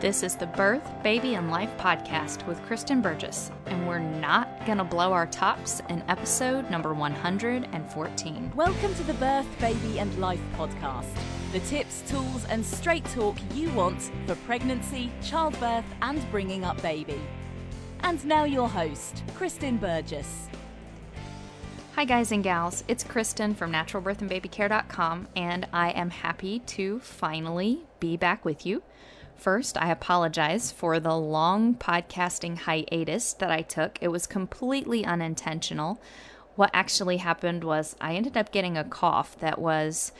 This 0.00 0.22
is 0.22 0.36
the 0.36 0.46
Birth, 0.46 0.88
Baby, 1.02 1.34
and 1.34 1.50
Life 1.50 1.72
podcast 1.76 2.46
with 2.46 2.62
Kristen 2.62 3.02
Burgess, 3.02 3.50
and 3.66 3.88
we're 3.88 3.98
not 3.98 4.64
going 4.64 4.78
to 4.78 4.84
blow 4.84 5.12
our 5.12 5.26
tops 5.26 5.82
in 5.88 6.04
episode 6.06 6.70
number 6.70 6.94
114. 6.94 8.52
Welcome 8.54 8.94
to 8.94 9.02
the 9.02 9.14
Birth, 9.14 9.48
Baby, 9.58 9.98
and 9.98 10.16
Life 10.20 10.40
podcast. 10.54 11.12
The 11.50 11.58
tips, 11.58 12.04
tools, 12.08 12.44
and 12.48 12.64
straight 12.64 13.04
talk 13.06 13.36
you 13.54 13.72
want 13.72 14.12
for 14.28 14.36
pregnancy, 14.46 15.10
childbirth, 15.20 15.84
and 16.00 16.30
bringing 16.30 16.62
up 16.62 16.80
baby. 16.80 17.20
And 18.04 18.24
now, 18.24 18.44
your 18.44 18.68
host, 18.68 19.24
Kristen 19.34 19.78
Burgess. 19.78 20.48
Hi, 21.96 22.04
guys 22.04 22.30
and 22.30 22.44
gals. 22.44 22.84
It's 22.86 23.02
Kristen 23.02 23.52
from 23.52 23.72
naturalbirthandbabycare.com, 23.72 25.26
and 25.34 25.66
I 25.72 25.90
am 25.90 26.10
happy 26.10 26.60
to 26.60 27.00
finally 27.00 27.80
be 27.98 28.16
back 28.16 28.44
with 28.44 28.64
you. 28.64 28.84
First, 29.38 29.80
I 29.80 29.92
apologize 29.92 30.72
for 30.72 30.98
the 30.98 31.16
long 31.16 31.76
podcasting 31.76 32.58
hiatus 32.58 33.32
that 33.34 33.52
I 33.52 33.62
took. 33.62 33.96
It 34.00 34.08
was 34.08 34.26
completely 34.26 35.04
unintentional. 35.04 36.02
What 36.56 36.70
actually 36.74 37.18
happened 37.18 37.62
was 37.62 37.94
I 38.00 38.16
ended 38.16 38.36
up 38.36 38.50
getting 38.50 38.76
a 38.76 38.82
cough 38.82 39.38
that 39.38 39.60
was 39.60 40.10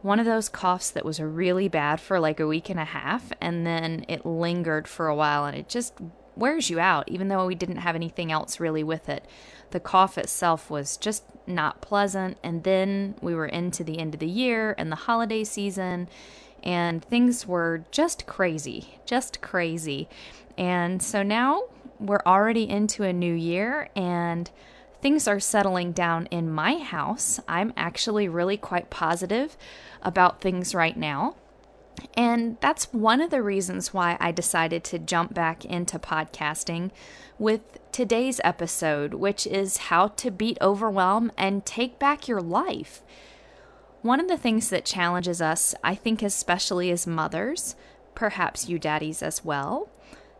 one 0.00 0.18
of 0.18 0.24
those 0.24 0.48
coughs 0.48 0.90
that 0.90 1.04
was 1.04 1.20
really 1.20 1.68
bad 1.68 2.00
for 2.00 2.18
like 2.18 2.40
a 2.40 2.46
week 2.46 2.70
and 2.70 2.80
a 2.80 2.86
half, 2.86 3.30
and 3.42 3.66
then 3.66 4.06
it 4.08 4.24
lingered 4.24 4.88
for 4.88 5.06
a 5.06 5.14
while 5.14 5.44
and 5.44 5.56
it 5.56 5.68
just 5.68 5.92
wears 6.34 6.70
you 6.70 6.80
out, 6.80 7.06
even 7.08 7.28
though 7.28 7.44
we 7.44 7.54
didn't 7.54 7.76
have 7.76 7.94
anything 7.94 8.32
else 8.32 8.58
really 8.58 8.82
with 8.82 9.06
it. 9.10 9.26
The 9.70 9.80
cough 9.80 10.16
itself 10.16 10.70
was 10.70 10.96
just 10.96 11.24
not 11.46 11.82
pleasant, 11.82 12.38
and 12.42 12.64
then 12.64 13.16
we 13.20 13.34
were 13.34 13.46
into 13.46 13.84
the 13.84 13.98
end 13.98 14.14
of 14.14 14.20
the 14.20 14.26
year 14.26 14.74
and 14.78 14.90
the 14.90 14.96
holiday 14.96 15.44
season 15.44 16.08
and 16.62 17.04
things 17.04 17.46
were 17.46 17.84
just 17.90 18.26
crazy, 18.26 18.98
just 19.04 19.40
crazy. 19.40 20.08
And 20.56 21.02
so 21.02 21.22
now 21.22 21.64
we're 21.98 22.22
already 22.26 22.68
into 22.68 23.04
a 23.04 23.12
new 23.12 23.34
year 23.34 23.88
and 23.94 24.50
things 25.00 25.26
are 25.26 25.40
settling 25.40 25.92
down 25.92 26.26
in 26.26 26.50
my 26.50 26.78
house. 26.78 27.40
I'm 27.48 27.72
actually 27.76 28.28
really 28.28 28.56
quite 28.56 28.90
positive 28.90 29.56
about 30.02 30.40
things 30.40 30.74
right 30.74 30.96
now. 30.96 31.36
And 32.14 32.56
that's 32.60 32.92
one 32.92 33.20
of 33.20 33.30
the 33.30 33.42
reasons 33.42 33.92
why 33.92 34.16
I 34.18 34.32
decided 34.32 34.82
to 34.84 34.98
jump 34.98 35.34
back 35.34 35.64
into 35.64 35.98
podcasting 35.98 36.90
with 37.38 37.60
today's 37.92 38.40
episode, 38.44 39.14
which 39.14 39.46
is 39.46 39.76
how 39.76 40.08
to 40.08 40.30
beat 40.30 40.58
overwhelm 40.60 41.32
and 41.36 41.66
take 41.66 41.98
back 41.98 42.28
your 42.28 42.40
life. 42.40 43.02
One 44.02 44.18
of 44.18 44.26
the 44.26 44.36
things 44.36 44.68
that 44.70 44.84
challenges 44.84 45.40
us, 45.40 45.76
I 45.84 45.94
think, 45.94 46.22
especially 46.22 46.90
as 46.90 47.06
mothers, 47.06 47.76
perhaps 48.16 48.68
you 48.68 48.76
daddies 48.76 49.22
as 49.22 49.44
well, 49.44 49.90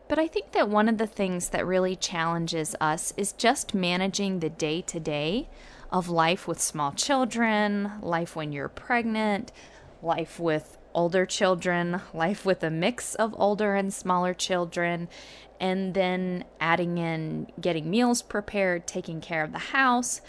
but 0.09 0.19
I 0.19 0.27
think 0.27 0.51
that 0.51 0.67
one 0.67 0.89
of 0.89 0.97
the 0.97 1.07
things 1.07 1.47
that 1.49 1.65
really 1.65 1.95
challenges 1.95 2.75
us 2.81 3.13
is 3.15 3.31
just 3.31 3.73
managing 3.73 4.39
the 4.39 4.49
day 4.49 4.81
to 4.81 4.99
day 4.99 5.47
of 5.93 6.09
life 6.09 6.45
with 6.45 6.59
small 6.59 6.91
children, 6.91 7.93
life 8.01 8.35
when 8.35 8.51
you're 8.51 8.67
pregnant, 8.67 9.53
life 10.01 10.41
with 10.41 10.77
older 10.93 11.25
children, 11.25 12.01
life 12.13 12.45
with 12.45 12.63
a 12.63 12.69
mix 12.69 13.15
of 13.15 13.33
older 13.37 13.75
and 13.75 13.93
smaller 13.93 14.33
children, 14.33 15.07
and 15.61 15.93
then 15.93 16.43
adding 16.59 16.97
in 16.97 17.47
getting 17.61 17.89
meals 17.89 18.21
prepared, 18.21 18.85
taking 18.85 19.21
care 19.21 19.41
of 19.41 19.53
the 19.53 19.57
house 19.57 20.19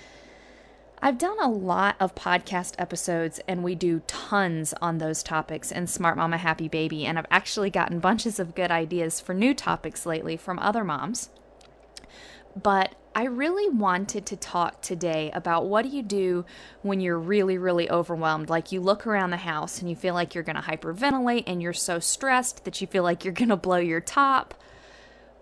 I've 1.07 1.19
done 1.19 1.39
a 1.39 1.51
lot 1.51 1.97
of 2.01 2.15
podcast 2.15 2.77
episodes 2.79 3.39
and 3.47 3.63
we 3.63 3.75
do 3.75 4.01
tons 4.07 4.73
on 4.81 4.97
those 4.97 5.23
topics 5.23 5.71
in 5.71 5.87
Smart 5.87 6.17
Mama 6.17 6.39
Happy 6.39 6.67
Baby. 6.67 7.05
And 7.05 7.19
I've 7.19 7.27
actually 7.31 7.69
gotten 7.69 7.99
bunches 8.01 8.41
of 8.41 8.55
good 8.55 8.71
ideas 8.71 9.21
for 9.21 9.35
new 9.35 9.53
topics 9.53 10.07
lately 10.07 10.39
from 10.39 10.59
other 10.59 10.83
moms. 10.83 11.29
But 12.57 12.95
I 13.15 13.25
really 13.27 13.69
wanted 13.69 14.25
to 14.25 14.37
talk 14.37 14.81
today 14.81 15.31
about 15.35 15.67
what 15.67 15.83
do 15.83 15.91
you 15.91 16.03
do 16.03 16.47
when 16.81 17.03
you're 17.03 17.19
really, 17.19 17.59
really 17.59 17.91
overwhelmed? 17.91 18.49
Like 18.49 18.73
you 18.73 18.81
look 18.81 19.07
around 19.07 19.29
the 19.29 19.37
house 19.37 19.81
and 19.81 19.91
you 19.91 19.97
feel 19.97 20.15
like 20.15 20.35
you're 20.35 20.43
going 20.43 20.57
to 20.57 20.63
hyperventilate 20.63 21.45
and 21.47 21.61
you're 21.61 21.75
so 21.75 21.99
stressed 21.99 22.65
that 22.65 22.81
you 22.81 22.87
feel 22.87 23.03
like 23.03 23.27
you're 23.27 23.35
going 23.35 23.51
to 23.51 23.57
blow 23.57 23.77
your 23.77 24.01
top. 24.01 24.55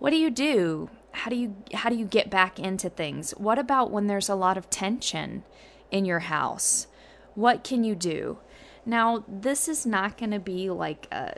What 0.00 0.10
do 0.10 0.16
you 0.16 0.30
do? 0.30 0.90
How 1.12 1.30
do 1.30 1.36
you 1.36 1.56
how 1.74 1.88
do 1.88 1.96
you 1.96 2.06
get 2.06 2.30
back 2.30 2.58
into 2.58 2.88
things? 2.88 3.32
What 3.32 3.58
about 3.58 3.90
when 3.90 4.06
there's 4.06 4.28
a 4.28 4.34
lot 4.34 4.56
of 4.56 4.70
tension 4.70 5.44
in 5.90 6.04
your 6.04 6.20
house? 6.20 6.86
What 7.34 7.64
can 7.64 7.84
you 7.84 7.94
do? 7.94 8.38
Now, 8.84 9.24
this 9.28 9.68
is 9.68 9.86
not 9.86 10.18
going 10.18 10.32
to 10.32 10.40
be 10.40 10.70
like 10.70 11.06
a 11.12 11.34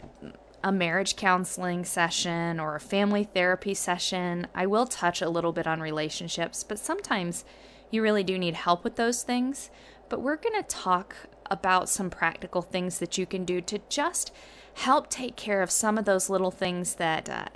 a 0.62 0.72
marriage 0.72 1.14
counseling 1.16 1.84
session 1.84 2.58
or 2.58 2.74
a 2.74 2.80
family 2.80 3.24
therapy 3.24 3.74
session. 3.74 4.46
I 4.54 4.66
will 4.66 4.86
touch 4.86 5.20
a 5.20 5.28
little 5.28 5.52
bit 5.52 5.66
on 5.66 5.80
relationships, 5.80 6.64
but 6.64 6.78
sometimes 6.78 7.44
you 7.90 8.00
really 8.02 8.24
do 8.24 8.38
need 8.38 8.54
help 8.54 8.82
with 8.82 8.96
those 8.96 9.22
things. 9.22 9.70
But 10.08 10.22
we're 10.22 10.36
going 10.36 10.60
to 10.60 10.66
talk 10.66 11.16
about 11.50 11.90
some 11.90 12.08
practical 12.08 12.62
things 12.62 12.98
that 12.98 13.18
you 13.18 13.26
can 13.26 13.44
do 13.44 13.60
to 13.60 13.78
just 13.90 14.32
help 14.74 15.10
take 15.10 15.36
care 15.36 15.60
of 15.60 15.70
some 15.70 15.98
of 15.98 16.06
those 16.06 16.30
little 16.30 16.50
things 16.50 16.94
that 16.94 17.28
uh, 17.28 17.46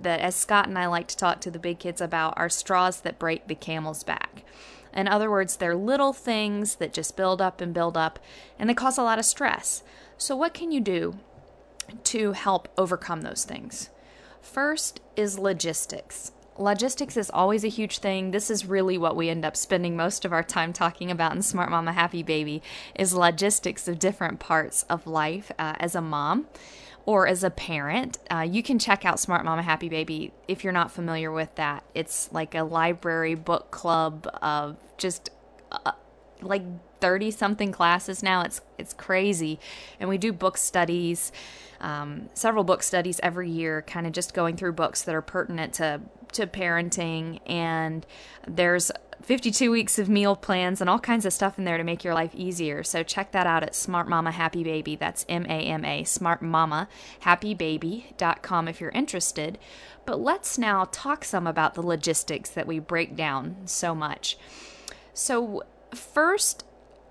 that, 0.00 0.20
as 0.20 0.34
Scott 0.34 0.68
and 0.68 0.78
I 0.78 0.86
like 0.86 1.08
to 1.08 1.16
talk 1.16 1.40
to 1.40 1.50
the 1.50 1.58
big 1.58 1.78
kids 1.78 2.00
about, 2.00 2.34
are 2.36 2.48
straws 2.48 3.00
that 3.02 3.18
break 3.18 3.46
the 3.46 3.54
camel's 3.54 4.02
back. 4.02 4.44
In 4.94 5.08
other 5.08 5.30
words, 5.30 5.56
they're 5.56 5.74
little 5.74 6.12
things 6.12 6.76
that 6.76 6.92
just 6.92 7.16
build 7.16 7.40
up 7.40 7.60
and 7.60 7.72
build 7.72 7.96
up, 7.96 8.18
and 8.58 8.68
they 8.68 8.74
cause 8.74 8.98
a 8.98 9.02
lot 9.02 9.18
of 9.18 9.24
stress. 9.24 9.82
So, 10.18 10.36
what 10.36 10.54
can 10.54 10.70
you 10.70 10.80
do 10.80 11.18
to 12.04 12.32
help 12.32 12.68
overcome 12.76 13.22
those 13.22 13.44
things? 13.44 13.90
First 14.40 15.00
is 15.16 15.38
logistics. 15.38 16.32
Logistics 16.58 17.16
is 17.16 17.30
always 17.30 17.64
a 17.64 17.68
huge 17.68 17.98
thing. 17.98 18.30
This 18.30 18.50
is 18.50 18.66
really 18.66 18.98
what 18.98 19.16
we 19.16 19.30
end 19.30 19.44
up 19.44 19.56
spending 19.56 19.96
most 19.96 20.24
of 20.24 20.32
our 20.32 20.42
time 20.42 20.72
talking 20.72 21.10
about 21.10 21.34
in 21.34 21.40
Smart 21.40 21.70
Mama 21.70 21.92
Happy 21.92 22.22
Baby 22.22 22.62
is 22.94 23.14
logistics 23.14 23.88
of 23.88 23.98
different 23.98 24.38
parts 24.38 24.82
of 24.90 25.06
life 25.06 25.50
uh, 25.58 25.74
as 25.78 25.94
a 25.94 26.02
mom 26.02 26.46
or 27.04 27.26
as 27.26 27.42
a 27.42 27.50
parent, 27.50 28.18
uh, 28.30 28.40
you 28.40 28.62
can 28.62 28.78
check 28.78 29.04
out 29.04 29.18
Smart 29.18 29.44
Mama 29.44 29.62
Happy 29.62 29.88
Baby 29.88 30.32
if 30.46 30.62
you're 30.62 30.72
not 30.72 30.90
familiar 30.90 31.32
with 31.32 31.54
that. 31.56 31.84
It's 31.94 32.32
like 32.32 32.54
a 32.54 32.62
library 32.62 33.34
book 33.34 33.70
club 33.70 34.28
of 34.40 34.76
just 34.98 35.30
uh, 35.70 35.92
like 36.40 36.62
30 37.00 37.32
something 37.32 37.72
classes 37.72 38.22
now. 38.22 38.42
It's 38.42 38.60
it's 38.78 38.92
crazy. 38.92 39.58
And 39.98 40.08
we 40.08 40.18
do 40.18 40.32
book 40.32 40.56
studies, 40.56 41.32
um, 41.80 42.28
several 42.34 42.62
book 42.62 42.82
studies 42.82 43.18
every 43.22 43.50
year, 43.50 43.82
kind 43.82 44.06
of 44.06 44.12
just 44.12 44.34
going 44.34 44.56
through 44.56 44.72
books 44.72 45.02
that 45.02 45.14
are 45.14 45.22
pertinent 45.22 45.74
to 45.74 46.00
to 46.32 46.46
parenting 46.46 47.40
and 47.46 48.06
there's 48.48 48.90
52 49.22 49.70
weeks 49.70 49.98
of 49.98 50.08
meal 50.08 50.34
plans 50.34 50.80
and 50.80 50.90
all 50.90 50.98
kinds 50.98 51.24
of 51.24 51.32
stuff 51.32 51.58
in 51.58 51.64
there 51.64 51.78
to 51.78 51.84
make 51.84 52.04
your 52.04 52.14
life 52.14 52.34
easier. 52.34 52.82
So 52.82 53.02
check 53.02 53.32
that 53.32 53.46
out 53.46 53.62
at 53.62 53.74
Smart 53.74 54.08
Mama 54.08 54.32
Happy 54.32 54.64
Baby. 54.64 54.96
That's 54.96 55.24
M 55.28 55.44
A 55.46 55.48
M 55.48 55.84
A, 55.84 56.04
Smart 56.04 56.42
Mama 56.42 56.88
Happy 57.20 57.54
Baby.com 57.54 58.68
if 58.68 58.80
you're 58.80 58.90
interested. 58.90 59.58
But 60.04 60.20
let's 60.20 60.58
now 60.58 60.88
talk 60.90 61.24
some 61.24 61.46
about 61.46 61.74
the 61.74 61.82
logistics 61.82 62.50
that 62.50 62.66
we 62.66 62.78
break 62.78 63.16
down 63.16 63.56
so 63.66 63.94
much. 63.94 64.36
So, 65.14 65.62
first, 65.94 66.64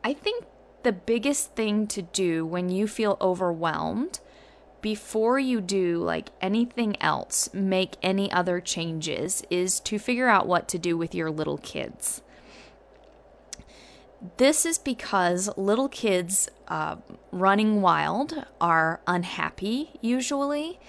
I 0.04 0.14
think 0.14 0.46
the 0.84 0.92
biggest 0.92 1.56
thing 1.56 1.88
to 1.88 2.02
do 2.02 2.46
when 2.46 2.70
you 2.70 2.88
feel 2.88 3.18
overwhelmed 3.22 4.20
before 4.82 5.40
you 5.40 5.62
do 5.62 5.98
like 5.98 6.30
anything 6.42 7.02
else, 7.02 7.50
make 7.54 7.98
any 8.02 8.32
other 8.32 8.60
changes, 8.60 9.44
is 9.50 9.80
to 9.82 10.00
figure 10.00 10.28
out 10.28 10.48
what 10.48 10.68
to 10.70 10.80
do 10.80 10.98
with 10.98 11.14
your 11.14 11.32
little 11.32 11.58
kids. 11.58 12.22
This 14.38 14.66
is 14.66 14.78
because 14.78 15.50
little 15.58 15.90
kids 15.90 16.50
uh, 16.68 16.98
running 17.32 17.82
wild 17.82 18.46
are 18.60 19.02
unhappy 19.08 19.92
usually, 20.02 20.80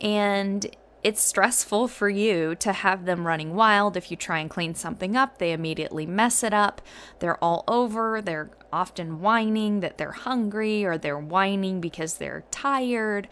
and 0.00 0.66
it's 1.04 1.22
stressful 1.22 1.86
for 1.88 2.08
you 2.08 2.54
to 2.56 2.72
have 2.72 3.04
them 3.04 3.26
running 3.26 3.54
wild. 3.54 3.96
If 3.96 4.10
you 4.10 4.16
try 4.16 4.40
and 4.40 4.50
clean 4.50 4.74
something 4.74 5.16
up, 5.16 5.38
they 5.38 5.52
immediately 5.52 6.06
mess 6.06 6.42
it 6.42 6.54
up. 6.54 6.80
They're 7.20 7.42
all 7.44 7.62
over. 7.68 8.20
They're 8.20 8.50
often 8.72 9.20
whining 9.20 9.80
that 9.80 9.98
they're 9.98 10.12
hungry 10.12 10.84
or 10.84 10.98
they're 10.98 11.18
whining 11.18 11.80
because 11.80 12.14
they're 12.14 12.44
tired. 12.50 13.28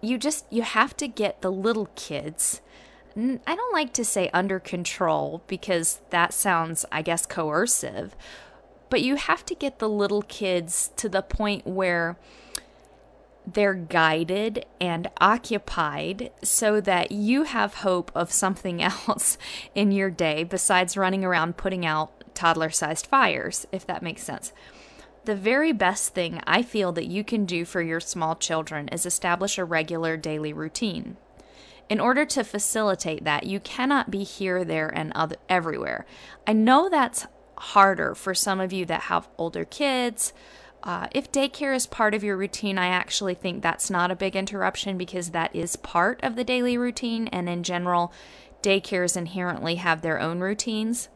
You 0.00 0.18
just 0.18 0.46
you 0.50 0.62
have 0.62 0.96
to 0.96 1.06
get 1.06 1.42
the 1.42 1.52
little 1.52 1.90
kids 1.94 2.62
I 3.16 3.54
don't 3.54 3.72
like 3.72 3.92
to 3.94 4.04
say 4.04 4.30
under 4.32 4.60
control 4.60 5.42
because 5.46 6.00
that 6.10 6.32
sounds 6.32 6.84
I 6.92 7.02
guess 7.02 7.26
coercive. 7.26 8.14
But 8.88 9.02
you 9.02 9.16
have 9.16 9.44
to 9.46 9.54
get 9.54 9.78
the 9.78 9.88
little 9.88 10.22
kids 10.22 10.90
to 10.96 11.08
the 11.08 11.22
point 11.22 11.66
where 11.66 12.16
they're 13.54 13.74
guided 13.74 14.64
and 14.80 15.10
occupied 15.20 16.30
so 16.42 16.80
that 16.80 17.12
you 17.12 17.44
have 17.44 17.74
hope 17.74 18.10
of 18.14 18.32
something 18.32 18.82
else 19.08 19.38
in 19.74 19.92
your 19.92 20.10
day 20.10 20.44
besides 20.44 20.96
running 20.96 21.24
around 21.24 21.56
putting 21.56 21.84
out 21.84 22.34
toddler 22.34 22.70
sized 22.70 23.06
fires, 23.06 23.66
if 23.72 23.86
that 23.86 24.02
makes 24.02 24.22
sense. 24.22 24.52
The 25.24 25.34
very 25.34 25.72
best 25.72 26.14
thing 26.14 26.40
I 26.46 26.62
feel 26.62 26.92
that 26.92 27.06
you 27.06 27.24
can 27.24 27.44
do 27.44 27.64
for 27.64 27.82
your 27.82 28.00
small 28.00 28.36
children 28.36 28.88
is 28.88 29.04
establish 29.04 29.58
a 29.58 29.64
regular 29.64 30.16
daily 30.16 30.52
routine. 30.52 31.18
In 31.90 32.00
order 32.00 32.24
to 32.24 32.44
facilitate 32.44 33.24
that, 33.24 33.44
you 33.44 33.60
cannot 33.60 34.10
be 34.10 34.22
here, 34.22 34.64
there, 34.64 34.88
and 34.88 35.12
other, 35.14 35.36
everywhere. 35.48 36.06
I 36.46 36.52
know 36.52 36.88
that's 36.88 37.26
harder 37.58 38.14
for 38.14 38.32
some 38.34 38.60
of 38.60 38.72
you 38.72 38.86
that 38.86 39.02
have 39.02 39.28
older 39.36 39.64
kids. 39.64 40.32
Uh, 40.82 41.08
if 41.12 41.30
daycare 41.30 41.74
is 41.74 41.86
part 41.86 42.14
of 42.14 42.24
your 42.24 42.36
routine, 42.36 42.78
I 42.78 42.86
actually 42.86 43.34
think 43.34 43.62
that's 43.62 43.90
not 43.90 44.10
a 44.10 44.16
big 44.16 44.34
interruption 44.34 44.96
because 44.96 45.30
that 45.30 45.54
is 45.54 45.76
part 45.76 46.20
of 46.22 46.36
the 46.36 46.44
daily 46.44 46.78
routine. 46.78 47.28
And 47.28 47.48
in 47.48 47.62
general, 47.62 48.12
daycares 48.62 49.16
inherently 49.16 49.76
have 49.76 50.00
their 50.00 50.18
own 50.18 50.40
routines. 50.40 51.08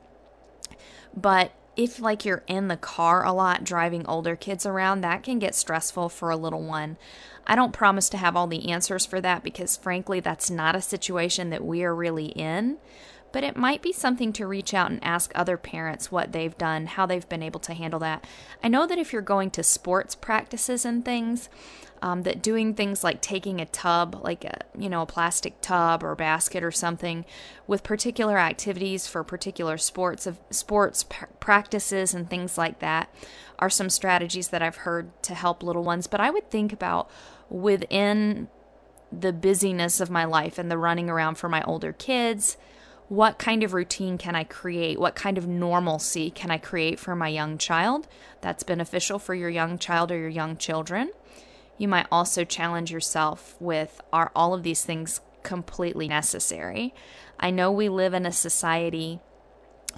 But 1.16 1.52
if 1.76 1.98
like 1.98 2.24
you're 2.24 2.44
in 2.46 2.68
the 2.68 2.76
car 2.76 3.24
a 3.24 3.32
lot 3.32 3.64
driving 3.64 4.06
older 4.06 4.36
kids 4.36 4.66
around, 4.66 5.00
that 5.00 5.22
can 5.22 5.38
get 5.38 5.54
stressful 5.54 6.08
for 6.08 6.30
a 6.30 6.36
little 6.36 6.62
one. 6.62 6.96
I 7.46 7.56
don't 7.56 7.72
promise 7.72 8.08
to 8.10 8.16
have 8.16 8.36
all 8.36 8.46
the 8.46 8.70
answers 8.70 9.04
for 9.04 9.20
that 9.20 9.42
because 9.42 9.76
frankly 9.76 10.20
that's 10.20 10.50
not 10.50 10.76
a 10.76 10.80
situation 10.80 11.50
that 11.50 11.64
we 11.64 11.84
are 11.84 11.94
really 11.94 12.26
in 12.26 12.78
but 13.34 13.42
it 13.42 13.56
might 13.56 13.82
be 13.82 13.92
something 13.92 14.32
to 14.32 14.46
reach 14.46 14.72
out 14.72 14.92
and 14.92 15.02
ask 15.02 15.32
other 15.34 15.56
parents 15.56 16.12
what 16.12 16.30
they've 16.30 16.56
done, 16.56 16.86
how 16.86 17.04
they've 17.04 17.28
been 17.28 17.42
able 17.42 17.58
to 17.58 17.74
handle 17.74 17.98
that. 17.98 18.24
I 18.62 18.68
know 18.68 18.86
that 18.86 18.96
if 18.96 19.12
you're 19.12 19.22
going 19.22 19.50
to 19.50 19.64
sports 19.64 20.14
practices 20.14 20.84
and 20.84 21.04
things, 21.04 21.48
um, 22.00 22.22
that 22.22 22.44
doing 22.44 22.74
things 22.74 23.02
like 23.02 23.20
taking 23.20 23.60
a 23.60 23.66
tub, 23.66 24.20
like 24.22 24.44
a 24.44 24.60
you 24.78 24.88
know 24.88 25.02
a 25.02 25.06
plastic 25.06 25.60
tub 25.60 26.04
or 26.04 26.14
basket 26.14 26.62
or 26.62 26.70
something, 26.70 27.24
with 27.66 27.82
particular 27.82 28.38
activities 28.38 29.08
for 29.08 29.24
particular 29.24 29.78
sports 29.78 30.28
of 30.28 30.38
sports 30.50 31.02
pr- 31.02 31.24
practices 31.40 32.14
and 32.14 32.30
things 32.30 32.56
like 32.56 32.78
that, 32.78 33.12
are 33.58 33.70
some 33.70 33.90
strategies 33.90 34.48
that 34.48 34.62
I've 34.62 34.76
heard 34.76 35.10
to 35.24 35.34
help 35.34 35.64
little 35.64 35.82
ones. 35.82 36.06
But 36.06 36.20
I 36.20 36.30
would 36.30 36.52
think 36.52 36.72
about 36.72 37.10
within 37.50 38.46
the 39.10 39.32
busyness 39.32 40.00
of 40.00 40.08
my 40.08 40.24
life 40.24 40.56
and 40.56 40.70
the 40.70 40.78
running 40.78 41.10
around 41.10 41.34
for 41.34 41.48
my 41.48 41.64
older 41.64 41.92
kids 41.92 42.56
what 43.14 43.38
kind 43.38 43.62
of 43.62 43.72
routine 43.72 44.18
can 44.18 44.34
I 44.34 44.42
create? 44.42 44.98
What 44.98 45.14
kind 45.14 45.38
of 45.38 45.46
normalcy 45.46 46.30
can 46.30 46.50
I 46.50 46.58
create 46.58 46.98
for 46.98 47.14
my 47.14 47.28
young 47.28 47.58
child 47.58 48.08
that's 48.40 48.64
beneficial 48.64 49.20
for 49.20 49.34
your 49.34 49.48
young 49.48 49.78
child 49.78 50.10
or 50.10 50.18
your 50.18 50.28
young 50.28 50.56
children? 50.56 51.12
You 51.78 51.86
might 51.86 52.06
also 52.10 52.44
challenge 52.44 52.90
yourself 52.90 53.54
with 53.60 54.00
are 54.12 54.32
all 54.34 54.52
of 54.52 54.64
these 54.64 54.84
things 54.84 55.20
completely 55.44 56.08
necessary? 56.08 56.92
I 57.38 57.50
know 57.50 57.70
we 57.70 57.88
live 57.88 58.14
in 58.14 58.26
a 58.26 58.32
society 58.32 59.20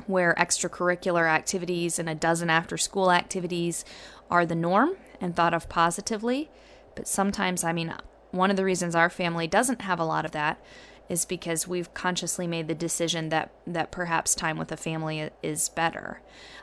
where 0.06 0.34
extracurricular 0.38 1.26
activities 1.26 1.98
and 1.98 2.10
a 2.10 2.14
dozen 2.14 2.50
after 2.50 2.76
school 2.76 3.10
activities 3.10 3.82
are 4.30 4.44
the 4.44 4.54
norm 4.54 4.90
and 5.22 5.34
thought 5.34 5.54
of 5.54 5.70
positively, 5.70 6.50
but 6.94 7.08
sometimes, 7.08 7.64
I 7.64 7.72
mean, 7.72 7.94
one 8.30 8.50
of 8.50 8.56
the 8.56 8.64
reasons 8.64 8.94
our 8.94 9.08
family 9.08 9.46
doesn't 9.46 9.80
have 9.82 9.98
a 9.98 10.04
lot 10.04 10.26
of 10.26 10.32
that 10.32 10.60
is 11.08 11.25
because 11.25 11.69
we've 11.69 11.93
consciously 11.94 12.47
made 12.47 12.69
the 12.69 12.75
decision 12.75 13.29
that 13.31 13.50
that 13.67 13.91
perhaps 13.91 14.35
time 14.35 14.58
with 14.58 14.73
a 14.73 14.76
family 14.76 15.31
is 15.43 15.69
better, 15.69 16.20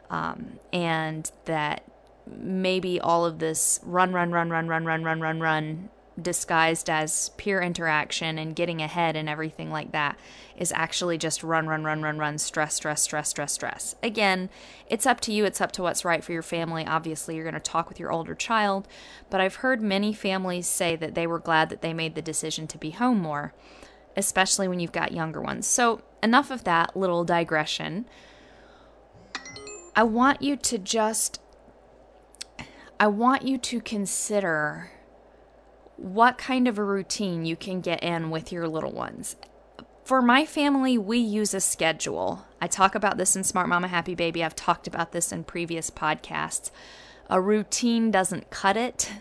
um, 0.09 0.59
and 0.71 1.31
that 1.45 1.83
maybe 2.27 2.99
all 2.99 3.25
of 3.25 3.39
this 3.39 3.79
run, 3.83 4.13
run, 4.13 4.31
run, 4.31 4.49
run, 4.49 4.67
run, 4.67 4.85
run, 4.85 5.03
run, 5.03 5.21
run, 5.21 5.39
run, 5.39 5.89
disguised 6.21 6.89
as 6.89 7.29
peer 7.37 7.61
interaction 7.61 8.37
and 8.37 8.55
getting 8.55 8.81
ahead 8.81 9.15
and 9.15 9.27
everything 9.27 9.71
like 9.71 9.91
that 9.91 10.17
is 10.55 10.71
actually 10.71 11.17
just 11.17 11.43
run, 11.43 11.67
run, 11.67 11.83
run, 11.83 12.01
run, 12.01 12.17
run, 12.17 12.37
stress, 12.37 12.75
stress, 12.75 13.01
stress, 13.01 13.29
stress, 13.29 13.51
stress. 13.51 13.95
Again, 14.03 14.49
it's 14.87 15.07
up 15.07 15.19
to 15.21 15.33
you. 15.33 15.45
It's 15.45 15.61
up 15.61 15.71
to 15.73 15.81
what's 15.81 16.05
right 16.05 16.23
for 16.23 16.31
your 16.31 16.43
family. 16.43 16.85
Obviously, 16.85 17.35
you're 17.35 17.43
going 17.43 17.55
to 17.55 17.59
talk 17.59 17.89
with 17.89 17.99
your 17.99 18.11
older 18.11 18.35
child, 18.35 18.87
but 19.29 19.41
I've 19.41 19.55
heard 19.55 19.81
many 19.81 20.13
families 20.13 20.67
say 20.67 20.95
that 20.95 21.15
they 21.15 21.25
were 21.25 21.39
glad 21.39 21.69
that 21.69 21.81
they 21.81 21.93
made 21.93 22.15
the 22.15 22.21
decision 22.21 22.67
to 22.67 22.77
be 22.77 22.91
home 22.91 23.19
more 23.19 23.53
especially 24.15 24.67
when 24.67 24.79
you've 24.79 24.91
got 24.91 25.11
younger 25.11 25.41
ones. 25.41 25.67
So, 25.67 26.01
enough 26.21 26.51
of 26.51 26.63
that 26.63 26.95
little 26.95 27.23
digression. 27.23 28.05
I 29.95 30.03
want 30.03 30.41
you 30.41 30.55
to 30.57 30.77
just 30.77 31.39
I 32.99 33.07
want 33.07 33.41
you 33.43 33.57
to 33.57 33.81
consider 33.81 34.91
what 35.97 36.37
kind 36.37 36.67
of 36.67 36.77
a 36.77 36.83
routine 36.83 37.45
you 37.45 37.55
can 37.55 37.81
get 37.81 38.01
in 38.01 38.29
with 38.29 38.51
your 38.51 38.67
little 38.67 38.91
ones. 38.91 39.35
For 40.03 40.21
my 40.21 40.45
family, 40.45 40.97
we 40.97 41.17
use 41.17 41.53
a 41.53 41.61
schedule. 41.61 42.45
I 42.61 42.67
talk 42.67 42.95
about 42.95 43.17
this 43.17 43.35
in 43.35 43.43
Smart 43.43 43.67
Mama 43.67 43.87
Happy 43.87 44.15
Baby. 44.15 44.43
I've 44.43 44.55
talked 44.55 44.87
about 44.87 45.11
this 45.11 45.31
in 45.31 45.43
previous 45.43 45.89
podcasts. 45.89 46.71
A 47.29 47.41
routine 47.41 48.11
doesn't 48.11 48.49
cut 48.49 48.77
it 48.77 49.11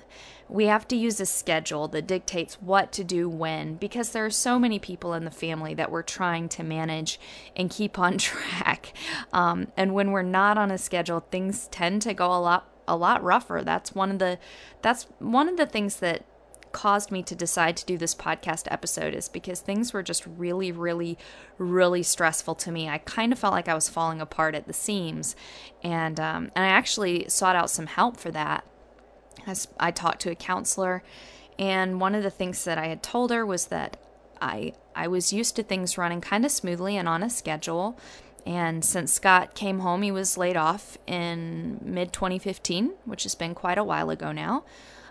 we 0.53 0.67
have 0.67 0.87
to 0.87 0.97
use 0.97 1.19
a 1.19 1.25
schedule 1.25 1.89
that 1.89 2.07
dictates 2.07 2.61
what 2.61 2.93
to 2.93 3.03
do 3.03 3.27
when 3.27 3.75
because 3.77 4.11
there 4.11 4.27
are 4.27 4.31
so 4.31 4.59
many 4.59 4.79
people 4.79 5.15
in 5.15 5.25
the 5.25 5.31
family 5.31 5.73
that 5.73 5.91
we're 5.91 6.03
trying 6.03 6.47
to 6.47 6.63
manage 6.63 7.19
and 7.57 7.71
keep 7.71 7.99
on 7.99 8.19
track. 8.19 8.93
Um, 9.33 9.69
and 9.79 9.95
when 9.95 10.13
we're 10.13 10.23
not 10.23 10.59
on 10.59 10.71
a 10.71 10.77
schedule, 10.77 11.21
things 11.21 11.69
tend 11.69 12.03
to 12.03 12.13
go 12.13 12.27
a 12.27 12.39
lot 12.39 12.69
a 12.87 12.97
lot 12.97 13.23
rougher. 13.23 13.63
That's 13.65 13.95
one 13.95 14.11
of 14.11 14.19
the 14.19 14.39
that's 14.83 15.05
one 15.19 15.49
of 15.49 15.57
the 15.57 15.67
things 15.67 15.97
that 15.97 16.27
caused 16.73 17.11
me 17.11 17.23
to 17.23 17.35
decide 17.35 17.77
to 17.77 17.87
do 17.87 17.97
this 17.97 18.15
podcast 18.15 18.67
episode 18.71 19.15
is 19.15 19.29
because 19.29 19.61
things 19.61 19.93
were 19.93 20.03
just 20.03 20.27
really, 20.27 20.73
really, 20.73 21.19
really 21.59 22.03
stressful 22.03 22.55
to 22.57 22.73
me. 22.73 22.89
I 22.89 22.99
kind 22.99 23.33
of 23.33 23.39
felt 23.39 23.53
like 23.53 23.69
I 23.69 23.75
was 23.75 23.89
falling 23.89 24.21
apart 24.21 24.55
at 24.55 24.67
the 24.67 24.73
seams, 24.73 25.35
and 25.83 26.21
um, 26.21 26.51
and 26.55 26.65
I 26.65 26.69
actually 26.69 27.27
sought 27.29 27.57
out 27.57 27.71
some 27.71 27.87
help 27.87 28.19
for 28.19 28.31
that. 28.33 28.65
I 29.79 29.91
talked 29.91 30.21
to 30.23 30.31
a 30.31 30.35
counselor, 30.35 31.03
and 31.59 32.01
one 32.01 32.15
of 32.15 32.23
the 32.23 32.31
things 32.31 32.65
that 32.65 32.79
I 32.79 32.87
had 32.87 33.03
told 33.03 33.31
her 33.31 33.45
was 33.45 33.67
that 33.67 33.97
I 34.41 34.75
I 34.95 35.09
was 35.09 35.33
used 35.33 35.57
to 35.57 35.63
things 35.63 35.97
running 35.97 36.21
kind 36.21 36.45
of 36.45 36.51
smoothly 36.51 36.97
and 36.97 37.09
on 37.09 37.23
a 37.23 37.31
schedule. 37.31 37.99
And 38.45 38.85
since 38.85 39.13
Scott 39.13 39.55
came 39.55 39.79
home, 39.81 40.03
he 40.03 40.11
was 40.11 40.37
laid 40.37 40.57
off 40.57 40.99
in 41.07 41.79
mid 41.83 42.13
2015, 42.13 42.93
which 43.05 43.23
has 43.23 43.35
been 43.35 43.55
quite 43.55 43.79
a 43.79 43.85
while 43.85 44.11
ago 44.11 44.33
now. 44.33 44.65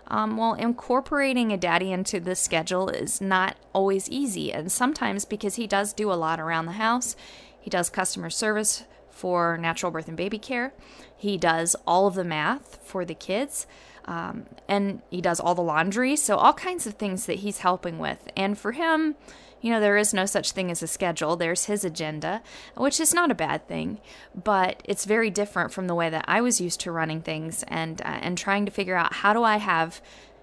Um, 0.08 0.36
well, 0.36 0.54
incorporating 0.54 1.52
a 1.52 1.56
daddy 1.56 1.90
into 1.90 2.20
the 2.20 2.34
schedule 2.34 2.88
is 2.90 3.20
not 3.20 3.56
always 3.72 4.10
easy, 4.10 4.52
and 4.52 4.70
sometimes 4.70 5.24
because 5.24 5.54
he 5.54 5.66
does 5.66 5.92
do 5.92 6.12
a 6.12 6.14
lot 6.14 6.40
around 6.40 6.66
the 6.66 6.72
house, 6.72 7.16
he 7.58 7.70
does 7.70 7.88
customer 7.88 8.28
service 8.28 8.84
for 9.10 9.56
natural 9.56 9.92
birth 9.92 10.08
and 10.08 10.16
baby 10.16 10.38
care, 10.38 10.74
he 11.16 11.38
does 11.38 11.76
all 11.86 12.06
of 12.06 12.14
the 12.14 12.24
math 12.24 12.80
for 12.82 13.04
the 13.04 13.14
kids. 13.14 13.66
Um, 14.06 14.46
and 14.68 15.00
he 15.10 15.20
does 15.20 15.40
all 15.40 15.54
the 15.54 15.62
laundry. 15.62 16.16
So, 16.16 16.36
all 16.36 16.52
kinds 16.52 16.86
of 16.86 16.94
things 16.94 17.26
that 17.26 17.40
he's 17.40 17.58
helping 17.58 17.98
with. 17.98 18.18
And 18.36 18.58
for 18.58 18.72
him, 18.72 19.14
you 19.60 19.70
know, 19.70 19.80
there 19.80 19.96
is 19.96 20.12
no 20.12 20.26
such 20.26 20.50
thing 20.50 20.70
as 20.70 20.82
a 20.82 20.88
schedule. 20.88 21.36
There's 21.36 21.66
his 21.66 21.84
agenda, 21.84 22.42
which 22.76 22.98
is 22.98 23.14
not 23.14 23.30
a 23.30 23.34
bad 23.34 23.66
thing, 23.68 24.00
but 24.34 24.82
it's 24.84 25.04
very 25.04 25.30
different 25.30 25.72
from 25.72 25.86
the 25.86 25.94
way 25.94 26.10
that 26.10 26.24
I 26.26 26.40
was 26.40 26.60
used 26.60 26.80
to 26.80 26.92
running 26.92 27.22
things 27.22 27.62
and 27.68 28.02
uh, 28.02 28.18
and 28.20 28.36
trying 28.36 28.66
to 28.66 28.72
figure 28.72 28.96
out 28.96 29.14
how 29.14 29.32
do 29.32 29.44
I 29.44 29.58
have 29.58 30.02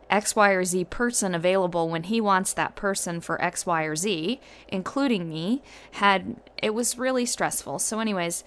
X, 0.10 0.36
Y, 0.36 0.50
or 0.52 0.64
Z 0.64 0.86
person 0.86 1.36
available 1.36 1.90
when 1.90 2.04
he 2.04 2.20
wants 2.20 2.54
that 2.54 2.76
person 2.76 3.22
for 3.22 3.42
X, 3.42 3.66
Y, 3.66 3.84
or 3.84 3.96
Z, 3.96 4.40
including 4.70 5.30
me, 5.30 5.62
had 5.92 6.38
it 6.58 6.74
was 6.74 6.98
really 6.98 7.26
stressful. 7.26 7.80
So, 7.80 8.00
anyways, 8.00 8.44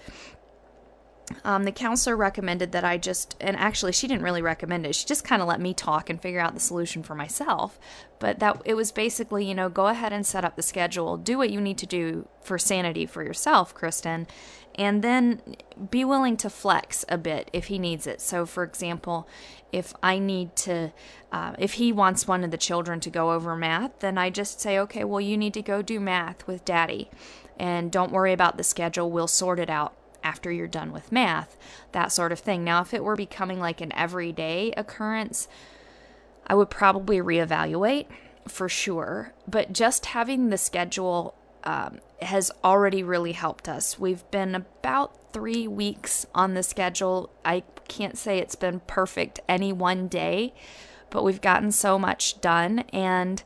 um, 1.43 1.63
the 1.63 1.71
counselor 1.71 2.15
recommended 2.15 2.71
that 2.71 2.83
I 2.83 2.97
just, 2.97 3.35
and 3.39 3.55
actually, 3.57 3.91
she 3.91 4.07
didn't 4.07 4.23
really 4.23 4.41
recommend 4.41 4.85
it. 4.85 4.95
She 4.95 5.05
just 5.05 5.23
kind 5.23 5.41
of 5.41 5.47
let 5.47 5.61
me 5.61 5.73
talk 5.73 6.09
and 6.09 6.21
figure 6.21 6.39
out 6.39 6.53
the 6.53 6.59
solution 6.59 7.03
for 7.03 7.15
myself. 7.15 7.79
But 8.19 8.39
that 8.39 8.61
it 8.65 8.75
was 8.75 8.91
basically, 8.91 9.45
you 9.45 9.55
know, 9.55 9.69
go 9.69 9.87
ahead 9.87 10.13
and 10.13 10.25
set 10.25 10.45
up 10.45 10.55
the 10.55 10.61
schedule, 10.61 11.17
do 11.17 11.37
what 11.37 11.49
you 11.49 11.59
need 11.59 11.77
to 11.79 11.85
do 11.85 12.27
for 12.41 12.57
sanity 12.57 13.05
for 13.05 13.23
yourself, 13.23 13.73
Kristen, 13.73 14.27
and 14.75 15.01
then 15.03 15.41
be 15.91 16.03
willing 16.05 16.37
to 16.37 16.49
flex 16.49 17.05
a 17.09 17.17
bit 17.17 17.49
if 17.53 17.65
he 17.65 17.77
needs 17.77 18.07
it. 18.07 18.21
So, 18.21 18.45
for 18.45 18.63
example, 18.63 19.27
if 19.71 19.93
I 20.01 20.19
need 20.19 20.55
to, 20.57 20.93
uh, 21.31 21.55
if 21.57 21.73
he 21.73 21.91
wants 21.91 22.27
one 22.27 22.43
of 22.43 22.51
the 22.51 22.57
children 22.57 22.99
to 23.01 23.09
go 23.09 23.31
over 23.31 23.55
math, 23.55 23.99
then 23.99 24.17
I 24.17 24.29
just 24.29 24.61
say, 24.61 24.79
okay, 24.79 25.03
well, 25.03 25.21
you 25.21 25.37
need 25.37 25.53
to 25.55 25.61
go 25.61 25.81
do 25.81 25.99
math 25.99 26.47
with 26.47 26.65
daddy. 26.65 27.09
And 27.59 27.91
don't 27.91 28.11
worry 28.11 28.33
about 28.33 28.57
the 28.57 28.63
schedule, 28.63 29.11
we'll 29.11 29.27
sort 29.27 29.59
it 29.59 29.69
out 29.69 29.93
after 30.23 30.51
you're 30.51 30.67
done 30.67 30.91
with 30.91 31.11
math, 31.11 31.57
that 31.91 32.11
sort 32.11 32.31
of 32.31 32.39
thing. 32.39 32.63
Now, 32.63 32.81
if 32.81 32.93
it 32.93 33.03
were 33.03 33.15
becoming 33.15 33.59
like 33.59 33.81
an 33.81 33.93
everyday 33.93 34.71
occurrence, 34.77 35.47
I 36.47 36.55
would 36.55 36.69
probably 36.69 37.17
reevaluate 37.17 38.07
for 38.47 38.67
sure. 38.67 39.33
But 39.47 39.73
just 39.73 40.07
having 40.07 40.49
the 40.49 40.57
schedule 40.57 41.35
um, 41.63 41.99
has 42.21 42.51
already 42.63 43.03
really 43.03 43.33
helped 43.33 43.69
us. 43.69 43.99
We've 43.99 44.29
been 44.31 44.55
about 44.55 45.33
three 45.33 45.67
weeks 45.67 46.25
on 46.35 46.53
the 46.53 46.63
schedule. 46.63 47.29
I 47.45 47.63
can't 47.87 48.17
say 48.17 48.39
it's 48.39 48.55
been 48.55 48.81
perfect 48.81 49.39
any 49.47 49.71
one 49.71 50.07
day, 50.07 50.53
but 51.09 51.23
we've 51.23 51.41
gotten 51.41 51.71
so 51.71 51.97
much 51.97 52.41
done. 52.41 52.79
And 52.91 53.43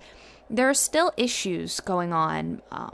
there 0.50 0.70
are 0.70 0.74
still 0.74 1.12
issues 1.18 1.80
going 1.80 2.14
on. 2.14 2.62
Um, 2.72 2.94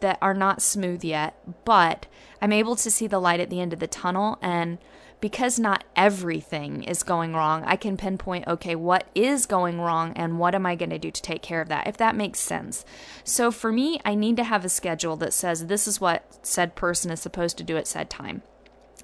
that 0.00 0.18
are 0.20 0.34
not 0.34 0.62
smooth 0.62 1.04
yet, 1.04 1.36
but 1.64 2.06
I'm 2.40 2.52
able 2.52 2.76
to 2.76 2.90
see 2.90 3.06
the 3.06 3.20
light 3.20 3.40
at 3.40 3.50
the 3.50 3.60
end 3.60 3.72
of 3.72 3.80
the 3.80 3.86
tunnel. 3.86 4.38
And 4.42 4.78
because 5.20 5.58
not 5.58 5.84
everything 5.96 6.82
is 6.84 7.02
going 7.02 7.32
wrong, 7.32 7.64
I 7.64 7.76
can 7.76 7.96
pinpoint, 7.96 8.46
okay, 8.46 8.74
what 8.74 9.08
is 9.14 9.46
going 9.46 9.80
wrong 9.80 10.12
and 10.14 10.38
what 10.38 10.54
am 10.54 10.66
I 10.66 10.74
going 10.74 10.90
to 10.90 10.98
do 10.98 11.10
to 11.10 11.22
take 11.22 11.42
care 11.42 11.60
of 11.60 11.68
that, 11.68 11.86
if 11.86 11.96
that 11.96 12.14
makes 12.14 12.38
sense. 12.38 12.84
So 13.24 13.50
for 13.50 13.72
me, 13.72 14.00
I 14.04 14.14
need 14.14 14.36
to 14.36 14.44
have 14.44 14.64
a 14.64 14.68
schedule 14.68 15.16
that 15.16 15.32
says 15.32 15.66
this 15.66 15.88
is 15.88 16.00
what 16.00 16.38
said 16.46 16.74
person 16.74 17.10
is 17.10 17.20
supposed 17.20 17.56
to 17.58 17.64
do 17.64 17.76
at 17.76 17.86
said 17.86 18.10
time, 18.10 18.42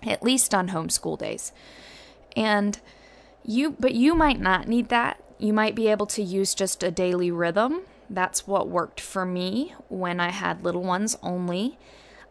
at 0.03 0.23
least 0.23 0.55
on 0.55 0.69
homeschool 0.69 1.19
days. 1.19 1.53
And 2.37 2.79
you, 3.43 3.77
but 3.81 3.95
you 3.95 4.15
might 4.15 4.41
not 4.41 4.69
need 4.69 4.91
that. 4.91 5.23
You 5.39 5.53
might 5.53 5.75
be 5.75 5.89
able 5.89 6.07
to 6.07 6.23
use 6.23 6.55
just 6.55 6.83
a 6.83 6.91
daily 6.91 7.31
rhythm. 7.31 7.83
That's 8.09 8.47
what 8.47 8.69
worked 8.69 9.01
for 9.01 9.25
me 9.25 9.75
when 9.89 10.21
I 10.21 10.31
had 10.31 10.62
little 10.62 10.83
ones 10.83 11.17
only. 11.23 11.79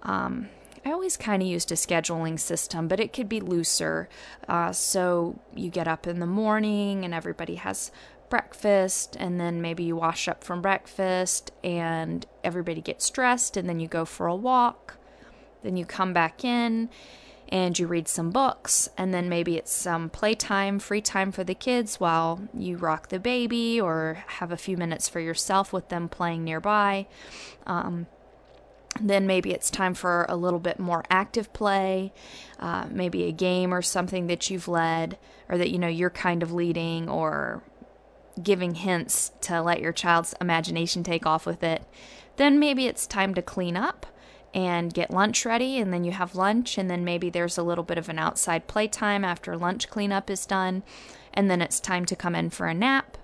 Um, 0.03 0.49
I 0.83 0.91
always 0.91 1.15
kind 1.17 1.41
of 1.41 1.47
used 1.47 1.71
a 1.71 1.75
scheduling 1.75 2.39
system, 2.39 2.87
but 2.87 2.99
it 2.99 3.13
could 3.13 3.29
be 3.29 3.39
looser. 3.39 4.09
Uh, 4.47 4.71
so 4.71 5.39
you 5.55 5.69
get 5.69 5.87
up 5.87 6.07
in 6.07 6.19
the 6.19 6.25
morning 6.25 7.05
and 7.05 7.13
everybody 7.13 7.55
has 7.55 7.91
breakfast, 8.29 9.15
and 9.19 9.39
then 9.39 9.61
maybe 9.61 9.83
you 9.83 9.95
wash 9.95 10.27
up 10.27 10.43
from 10.43 10.61
breakfast 10.61 11.51
and 11.63 12.25
everybody 12.43 12.81
gets 12.81 13.09
dressed, 13.09 13.57
and 13.57 13.67
then 13.67 13.79
you 13.79 13.87
go 13.87 14.05
for 14.05 14.25
a 14.25 14.35
walk. 14.35 14.97
Then 15.63 15.77
you 15.77 15.85
come 15.85 16.13
back 16.13 16.43
in 16.43 16.89
and 17.49 17.77
you 17.77 17.85
read 17.85 18.07
some 18.07 18.31
books, 18.31 18.89
and 18.97 19.13
then 19.13 19.27
maybe 19.27 19.57
it's 19.57 19.73
some 19.73 20.09
playtime, 20.09 20.79
free 20.79 21.01
time 21.01 21.33
for 21.33 21.43
the 21.43 21.53
kids 21.53 21.99
while 21.99 22.47
you 22.53 22.77
rock 22.77 23.09
the 23.09 23.19
baby 23.19 23.79
or 23.79 24.23
have 24.39 24.53
a 24.53 24.57
few 24.57 24.77
minutes 24.77 25.09
for 25.09 25.19
yourself 25.19 25.73
with 25.73 25.89
them 25.89 26.07
playing 26.07 26.45
nearby. 26.45 27.05
Um, 27.67 28.07
then 28.99 29.25
maybe 29.25 29.51
it's 29.51 29.69
time 29.69 29.93
for 29.93 30.25
a 30.27 30.35
little 30.35 30.59
bit 30.59 30.79
more 30.79 31.03
active 31.09 31.53
play, 31.53 32.13
uh, 32.59 32.87
maybe 32.89 33.23
a 33.23 33.31
game 33.31 33.73
or 33.73 33.81
something 33.81 34.27
that 34.27 34.49
you've 34.49 34.67
led 34.67 35.17
or 35.49 35.57
that 35.57 35.71
you 35.71 35.79
know 35.79 35.87
you're 35.87 36.09
kind 36.09 36.43
of 36.43 36.51
leading 36.51 37.07
or 37.09 37.63
giving 38.41 38.75
hints 38.75 39.31
to 39.41 39.61
let 39.61 39.81
your 39.81 39.93
child's 39.93 40.33
imagination 40.41 41.03
take 41.03 41.25
off 41.25 41.45
with 41.45 41.63
it. 41.63 41.83
Then 42.37 42.59
maybe 42.59 42.85
it's 42.85 43.07
time 43.07 43.33
to 43.35 43.41
clean 43.41 43.77
up 43.77 44.05
and 44.53 44.93
get 44.93 45.11
lunch 45.11 45.45
ready, 45.45 45.77
and 45.77 45.93
then 45.93 46.03
you 46.03 46.11
have 46.11 46.35
lunch, 46.35 46.77
and 46.77 46.89
then 46.89 47.05
maybe 47.05 47.29
there's 47.29 47.57
a 47.57 47.63
little 47.63 47.85
bit 47.85 47.97
of 47.97 48.09
an 48.09 48.19
outside 48.19 48.67
playtime 48.67 49.23
after 49.23 49.55
lunch 49.55 49.89
cleanup 49.89 50.29
is 50.29 50.45
done, 50.45 50.83
and 51.33 51.49
then 51.49 51.61
it's 51.61 51.79
time 51.79 52.05
to 52.05 52.15
come 52.15 52.35
in 52.35 52.49
for 52.49 52.67
a 52.67 52.73
nap 52.73 53.17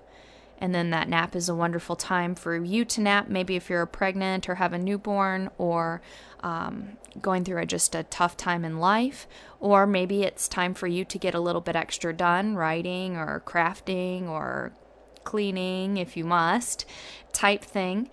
and 0.58 0.74
then 0.74 0.90
that 0.90 1.08
nap 1.08 1.36
is 1.36 1.48
a 1.48 1.54
wonderful 1.54 1.96
time 1.96 2.34
for 2.34 2.56
you 2.56 2.84
to 2.84 3.00
nap, 3.00 3.28
maybe 3.28 3.56
if 3.56 3.70
you're 3.70 3.86
pregnant 3.86 4.48
or 4.48 4.56
have 4.56 4.72
a 4.72 4.78
newborn 4.78 5.50
or 5.56 6.02
um, 6.40 6.96
going 7.20 7.44
through 7.44 7.62
a, 7.62 7.66
just 7.66 7.94
a 7.94 8.02
tough 8.04 8.36
time 8.36 8.64
in 8.64 8.78
life. 8.78 9.26
Or 9.60 9.86
maybe 9.86 10.22
it's 10.22 10.48
time 10.48 10.74
for 10.74 10.86
you 10.86 11.04
to 11.04 11.18
get 11.18 11.34
a 11.34 11.40
little 11.40 11.60
bit 11.60 11.76
extra 11.76 12.12
done, 12.12 12.56
writing 12.56 13.16
or 13.16 13.42
crafting 13.46 14.28
or 14.28 14.72
cleaning 15.24 15.96
if 15.96 16.16
you 16.16 16.24
must, 16.24 16.84
type 17.32 17.62
thing. 17.62 18.10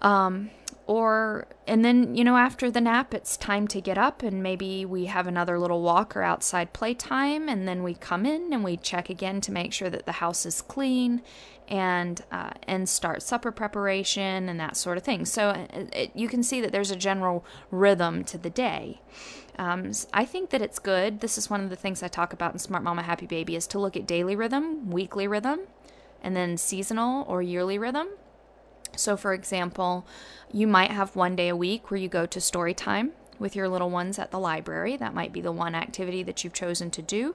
Um, 0.00 0.50
or 0.88 1.46
and 1.66 1.84
then 1.84 2.14
you 2.14 2.24
know 2.24 2.38
after 2.38 2.70
the 2.70 2.80
nap 2.80 3.12
it's 3.12 3.36
time 3.36 3.68
to 3.68 3.78
get 3.80 3.98
up 3.98 4.22
and 4.22 4.42
maybe 4.42 4.86
we 4.86 5.04
have 5.04 5.26
another 5.26 5.58
little 5.58 5.82
walk 5.82 6.16
or 6.16 6.22
outside 6.22 6.72
playtime 6.72 7.46
and 7.46 7.68
then 7.68 7.82
we 7.82 7.92
come 7.92 8.24
in 8.24 8.52
and 8.54 8.64
we 8.64 8.76
check 8.76 9.10
again 9.10 9.40
to 9.40 9.52
make 9.52 9.72
sure 9.72 9.90
that 9.90 10.06
the 10.06 10.12
house 10.12 10.46
is 10.46 10.62
clean 10.62 11.20
and 11.68 12.22
uh, 12.32 12.50
and 12.62 12.88
start 12.88 13.22
supper 13.22 13.52
preparation 13.52 14.48
and 14.48 14.58
that 14.58 14.78
sort 14.78 14.96
of 14.96 15.04
thing 15.04 15.26
so 15.26 15.50
uh, 15.50 15.66
it, 15.74 15.94
it, 15.94 16.10
you 16.14 16.26
can 16.26 16.42
see 16.42 16.58
that 16.58 16.72
there's 16.72 16.90
a 16.90 16.96
general 16.96 17.44
rhythm 17.70 18.24
to 18.24 18.38
the 18.38 18.50
day 18.50 18.98
um, 19.58 19.90
I 20.12 20.24
think 20.24 20.50
that 20.50 20.62
it's 20.62 20.78
good. 20.78 21.18
This 21.18 21.36
is 21.36 21.50
one 21.50 21.62
of 21.62 21.68
the 21.68 21.74
things 21.74 22.00
I 22.00 22.06
talk 22.06 22.32
about 22.32 22.52
in 22.52 22.60
Smart 22.60 22.84
Mama 22.84 23.02
Happy 23.02 23.26
Baby 23.26 23.56
is 23.56 23.66
to 23.66 23.80
look 23.80 23.96
at 23.96 24.06
daily 24.06 24.36
rhythm, 24.36 24.88
weekly 24.88 25.26
rhythm, 25.26 25.62
and 26.22 26.36
then 26.36 26.56
seasonal 26.56 27.24
or 27.26 27.42
yearly 27.42 27.76
rhythm. 27.76 28.06
So, 28.98 29.16
for 29.16 29.32
example, 29.32 30.06
you 30.52 30.66
might 30.66 30.90
have 30.90 31.16
one 31.16 31.36
day 31.36 31.48
a 31.48 31.56
week 31.56 31.90
where 31.90 32.00
you 32.00 32.08
go 32.08 32.26
to 32.26 32.40
story 32.40 32.74
time 32.74 33.12
with 33.38 33.54
your 33.54 33.68
little 33.68 33.90
ones 33.90 34.18
at 34.18 34.30
the 34.30 34.38
library. 34.38 34.96
That 34.96 35.14
might 35.14 35.32
be 35.32 35.40
the 35.40 35.52
one 35.52 35.74
activity 35.74 36.22
that 36.24 36.42
you've 36.42 36.52
chosen 36.52 36.90
to 36.90 37.02
do. 37.02 37.34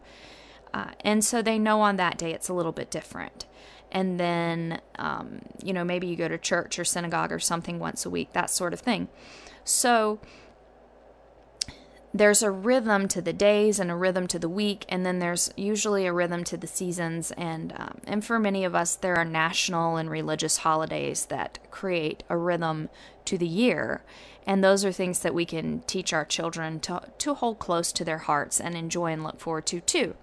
Uh, 0.74 0.92
and 1.02 1.24
so 1.24 1.42
they 1.42 1.60
know 1.60 1.82
on 1.82 1.98
that 1.98 2.18
day 2.18 2.34
it's 2.34 2.50
a 2.50 2.54
little 2.54 2.72
bit 2.72 2.90
different. 2.90 3.46
And 3.92 4.20
then, 4.20 4.82
um, 4.98 5.44
you 5.64 5.72
know, 5.72 5.84
maybe 5.84 6.08
you 6.08 6.16
go 6.16 6.28
to 6.28 6.38
church 6.38 6.80
or 6.80 6.84
synagogue 6.84 7.32
or 7.32 7.40
something 7.40 7.78
once 7.78 8.06
a 8.06 8.10
week, 8.10 8.34
that 8.34 8.50
sort 8.50 8.74
of 8.74 8.80
thing. 8.80 9.08
So, 9.64 10.20
there's 12.16 12.44
a 12.44 12.52
rhythm 12.52 13.08
to 13.08 13.22
the 13.22 13.34
days 13.34 13.80
and 13.80 13.90
a 13.90 13.96
rhythm 13.96 14.28
to 14.28 14.38
the 14.38 14.50
week, 14.50 14.86
and 14.88 15.04
then 15.04 15.18
there's 15.18 15.52
usually 15.58 16.06
a 16.06 16.14
rhythm 16.14 16.44
to 16.44 16.58
the 16.58 16.68
seasons. 16.68 17.32
And 17.32 17.74
um, 17.76 18.02
and 18.06 18.24
for 18.24 18.38
many 18.40 18.64
of 18.64 18.76
us, 18.76 18.96
there 18.96 19.16
are 19.16 19.26
national 19.26 19.98
and 19.98 20.10
religious 20.10 20.58
holidays 20.58 21.26
that 21.26 21.60
create 21.72 22.24
a 22.30 22.38
rhythm 22.38 22.90
to 23.26 23.38
the 23.38 23.48
year, 23.48 24.04
and 24.46 24.64
those 24.64 24.86
are 24.86 24.92
things 24.92 25.20
that 25.20 25.34
we 25.34 25.46
can 25.46 25.82
teach 25.88 26.14
our 26.14 26.26
children 26.26 26.80
to 26.82 27.02
to 27.18 27.34
hold 27.34 27.58
close 27.58 27.92
to 27.94 28.06
their 28.06 28.20
hearts 28.20 28.62
and 28.62 28.76
enjoy 28.76 29.12
and 29.12 29.24
look 29.24 29.40
forward 29.40 29.66
to 29.68 29.82
too. 29.82 30.16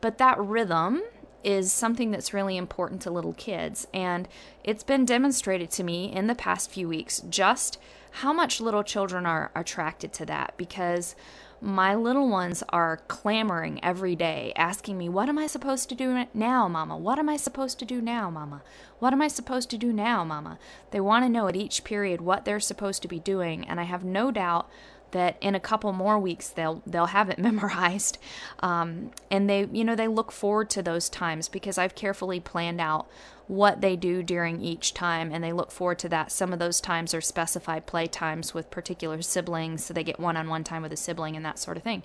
But 0.00 0.18
that 0.18 0.38
rhythm 0.38 1.02
is 1.44 1.72
something 1.72 2.10
that's 2.10 2.34
really 2.34 2.56
important 2.56 3.02
to 3.02 3.10
little 3.10 3.34
kids, 3.34 3.86
and 3.92 4.26
it's 4.64 4.82
been 4.82 5.04
demonstrated 5.04 5.70
to 5.72 5.84
me 5.84 6.10
in 6.10 6.26
the 6.26 6.34
past 6.34 6.70
few 6.70 6.88
weeks 6.88 7.20
just 7.28 7.78
how 8.10 8.32
much 8.32 8.60
little 8.60 8.82
children 8.82 9.26
are 9.26 9.50
attracted 9.54 10.12
to 10.14 10.26
that 10.26 10.54
because 10.56 11.14
my 11.60 11.94
little 11.94 12.28
ones 12.28 12.62
are 12.68 12.98
clamoring 13.08 13.82
every 13.82 14.14
day, 14.14 14.52
asking 14.54 14.96
me, 14.96 15.08
What 15.08 15.28
am 15.28 15.38
I 15.38 15.48
supposed 15.48 15.88
to 15.88 15.94
do 15.94 16.26
now, 16.32 16.68
Mama? 16.68 16.96
What 16.96 17.18
am 17.18 17.28
I 17.28 17.36
supposed 17.36 17.78
to 17.80 17.84
do 17.84 18.00
now, 18.00 18.30
Mama? 18.30 18.62
What 19.00 19.12
am 19.12 19.20
I 19.20 19.28
supposed 19.28 19.68
to 19.70 19.78
do 19.78 19.92
now, 19.92 20.24
Mama? 20.24 20.58
They 20.92 21.00
want 21.00 21.24
to 21.24 21.28
know 21.28 21.48
at 21.48 21.56
each 21.56 21.82
period 21.82 22.20
what 22.20 22.44
they're 22.44 22.60
supposed 22.60 23.02
to 23.02 23.08
be 23.08 23.18
doing, 23.18 23.68
and 23.68 23.80
I 23.80 23.84
have 23.84 24.04
no 24.04 24.30
doubt 24.30 24.68
that 25.12 25.36
in 25.40 25.54
a 25.54 25.60
couple 25.60 25.92
more 25.92 26.18
weeks 26.18 26.48
they'll 26.48 26.82
they'll 26.86 27.06
have 27.06 27.28
it 27.28 27.38
memorized. 27.48 28.18
Um, 28.60 29.10
and 29.30 29.48
they 29.48 29.68
you 29.72 29.84
know 29.84 29.94
they 29.94 30.08
look 30.08 30.32
forward 30.32 30.70
to 30.70 30.82
those 30.82 31.08
times 31.08 31.48
because 31.48 31.78
I've 31.78 31.94
carefully 31.94 32.40
planned 32.40 32.80
out 32.80 33.08
what 33.46 33.80
they 33.80 33.96
do 33.96 34.22
during 34.22 34.60
each 34.60 34.92
time 34.92 35.32
and 35.32 35.42
they 35.42 35.52
look 35.52 35.70
forward 35.70 35.98
to 36.00 36.08
that. 36.10 36.30
Some 36.30 36.52
of 36.52 36.58
those 36.58 36.80
times 36.80 37.14
are 37.14 37.20
specified 37.20 37.86
play 37.86 38.06
times 38.06 38.52
with 38.52 38.70
particular 38.70 39.22
siblings 39.22 39.84
so 39.84 39.94
they 39.94 40.04
get 40.04 40.20
one-on-one 40.20 40.64
time 40.64 40.82
with 40.82 40.92
a 40.92 40.96
sibling 40.96 41.34
and 41.34 41.44
that 41.46 41.58
sort 41.58 41.78
of 41.78 41.82
thing. 41.82 42.02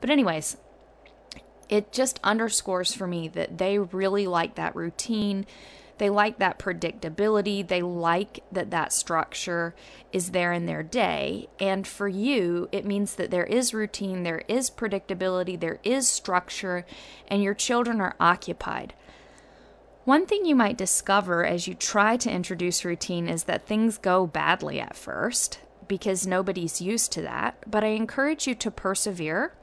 But 0.00 0.10
anyways 0.10 0.56
it 1.68 1.92
just 1.92 2.20
underscores 2.22 2.94
for 2.94 3.06
me 3.06 3.28
that 3.28 3.58
they 3.58 3.78
really 3.78 4.26
like 4.26 4.54
that 4.54 4.76
routine 4.76 5.46
they 5.98 6.10
like 6.10 6.38
that 6.38 6.58
predictability. 6.58 7.66
They 7.66 7.82
like 7.82 8.40
that 8.50 8.70
that 8.70 8.92
structure 8.92 9.74
is 10.12 10.32
there 10.32 10.52
in 10.52 10.66
their 10.66 10.82
day. 10.82 11.48
And 11.60 11.86
for 11.86 12.08
you, 12.08 12.68
it 12.72 12.84
means 12.84 13.14
that 13.14 13.30
there 13.30 13.44
is 13.44 13.74
routine, 13.74 14.22
there 14.22 14.42
is 14.48 14.70
predictability, 14.70 15.58
there 15.58 15.78
is 15.84 16.08
structure, 16.08 16.84
and 17.28 17.42
your 17.42 17.54
children 17.54 18.00
are 18.00 18.16
occupied. 18.18 18.94
One 20.04 20.26
thing 20.26 20.44
you 20.44 20.54
might 20.54 20.76
discover 20.76 21.46
as 21.46 21.66
you 21.66 21.74
try 21.74 22.16
to 22.18 22.30
introduce 22.30 22.84
routine 22.84 23.26
is 23.28 23.44
that 23.44 23.66
things 23.66 23.96
go 23.96 24.26
badly 24.26 24.78
at 24.78 24.96
first 24.96 25.60
because 25.88 26.26
nobody's 26.26 26.80
used 26.80 27.12
to 27.12 27.22
that, 27.22 27.56
but 27.66 27.84
I 27.84 27.88
encourage 27.88 28.46
you 28.46 28.54
to 28.56 28.70
persevere 28.70 29.54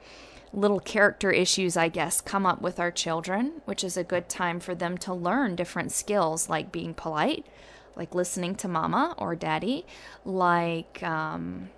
little 0.52 0.80
character 0.80 1.30
issues, 1.30 1.76
I 1.76 1.88
guess, 1.88 2.20
come 2.20 2.44
up 2.44 2.60
with 2.60 2.78
our 2.78 2.90
children, 2.90 3.62
which 3.64 3.82
is 3.82 3.96
a 3.96 4.04
good 4.04 4.28
time 4.28 4.60
for 4.60 4.74
them 4.74 4.98
to 4.98 5.14
learn 5.14 5.56
different 5.56 5.92
skills 5.92 6.48
like 6.48 6.70
being 6.70 6.94
polite, 6.94 7.46
like 7.96 8.14
listening 8.14 8.54
to 8.56 8.68
mama 8.68 9.14
or 9.16 9.34
daddy, 9.34 9.86
like 10.24 11.02
um, 11.02 11.70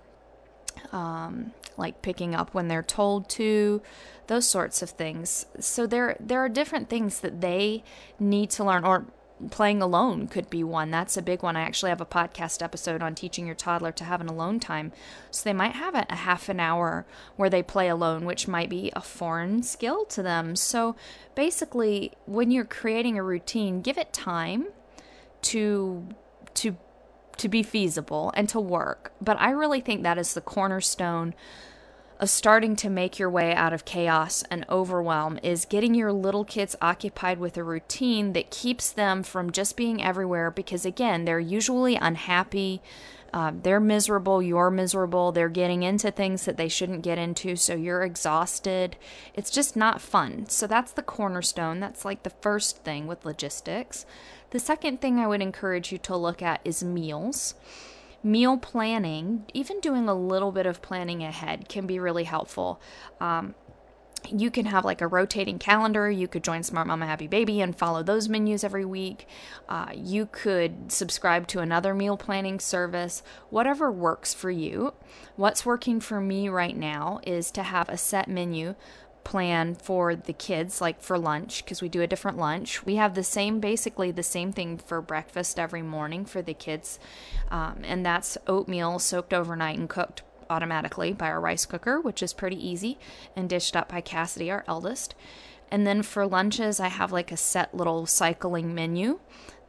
um, 0.93 1.53
like 1.77 2.03
picking 2.03 2.35
up 2.35 2.55
when 2.55 2.69
they're 2.69 2.83
told 2.83 3.29
to, 3.29 3.83
those 4.27 4.49
sorts 4.49 4.83
of 4.83 4.91
things. 4.91 5.47
So 5.61 5.87
there 5.87 6.17
there 6.19 6.41
are 6.41 6.49
different 6.49 6.89
things 6.89 7.21
that 7.21 7.41
they 7.41 7.85
need 8.19 8.51
to 8.51 8.65
learn, 8.65 8.85
or 8.85 9.07
playing 9.51 9.83
alone 9.83 10.29
could 10.29 10.49
be 10.49 10.63
one. 10.65 10.91
That's 10.91 11.17
a 11.17 11.23
big 11.23 11.43
one. 11.43 11.57
I 11.57 11.63
actually 11.63 11.91
have 11.91 12.01
a 12.01 12.07
podcast 12.07 12.63
episode 12.63 13.03
on 13.03 13.15
teaching 13.15 13.47
your 13.47 13.55
toddler 13.55 13.93
to 13.93 14.05
have 14.05 14.21
an 14.21 14.29
alone 14.29 14.61
time. 14.61 14.93
So 15.31 15.43
they 15.45 15.53
might 15.53 15.73
have 15.73 15.95
a, 15.95 16.07
a 16.09 16.17
half 16.17 16.49
an 16.49 16.61
hour 16.61 17.05
where 17.37 17.51
they 17.51 17.63
play 17.63 17.89
alone, 17.89 18.25
which 18.25 18.49
might 18.49 18.71
be 18.71 18.93
a 18.95 19.01
foreign 19.01 19.63
skill 19.63 20.05
to 20.07 20.23
them. 20.23 20.57
So 20.57 20.97
basically, 21.35 22.13
when 22.27 22.51
you're 22.51 22.65
creating 22.65 23.19
a 23.19 23.23
routine, 23.23 23.83
give 23.83 23.99
it 23.99 24.13
time 24.13 24.69
to 25.43 26.09
to 26.55 26.77
to 27.37 27.49
be 27.49 27.63
feasible 27.63 28.33
and 28.37 28.49
to 28.49 28.61
work. 28.61 29.13
But 29.21 29.41
I 29.41 29.51
really 29.51 29.81
think 29.81 30.03
that 30.03 30.19
is 30.19 30.35
the 30.35 30.41
cornerstone 30.41 31.35
of 32.21 32.31
starting 32.31 32.77
to 32.77 32.89
make 32.89 33.19
your 33.19 33.31
way 33.31 33.55
out 33.55 33.73
of 33.73 33.85
chaos 33.85 34.45
and 34.51 34.65
overwhelm 34.69 35.39
is 35.43 35.65
getting 35.65 35.95
your 35.95 36.13
little 36.13 36.45
kids 36.45 36.77
occupied 36.81 37.39
with 37.39 37.57
a 37.57 37.65
routine 37.65 38.33
that 38.33 38.51
keeps 38.51 38.91
them 38.91 39.23
from 39.23 39.51
just 39.51 39.77
being 39.77 40.03
everywhere 40.03 40.51
because, 40.51 40.87
again, 40.87 41.25
they're 41.25 41.41
usually 41.41 41.97
unhappy. 41.97 42.81
Uh, 43.33 43.51
they're 43.63 43.81
miserable, 43.81 44.41
you're 44.41 44.71
miserable, 44.71 45.33
they're 45.33 45.49
getting 45.49 45.83
into 45.83 46.09
things 46.13 46.45
that 46.45 46.57
they 46.57 46.69
shouldn't 46.69 47.03
get 47.03 47.19
into, 47.19 47.57
so 47.57 47.75
you're 47.75 48.03
exhausted. 48.03 48.95
It's 49.35 49.51
just 49.51 49.75
not 49.75 50.01
fun. 50.01 50.49
So 50.49 50.69
that's 50.69 50.93
the 50.93 51.03
cornerstone. 51.03 51.81
That's 51.81 52.05
like 52.05 52.23
the 52.23 52.31
first 52.31 52.85
thing 52.85 53.09
with 53.09 53.25
logistics. 53.25 54.07
The 54.51 54.61
second 54.61 55.01
thing 55.01 55.19
I 55.19 55.27
would 55.27 55.43
encourage 55.43 55.91
you 55.91 55.99
to 55.99 56.17
look 56.17 56.43
at 56.43 56.61
is 56.65 56.85
meals 56.85 57.55
meal 58.25 58.57
planning, 58.57 59.45
even 59.53 59.81
doing 59.81 60.09
a 60.09 60.15
little 60.15 60.51
bit 60.51 60.67
of 60.67 60.83
planning 60.83 61.23
ahead, 61.23 61.69
can 61.69 61.87
be 61.87 61.99
really 61.99 62.25
helpful. 62.25 62.81
Um, 63.21 63.55
you 64.31 64.51
can 64.51 64.67
have 64.67 64.85
like 64.85 65.01
a 65.01 65.07
rotating 65.07 65.59
calendar. 65.59 66.11
You 66.11 66.29
could 66.29 66.43
join 66.43 66.63
Smart 66.63 66.87
Mama 66.87 67.07
Happy 67.07 67.27
Baby 67.27 67.61
and 67.61 67.77
follow 67.77 68.03
those 68.03 68.29
menus 68.29 68.65
every 68.65 68.85
week. 68.85 69.27
Uh, 69.69 69.91
you 69.95 70.27
could 70.33 70.91
subscribe 70.91 71.47
to 71.49 71.61
another 71.61 71.95
meal 71.95 72.17
planning 72.17 72.59
service, 72.59 73.23
whatever 73.51 73.93
works 73.93 74.33
for 74.33 74.51
you. 74.51 74.95
What's 75.37 75.67
working 75.67 76.01
for 76.01 76.21
me 76.21 76.49
right 76.49 76.77
now 76.77 77.21
is 77.27 77.51
to 77.53 77.63
have 77.63 77.89
a 77.89 77.99
set 77.99 78.29
menu 78.29 78.75
plan 79.25 79.75
for 79.75 80.15
the 80.15 80.33
kids, 80.33 80.81
like 80.81 81.01
for 81.01 81.19
lunch, 81.19 81.65
because 81.65 81.83
we 81.83 81.89
do 81.89 82.03
a 82.03 82.07
different 82.07 82.39
lunch. 82.39 82.85
We 82.85 82.97
have 82.97 83.15
the 83.15 83.25
same, 83.25 83.59
basically 83.59 84.11
the 84.11 84.23
same 84.23 84.53
thing 84.53 84.79
for 84.79 85.01
breakfast 85.01 85.59
every 85.59 85.83
morning 85.83 86.25
for 86.25 86.43
the 86.43 86.55
kids, 86.55 86.99
um, 87.51 87.81
and 87.85 88.05
that's 88.05 88.39
oatmeal 88.47 88.99
soaked 88.99 89.35
overnight 89.35 89.79
and 89.79 89.89
cooked 89.89 90.23
automatically 90.51 91.13
by 91.13 91.29
our 91.29 91.41
rice 91.41 91.67
cooker, 91.67 92.01
which 92.01 92.23
is 92.23 92.33
pretty 92.33 92.69
easy, 92.69 92.99
and 93.35 93.49
dished 93.49 93.75
up 93.75 93.89
by 93.89 94.01
Cassidy, 94.01 94.51
our 94.51 94.65
eldest. 94.69 95.15
And 95.71 95.87
then 95.87 96.03
for 96.03 96.27
lunches, 96.27 96.79
I 96.79 96.89
have 96.89 97.11
like 97.11 97.33
a 97.33 97.37
set 97.37 97.75
little 97.75 98.07
cycling 98.07 98.75
menu 98.75 99.21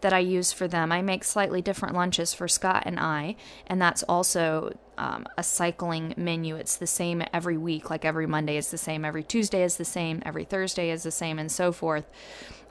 that 0.05 0.13
I 0.13 0.19
use 0.19 0.51
for 0.51 0.67
them. 0.67 0.91
I 0.91 1.01
make 1.01 1.23
slightly 1.23 1.63
different 1.63 1.95
lunches 1.95 2.31
for 2.31 2.47
Scott 2.47 2.83
and 2.85 2.99
I, 2.99 3.37
and 3.65 3.81
that's 3.81 4.03
also 4.03 4.77
um, 4.99 5.25
a 5.35 5.41
cycling 5.41 6.13
menu. 6.15 6.55
It's 6.57 6.77
the 6.77 6.85
same 6.85 7.23
every 7.33 7.57
week, 7.57 7.89
like 7.89 8.05
every 8.05 8.27
Monday 8.27 8.55
is 8.55 8.69
the 8.69 8.77
same, 8.77 9.03
every 9.03 9.23
Tuesday 9.23 9.63
is 9.63 9.77
the 9.77 9.83
same, 9.83 10.21
every 10.23 10.43
Thursday 10.43 10.91
is 10.91 11.01
the 11.01 11.09
same, 11.09 11.39
and 11.39 11.51
so 11.51 11.71
forth. 11.71 12.05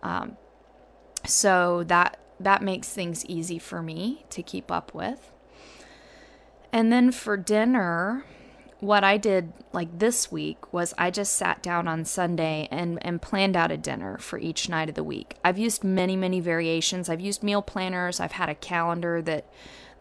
Um, 0.04 0.36
so 1.26 1.82
that 1.88 2.20
that 2.38 2.62
makes 2.62 2.90
things 2.90 3.26
easy 3.26 3.58
for 3.58 3.82
me 3.82 4.26
to 4.30 4.40
keep 4.40 4.70
up 4.70 4.94
with. 4.94 5.32
And 6.72 6.92
then 6.92 7.10
for 7.10 7.36
dinner, 7.36 8.24
what 8.84 9.02
I 9.02 9.16
did 9.16 9.52
like 9.72 9.98
this 9.98 10.30
week 10.30 10.72
was 10.72 10.92
I 10.98 11.10
just 11.10 11.32
sat 11.32 11.62
down 11.62 11.88
on 11.88 12.04
Sunday 12.04 12.68
and, 12.70 12.98
and 13.04 13.20
planned 13.20 13.56
out 13.56 13.72
a 13.72 13.78
dinner 13.78 14.18
for 14.18 14.38
each 14.38 14.68
night 14.68 14.90
of 14.90 14.94
the 14.94 15.02
week. 15.02 15.36
I've 15.42 15.58
used 15.58 15.82
many, 15.82 16.16
many 16.16 16.38
variations. 16.40 17.08
I've 17.08 17.20
used 17.20 17.42
meal 17.42 17.62
planners. 17.62 18.20
I've 18.20 18.32
had 18.32 18.50
a 18.50 18.54
calendar 18.54 19.22
that 19.22 19.46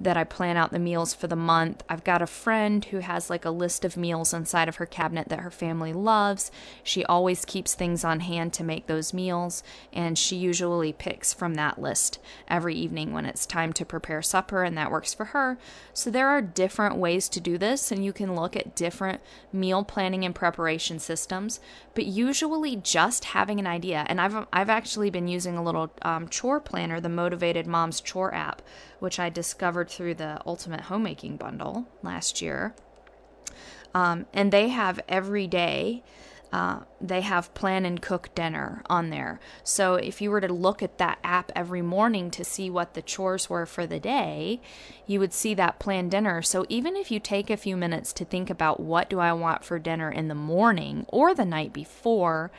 that 0.03 0.17
I 0.17 0.23
plan 0.23 0.57
out 0.57 0.71
the 0.71 0.79
meals 0.79 1.13
for 1.13 1.27
the 1.27 1.35
month. 1.35 1.83
I've 1.87 2.03
got 2.03 2.21
a 2.21 2.27
friend 2.27 2.83
who 2.85 2.99
has 2.99 3.29
like 3.29 3.45
a 3.45 3.49
list 3.49 3.85
of 3.85 3.97
meals 3.97 4.33
inside 4.33 4.67
of 4.67 4.75
her 4.77 4.85
cabinet 4.85 5.29
that 5.29 5.39
her 5.39 5.51
family 5.51 5.93
loves. 5.93 6.51
She 6.83 7.05
always 7.05 7.45
keeps 7.45 7.73
things 7.73 8.03
on 8.03 8.19
hand 8.19 8.53
to 8.53 8.63
make 8.63 8.87
those 8.87 9.13
meals, 9.13 9.63
and 9.91 10.17
she 10.17 10.35
usually 10.35 10.93
picks 10.93 11.33
from 11.33 11.55
that 11.55 11.81
list 11.81 12.19
every 12.47 12.75
evening 12.75 13.13
when 13.13 13.25
it's 13.25 13.45
time 13.45 13.73
to 13.73 13.85
prepare 13.85 14.21
supper, 14.21 14.63
and 14.63 14.77
that 14.77 14.91
works 14.91 15.13
for 15.13 15.25
her. 15.25 15.57
So 15.93 16.09
there 16.09 16.27
are 16.27 16.41
different 16.41 16.97
ways 16.97 17.29
to 17.29 17.39
do 17.39 17.57
this, 17.57 17.91
and 17.91 18.03
you 18.03 18.13
can 18.13 18.35
look 18.35 18.55
at 18.55 18.75
different 18.75 19.21
meal 19.51 19.83
planning 19.83 20.25
and 20.25 20.35
preparation 20.35 20.99
systems, 20.99 21.59
but 21.95 22.05
usually 22.05 22.75
just 22.75 23.25
having 23.25 23.59
an 23.59 23.67
idea. 23.67 24.05
And 24.07 24.19
I've, 24.19 24.47
I've 24.51 24.69
actually 24.69 25.09
been 25.09 25.27
using 25.27 25.57
a 25.57 25.63
little 25.63 25.91
um, 26.01 26.27
chore 26.27 26.59
planner, 26.59 26.99
the 26.99 27.09
Motivated 27.09 27.67
Moms 27.67 28.01
Chore 28.01 28.33
app, 28.33 28.61
which 28.99 29.19
I 29.19 29.29
discovered 29.29 29.89
through 29.93 30.15
the 30.15 30.41
Ultimate 30.45 30.81
Homemaking 30.81 31.37
Bundle 31.37 31.87
last 32.01 32.41
year. 32.41 32.73
Um, 33.93 34.25
and 34.33 34.51
they 34.51 34.69
have 34.69 34.99
every 35.07 35.47
day, 35.47 36.03
uh, 36.51 36.81
they 36.99 37.21
have 37.21 37.53
plan 37.53 37.85
and 37.85 38.01
cook 38.01 38.29
dinner 38.35 38.83
on 38.87 39.09
there. 39.09 39.39
So 39.63 39.95
if 39.95 40.21
you 40.21 40.31
were 40.31 40.41
to 40.41 40.51
look 40.53 40.83
at 40.83 40.97
that 40.97 41.19
app 41.23 41.51
every 41.55 41.81
morning 41.81 42.31
to 42.31 42.43
see 42.43 42.69
what 42.69 42.93
the 42.93 43.01
chores 43.01 43.49
were 43.49 43.65
for 43.65 43.85
the 43.85 43.99
day, 43.99 44.61
you 45.05 45.19
would 45.19 45.33
see 45.33 45.53
that 45.55 45.79
planned 45.79 46.11
dinner. 46.11 46.41
So 46.41 46.65
even 46.69 46.95
if 46.95 47.11
you 47.11 47.19
take 47.19 47.49
a 47.49 47.57
few 47.57 47.77
minutes 47.77 48.13
to 48.13 48.25
think 48.25 48.49
about 48.49 48.79
what 48.79 49.09
do 49.09 49.19
I 49.19 49.33
want 49.33 49.63
for 49.63 49.79
dinner 49.79 50.11
in 50.11 50.27
the 50.27 50.35
morning 50.35 51.05
or 51.09 51.33
the 51.33 51.45
night 51.45 51.73
before, 51.73 52.51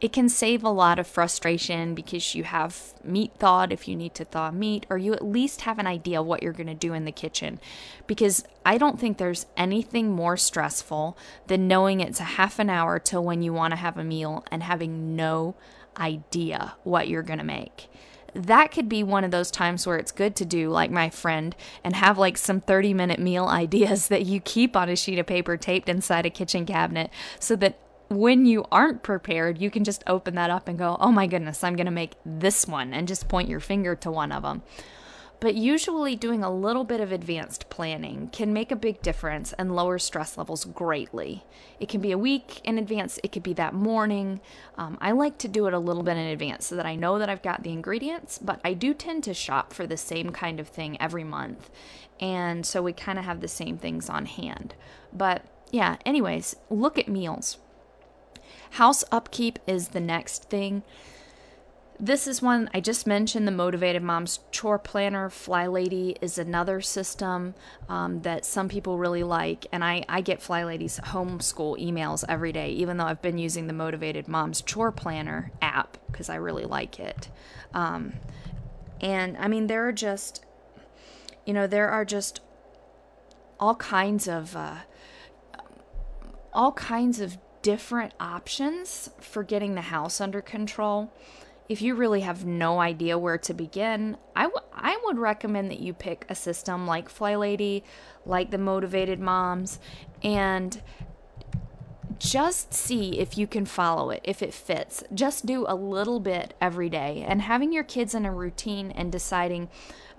it 0.00 0.12
can 0.12 0.28
save 0.28 0.62
a 0.62 0.70
lot 0.70 0.98
of 0.98 1.06
frustration 1.06 1.94
because 1.94 2.34
you 2.34 2.44
have 2.44 2.94
meat 3.02 3.32
thawed 3.38 3.72
if 3.72 3.88
you 3.88 3.96
need 3.96 4.14
to 4.14 4.24
thaw 4.24 4.50
meat, 4.50 4.86
or 4.90 4.98
you 4.98 5.14
at 5.14 5.24
least 5.24 5.62
have 5.62 5.78
an 5.78 5.86
idea 5.86 6.22
what 6.22 6.42
you're 6.42 6.52
going 6.52 6.66
to 6.66 6.74
do 6.74 6.92
in 6.92 7.04
the 7.04 7.12
kitchen. 7.12 7.60
Because 8.06 8.44
I 8.66 8.76
don't 8.76 9.00
think 9.00 9.18
there's 9.18 9.46
anything 9.56 10.10
more 10.10 10.36
stressful 10.36 11.16
than 11.46 11.68
knowing 11.68 12.00
it's 12.00 12.20
a 12.20 12.24
half 12.24 12.58
an 12.58 12.70
hour 12.70 12.98
till 12.98 13.24
when 13.24 13.42
you 13.42 13.52
want 13.52 13.72
to 13.72 13.76
have 13.76 13.96
a 13.96 14.04
meal 14.04 14.44
and 14.50 14.62
having 14.62 15.16
no 15.16 15.54
idea 15.96 16.74
what 16.82 17.08
you're 17.08 17.22
going 17.22 17.38
to 17.38 17.44
make 17.44 17.88
that 18.34 18.72
could 18.72 18.88
be 18.88 19.02
one 19.02 19.24
of 19.24 19.30
those 19.30 19.50
times 19.50 19.86
where 19.86 19.96
it's 19.96 20.12
good 20.12 20.34
to 20.36 20.44
do 20.44 20.68
like 20.68 20.90
my 20.90 21.08
friend 21.08 21.54
and 21.82 21.94
have 21.94 22.18
like 22.18 22.36
some 22.36 22.60
30 22.60 22.92
minute 22.92 23.20
meal 23.20 23.46
ideas 23.48 24.08
that 24.08 24.26
you 24.26 24.40
keep 24.40 24.76
on 24.76 24.88
a 24.88 24.96
sheet 24.96 25.18
of 25.18 25.26
paper 25.26 25.56
taped 25.56 25.88
inside 25.88 26.26
a 26.26 26.30
kitchen 26.30 26.66
cabinet 26.66 27.10
so 27.38 27.56
that 27.56 27.78
when 28.08 28.46
you 28.46 28.64
aren't 28.70 29.02
prepared, 29.02 29.60
you 29.60 29.70
can 29.70 29.84
just 29.84 30.04
open 30.06 30.34
that 30.34 30.50
up 30.50 30.68
and 30.68 30.78
go, 30.78 30.96
oh 31.00 31.10
my 31.10 31.26
goodness, 31.26 31.64
I'm 31.64 31.76
going 31.76 31.86
to 31.86 31.92
make 31.92 32.12
this 32.24 32.66
one, 32.66 32.92
and 32.92 33.08
just 33.08 33.28
point 33.28 33.48
your 33.48 33.60
finger 33.60 33.94
to 33.96 34.10
one 34.10 34.32
of 34.32 34.42
them. 34.42 34.62
But 35.40 35.56
usually, 35.56 36.16
doing 36.16 36.42
a 36.42 36.54
little 36.54 36.84
bit 36.84 37.00
of 37.00 37.12
advanced 37.12 37.68
planning 37.68 38.30
can 38.32 38.52
make 38.52 38.70
a 38.70 38.76
big 38.76 39.02
difference 39.02 39.52
and 39.54 39.76
lower 39.76 39.98
stress 39.98 40.38
levels 40.38 40.64
greatly. 40.64 41.44
It 41.78 41.88
can 41.88 42.00
be 42.00 42.12
a 42.12 42.18
week 42.18 42.60
in 42.64 42.78
advance, 42.78 43.18
it 43.22 43.32
could 43.32 43.42
be 43.42 43.52
that 43.54 43.74
morning. 43.74 44.40
Um, 44.78 44.96
I 45.00 45.10
like 45.10 45.36
to 45.38 45.48
do 45.48 45.66
it 45.66 45.74
a 45.74 45.78
little 45.78 46.02
bit 46.02 46.16
in 46.16 46.26
advance 46.28 46.66
so 46.66 46.76
that 46.76 46.86
I 46.86 46.94
know 46.94 47.18
that 47.18 47.28
I've 47.28 47.42
got 47.42 47.62
the 47.62 47.72
ingredients, 47.72 48.38
but 48.38 48.60
I 48.64 48.72
do 48.72 48.94
tend 48.94 49.24
to 49.24 49.34
shop 49.34 49.72
for 49.72 49.86
the 49.86 49.98
same 49.98 50.30
kind 50.30 50.60
of 50.60 50.68
thing 50.68 50.98
every 51.00 51.24
month. 51.24 51.68
And 52.20 52.64
so 52.64 52.80
we 52.80 52.92
kind 52.92 53.18
of 53.18 53.24
have 53.24 53.40
the 53.40 53.48
same 53.48 53.76
things 53.76 54.08
on 54.08 54.26
hand. 54.26 54.74
But 55.12 55.44
yeah, 55.70 55.96
anyways, 56.06 56.56
look 56.70 56.98
at 56.98 57.08
meals 57.08 57.58
House 58.74 59.04
upkeep 59.12 59.60
is 59.68 59.90
the 59.90 60.00
next 60.00 60.50
thing. 60.50 60.82
This 62.00 62.26
is 62.26 62.42
one 62.42 62.68
I 62.74 62.80
just 62.80 63.06
mentioned 63.06 63.46
the 63.46 63.52
Motivated 63.52 64.02
Moms 64.02 64.40
Chore 64.50 64.80
Planner. 64.80 65.30
Fly 65.30 65.68
Lady 65.68 66.16
is 66.20 66.38
another 66.38 66.80
system 66.80 67.54
um, 67.88 68.22
that 68.22 68.44
some 68.44 68.68
people 68.68 68.98
really 68.98 69.22
like. 69.22 69.66
And 69.70 69.84
I, 69.84 70.04
I 70.08 70.22
get 70.22 70.42
Fly 70.42 70.64
Lady's 70.64 70.98
homeschool 70.98 71.80
emails 71.80 72.24
every 72.28 72.50
day, 72.50 72.70
even 72.70 72.96
though 72.96 73.04
I've 73.04 73.22
been 73.22 73.38
using 73.38 73.68
the 73.68 73.72
Motivated 73.72 74.26
Moms 74.26 74.60
Chore 74.60 74.90
Planner 74.90 75.52
app 75.62 75.96
because 76.08 76.28
I 76.28 76.34
really 76.34 76.64
like 76.64 76.98
it. 76.98 77.28
Um, 77.72 78.14
and 79.00 79.36
I 79.36 79.46
mean, 79.46 79.68
there 79.68 79.86
are 79.86 79.92
just, 79.92 80.44
you 81.46 81.52
know, 81.52 81.68
there 81.68 81.90
are 81.90 82.04
just 82.04 82.40
all 83.60 83.76
kinds 83.76 84.26
of. 84.26 84.56
Uh, 84.56 84.78
all 86.52 86.72
kinds 86.72 87.18
of 87.18 87.36
different 87.64 88.12
options 88.20 89.08
for 89.18 89.42
getting 89.42 89.74
the 89.74 89.80
house 89.80 90.20
under 90.20 90.42
control. 90.42 91.10
If 91.66 91.80
you 91.80 91.94
really 91.94 92.20
have 92.20 92.44
no 92.44 92.78
idea 92.78 93.16
where 93.16 93.38
to 93.38 93.54
begin, 93.54 94.18
I, 94.36 94.42
w- 94.42 94.66
I 94.74 95.00
would 95.04 95.18
recommend 95.18 95.70
that 95.70 95.80
you 95.80 95.94
pick 95.94 96.26
a 96.28 96.34
system 96.34 96.86
like 96.86 97.08
Fly 97.08 97.36
Lady, 97.36 97.82
like 98.26 98.50
the 98.50 98.58
Motivated 98.58 99.18
Moms, 99.18 99.78
and 100.22 100.82
just 102.18 102.74
see 102.74 103.18
if 103.18 103.38
you 103.38 103.46
can 103.46 103.64
follow 103.64 104.10
it, 104.10 104.20
if 104.24 104.42
it 104.42 104.52
fits. 104.52 105.02
Just 105.14 105.46
do 105.46 105.64
a 105.66 105.74
little 105.74 106.20
bit 106.20 106.52
every 106.60 106.90
day. 106.90 107.24
And 107.26 107.40
having 107.40 107.72
your 107.72 107.82
kids 107.82 108.14
in 108.14 108.26
a 108.26 108.32
routine 108.32 108.90
and 108.90 109.10
deciding, 109.10 109.70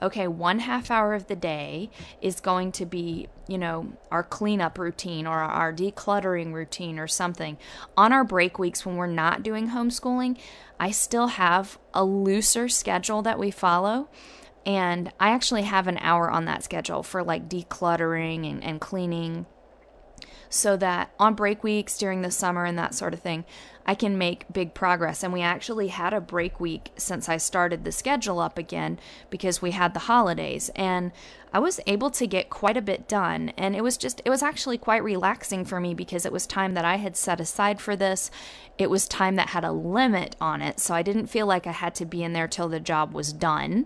okay, 0.01 0.27
one 0.27 0.59
half 0.59 0.91
hour 0.91 1.13
of 1.13 1.27
the 1.27 1.35
day 1.35 1.89
is 2.21 2.39
going 2.39 2.71
to 2.73 2.85
be, 2.85 3.27
you 3.47 3.57
know, 3.57 3.93
our 4.11 4.23
cleanup 4.23 4.77
routine 4.77 5.27
or 5.27 5.39
our 5.39 5.73
decluttering 5.73 6.53
routine 6.53 6.99
or 6.99 7.07
something. 7.07 7.57
On 7.97 8.11
our 8.11 8.23
break 8.23 8.59
weeks 8.59 8.85
when 8.85 8.95
we're 8.95 9.07
not 9.07 9.43
doing 9.43 9.69
homeschooling, 9.69 10.37
I 10.79 10.91
still 10.91 11.27
have 11.27 11.79
a 11.93 12.03
looser 12.03 12.67
schedule 12.67 13.21
that 13.21 13.39
we 13.39 13.51
follow. 13.51 14.09
And 14.65 15.11
I 15.19 15.29
actually 15.29 15.61
have 15.63 15.87
an 15.87 15.99
hour 15.99 16.29
on 16.29 16.45
that 16.45 16.63
schedule 16.63 17.03
for 17.03 17.23
like 17.23 17.47
decluttering 17.47 18.49
and, 18.49 18.63
and 18.63 18.81
cleaning 18.81 19.45
so 20.49 20.77
that 20.77 21.11
on 21.19 21.33
break 21.33 21.63
weeks 21.63 21.97
during 21.97 22.21
the 22.21 22.31
summer 22.31 22.65
and 22.65 22.77
that 22.77 22.95
sort 22.95 23.13
of 23.13 23.19
thing, 23.19 23.45
I 23.85 23.93
can 23.93 24.17
make 24.17 24.51
big 24.51 24.73
progress. 24.73 25.23
And 25.23 25.31
we 25.31 25.41
actually 25.41 25.89
had 25.89 26.13
a 26.13 26.21
break 26.21 26.59
week 26.59 26.91
since 26.97 27.29
I 27.29 27.37
started 27.37 27.83
the 27.83 27.91
schedule 27.91 28.39
up 28.39 28.57
again 28.57 28.99
because 29.29 29.61
we 29.61 29.71
had 29.71 29.93
the 29.93 30.01
holidays. 30.01 30.71
And 30.75 31.11
I 31.53 31.59
was 31.59 31.79
able 31.85 32.09
to 32.11 32.25
get 32.25 32.49
quite 32.49 32.77
a 32.77 32.81
bit 32.81 33.07
done. 33.07 33.53
And 33.57 33.75
it 33.75 33.83
was 33.83 33.95
just, 33.95 34.21
it 34.25 34.29
was 34.29 34.41
actually 34.41 34.79
quite 34.79 35.03
relaxing 35.03 35.65
for 35.65 35.79
me 35.79 35.93
because 35.93 36.25
it 36.25 36.33
was 36.33 36.47
time 36.47 36.73
that 36.73 36.85
I 36.85 36.95
had 36.95 37.15
set 37.15 37.39
aside 37.39 37.79
for 37.79 37.95
this. 37.95 38.31
It 38.77 38.89
was 38.89 39.07
time 39.07 39.35
that 39.35 39.49
had 39.49 39.63
a 39.63 39.71
limit 39.71 40.35
on 40.41 40.61
it. 40.61 40.79
So 40.79 40.95
I 40.95 41.03
didn't 41.03 41.27
feel 41.27 41.45
like 41.45 41.67
I 41.67 41.71
had 41.71 41.93
to 41.95 42.05
be 42.05 42.23
in 42.23 42.33
there 42.33 42.47
till 42.47 42.67
the 42.67 42.79
job 42.79 43.13
was 43.13 43.33
done. 43.33 43.85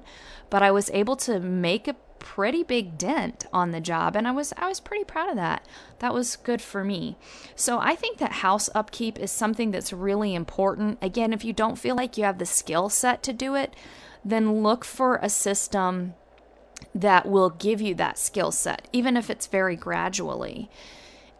But 0.50 0.64
I 0.64 0.72
was 0.72 0.90
able 0.92 1.18
to 1.18 1.40
make 1.40 1.88
a 1.88 1.96
pretty 2.20 2.64
big 2.64 2.98
dent 2.98 3.46
on 3.52 3.72
the 3.72 3.82
job 3.82 4.16
and 4.16 4.28
I 4.28 4.32
was 4.32 4.54
I 4.58 4.68
was 4.68 4.80
pretty 4.80 5.04
proud 5.04 5.30
of 5.30 5.36
that. 5.36 5.66
That 6.00 6.14
was 6.14 6.36
good 6.36 6.62
for 6.62 6.84
me. 6.84 7.18
So 7.56 7.80
I 7.80 7.96
think 7.96 8.18
that 8.18 8.34
house 8.34 8.70
upkeep 8.76 9.18
is 9.18 9.32
something 9.32 9.72
that's 9.72 9.94
really 9.94 10.36
important. 10.36 11.00
Again, 11.02 11.34
if 11.34 11.44
you 11.44 11.54
don't 11.54 11.78
feel 11.78 11.96
like 11.96 12.18
you 12.18 12.24
have 12.24 12.38
the 12.38 12.46
skill 12.46 12.90
set 12.90 13.24
to 13.24 13.34
do 13.34 13.56
it, 13.56 13.76
then 14.24 14.62
look 14.62 14.86
for 14.86 15.18
a 15.18 15.30
system 15.30 16.14
that 16.94 17.26
will 17.26 17.50
give 17.50 17.82
you 17.82 17.94
that 17.96 18.18
skill 18.18 18.52
set 18.52 18.88
even 18.94 19.18
if 19.18 19.30
it's 19.30 19.48
very 19.48 19.76
gradually 19.76 20.70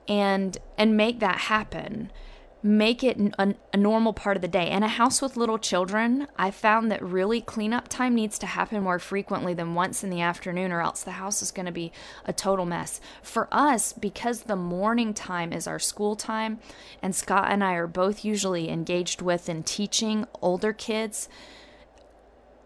and 0.08 0.58
and 0.78 0.98
make 0.98 1.20
that 1.20 1.38
happen 1.38 2.12
make 2.62 3.04
it 3.04 3.18
a, 3.38 3.56
a, 3.74 3.78
normal 3.78 4.12
part 4.12 4.36
of 4.36 4.42
the 4.42 4.48
day. 4.48 4.70
In 4.70 4.84
a 4.84 4.88
house 4.88 5.22
with 5.22 5.38
little 5.38 5.58
children, 5.58 6.28
I 6.38 6.52
found 6.52 6.92
that 6.92 7.02
really 7.02 7.40
cleanup 7.40 7.88
time 7.88 8.16
needs 8.16 8.38
to 8.40 8.46
happen 8.46 8.84
more 8.84 9.00
frequently 9.00 9.54
than 9.54 9.76
once 9.76 10.04
in 10.04 10.10
the 10.10 10.22
afternoon, 10.22 10.72
or 10.72 10.82
else 10.82 11.02
the 11.02 11.12
house 11.12 11.42
is 11.42 11.52
going 11.52 11.68
to 11.68 11.72
be 11.72 11.94
a 12.26 12.34
total 12.34 12.66
mess. 12.66 13.00
For 13.24 13.48
us, 13.52 13.94
because 13.94 14.42
the 14.42 14.58
morning 14.58 15.14
time 15.14 15.54
is 15.54 15.68
our 15.68 15.80
school 15.80 16.18
time, 16.18 16.60
and 17.02 17.16
Scott 17.16 17.50
and 17.50 17.64
I 17.64 17.74
are 17.76 17.88
both 17.88 18.26
usually 18.26 18.70
engaged 18.70 19.22
with 19.22 19.48
and 19.48 19.66
teaching 19.66 20.26
older 20.42 20.74
kids 20.74 21.30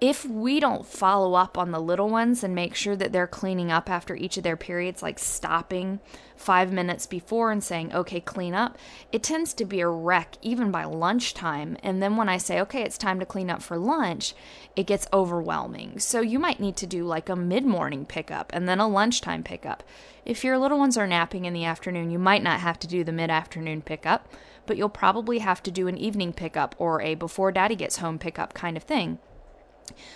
if 0.04 0.26
we 0.26 0.60
don't 0.60 0.86
follow 0.86 1.34
up 1.34 1.58
on 1.58 1.72
the 1.72 1.80
little 1.80 2.10
ones 2.10 2.44
and 2.44 2.54
make 2.54 2.76
sure 2.76 2.94
that 2.94 3.14
they're 3.14 3.26
cleaning 3.26 3.72
up 3.72 3.90
after 3.90 4.18
each 4.18 4.36
of 4.36 4.44
their 4.44 4.58
periods, 4.58 5.02
like 5.02 5.18
stopping 5.18 6.02
five 6.36 6.74
minutes 6.74 7.06
before 7.06 7.54
and 7.54 7.64
saying, 7.64 7.94
okay, 7.94 8.20
clean 8.20 8.54
up, 8.54 8.78
it 9.14 9.24
tends 9.24 9.54
to 9.54 9.64
be 9.64 9.80
a 9.80 9.88
wreck 9.88 10.36
even 10.42 10.72
by 10.72 10.84
lunchtime. 10.84 11.78
And 11.82 12.04
then 12.04 12.18
when 12.18 12.28
I 12.28 12.36
say, 12.36 12.60
okay, 12.60 12.82
it's 12.82 12.98
time 12.98 13.18
to 13.22 13.26
clean 13.26 13.50
up 13.50 13.64
for 13.64 13.78
lunch, 13.78 14.34
it 14.76 14.88
gets 14.88 15.08
overwhelming. 15.14 16.00
So 16.00 16.20
you 16.20 16.38
might 16.38 16.60
need 16.60 16.76
to 16.78 16.86
do 16.86 17.06
like 17.06 17.30
a 17.30 17.36
mid 17.38 17.64
morning 17.64 18.06
pickup 18.06 18.52
and 18.54 18.68
then 18.68 18.82
a 18.82 18.90
lunchtime 18.90 19.42
pickup. 19.42 19.84
If 20.26 20.44
your 20.44 20.58
little 20.58 20.80
ones 20.80 20.98
are 20.98 21.08
napping 21.08 21.46
in 21.46 21.54
the 21.54 21.64
afternoon, 21.64 22.12
you 22.12 22.20
might 22.20 22.44
not 22.44 22.60
have 22.60 22.78
to 22.80 22.88
do 22.88 23.06
the 23.06 23.14
mid 23.14 23.30
afternoon 23.30 23.82
pickup, 23.82 24.28
but 24.66 24.76
you'll 24.76 24.90
probably 24.90 25.40
have 25.40 25.64
to 25.64 25.72
do 25.72 25.88
an 25.88 25.98
evening 25.98 26.34
pickup 26.34 26.76
or 26.78 27.02
a 27.02 27.16
before 27.16 27.54
daddy 27.54 27.78
gets 27.78 28.00
home 28.00 28.20
pickup 28.20 28.54
kind 28.54 28.76
of 28.76 28.84
thing. 28.84 29.20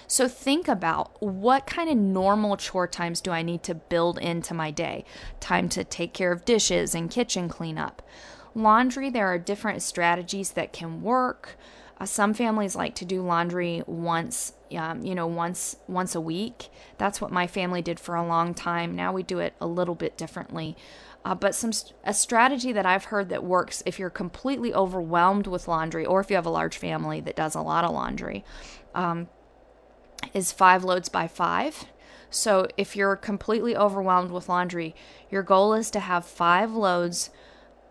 So 0.08 0.28
think 0.28 0.68
about 0.68 1.22
what 1.22 1.68
kind 1.68 1.90
of 1.90 1.98
normal 1.98 2.58
chore 2.58 2.88
times 2.88 3.22
do 3.22 3.32
I 3.32 3.42
need 3.42 3.64
to 3.64 3.76
build 3.76 4.18
into 4.20 4.54
my 4.54 4.72
day? 4.72 5.06
Time 5.40 5.70
to 5.70 5.84
take 5.84 6.14
care 6.14 6.32
of 6.32 6.46
dishes 6.46 6.96
and 6.96 7.12
kitchen 7.12 7.50
cleanup. 7.50 8.02
Laundry, 8.56 9.10
there 9.10 9.28
are 9.28 9.38
different 9.38 9.82
strategies 9.82 10.52
that 10.52 10.74
can 10.74 11.02
work. 11.02 11.58
Uh, 12.00 12.06
some 12.06 12.34
families 12.34 12.76
like 12.76 12.96
to 12.96 13.06
do 13.06 13.22
laundry 13.22 13.84
once, 13.88 14.54
um, 14.76 15.04
you 15.04 15.16
know, 15.16 15.28
once 15.28 15.76
once 15.88 16.16
a 16.16 16.22
week. 16.22 16.70
That's 16.98 17.20
what 17.20 17.32
my 17.32 17.48
family 17.48 17.82
did 17.82 18.00
for 18.00 18.16
a 18.16 18.26
long 18.26 18.54
time. 18.54 18.96
Now 18.96 19.12
we 19.12 19.24
do 19.24 19.40
it 19.40 19.54
a 19.60 19.68
little 19.68 19.96
bit 19.96 20.18
differently. 20.18 20.78
Uh, 21.26 21.36
but 21.36 21.54
some 21.54 21.72
a 22.04 22.14
strategy 22.14 22.72
that 22.72 22.86
I've 22.86 23.06
heard 23.06 23.30
that 23.30 23.44
works 23.44 23.84
if 23.86 24.00
you're 24.00 24.10
completely 24.10 24.74
overwhelmed 24.74 25.48
with 25.48 25.68
laundry, 25.68 26.06
or 26.06 26.20
if 26.20 26.30
you 26.30 26.36
have 26.36 26.46
a 26.46 26.52
large 26.52 26.78
family 26.78 27.20
that 27.22 27.36
does 27.36 27.54
a 27.54 27.62
lot 27.62 27.84
of 27.84 27.92
laundry, 27.92 28.46
um, 28.96 29.28
is 30.34 30.52
five 30.52 30.84
loads 30.84 31.10
by 31.10 31.28
five. 31.28 31.86
So 32.30 32.68
if 32.78 32.96
you're 32.96 33.16
completely 33.16 33.76
overwhelmed 33.76 34.32
with 34.32 34.50
laundry, 34.50 34.96
your 35.30 35.44
goal 35.44 35.74
is 35.74 35.90
to 35.92 36.00
have 36.00 36.26
five 36.26 36.72
loads 36.72 37.30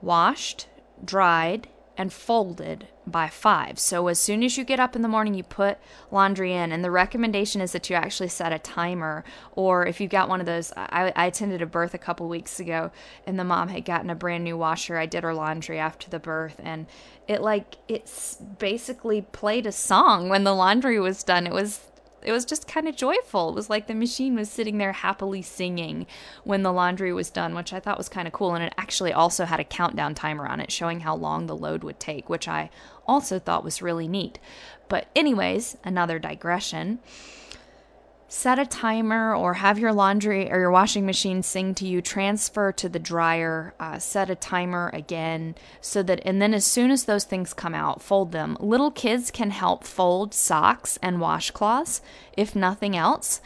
washed, 0.03 0.69
dried, 1.05 1.69
and 1.99 2.13
folded 2.13 2.89
by 3.07 3.29
five. 3.29 3.79
So 3.79 4.09
as 4.09 4.19
soon 4.19 4.43
as 4.43 4.59
you 4.59 4.65
get 4.65 4.81
up 4.81 4.95
in 4.95 5.01
the 5.01 5.09
morning, 5.09 5.33
you 5.33 5.43
put 5.43 5.79
laundry 6.11 6.53
in. 6.53 6.71
And 6.73 6.85
the 6.85 6.91
recommendation 6.91 7.63
is 7.63 7.73
that 7.73 7.89
you 7.89 7.97
actually 7.97 8.29
set 8.29 8.53
a 8.53 8.59
timer, 8.59 9.25
or 9.53 9.87
if 9.87 10.01
you've 10.01 10.11
got 10.11 10.29
one 10.29 10.41
of 10.41 10.47
those, 10.47 10.73
I, 10.77 11.13
I 11.17 11.27
attended 11.27 11.63
a 11.63 11.67
birth 11.67 11.95
a 11.95 11.99
couple 11.99 12.29
weeks 12.29 12.61
ago, 12.61 12.91
and 13.27 13.39
the 13.39 13.45
mom 13.45 13.69
had 13.69 13.87
gotten 13.87 14.11
a 14.11 14.15
brand 14.15 14.45
new 14.45 14.59
washer. 14.59 14.99
I 14.99 15.07
did 15.07 15.23
her 15.23 15.33
laundry 15.33 15.79
after 15.79 16.11
the 16.11 16.19
birth, 16.19 16.61
and 16.63 16.87
it 17.27 17.41
like 17.41 17.77
it's 17.89 18.37
basically 18.59 19.23
played 19.23 19.65
a 19.65 19.73
song 19.73 20.29
when 20.29 20.45
the 20.45 20.55
laundry 20.55 21.01
was 21.01 21.23
done. 21.23 21.47
It 21.47 21.55
was 21.55 21.86
it 22.27 22.33
was 22.33 22.45
just 22.45 22.67
kind 22.67 22.89
of 22.89 22.97
joyful. 22.97 23.51
It 23.51 23.55
was 23.55 23.71
like 23.71 23.87
the 23.87 23.95
machine 23.95 24.35
was 24.35 24.51
sitting 24.51 24.79
there 24.79 24.93
happily 24.93 25.43
singing 25.43 26.07
when 26.43 26.63
the 26.63 26.73
laundry 26.73 27.13
was 27.13 27.31
done, 27.31 27.55
which 27.55 27.73
I 27.73 27.81
thought 27.81 27.99
was 27.99 28.09
kind 28.09 28.27
of 28.27 28.35
cool. 28.35 28.55
And 28.55 28.65
it 28.65 28.75
actually 28.77 29.13
also 29.13 29.45
had 29.45 29.61
a 29.61 29.65
countdown 29.65 30.15
timer 30.15 30.47
on 30.47 30.61
it 30.61 30.73
showing 30.73 31.01
how 31.01 31.15
long 31.15 31.47
the 31.47 31.57
load 31.57 31.85
would 31.85 32.01
take, 32.01 32.29
which 32.29 32.49
I 32.49 32.69
also 33.07 33.39
thought 33.39 33.65
was 33.65 33.81
really 33.81 34.09
neat. 34.09 34.41
But, 34.89 35.07
anyways, 35.15 35.77
another 35.85 36.19
digression 36.19 36.99
set 38.29 38.59
a 38.59 38.67
timer 38.67 39.35
or 39.35 39.55
have 39.55 39.79
your 39.79 39.93
laundry 39.93 40.51
or 40.51 40.59
your 40.59 40.71
washing 40.71 41.07
machine 41.07 41.43
sing 41.43 41.75
to 41.75 41.87
you 41.87 42.03
transfer 42.03 42.73
to 42.73 42.89
the 42.89 42.99
dryer 42.99 43.73
uh, 43.79 43.99
set 43.99 44.29
a 44.29 44.35
timer 44.35 44.91
again 44.93 45.55
so 45.81 46.03
that 46.03 46.21
and 46.25 46.43
then 46.43 46.53
as 46.53 46.65
soon 46.65 46.91
as 46.91 47.05
those 47.05 47.25
things 47.25 47.55
come 47.55 47.75
out 47.75 48.03
fold 48.03 48.33
them. 48.33 48.57
Little 48.59 48.91
kids 48.91 49.31
can 49.31 49.51
help 49.51 49.85
fold 49.85 50.35
socks 50.35 50.99
and 51.03 51.19
washcloths 51.19 52.01
if 52.37 52.57
nothing 52.57 52.97
else. 52.97 53.41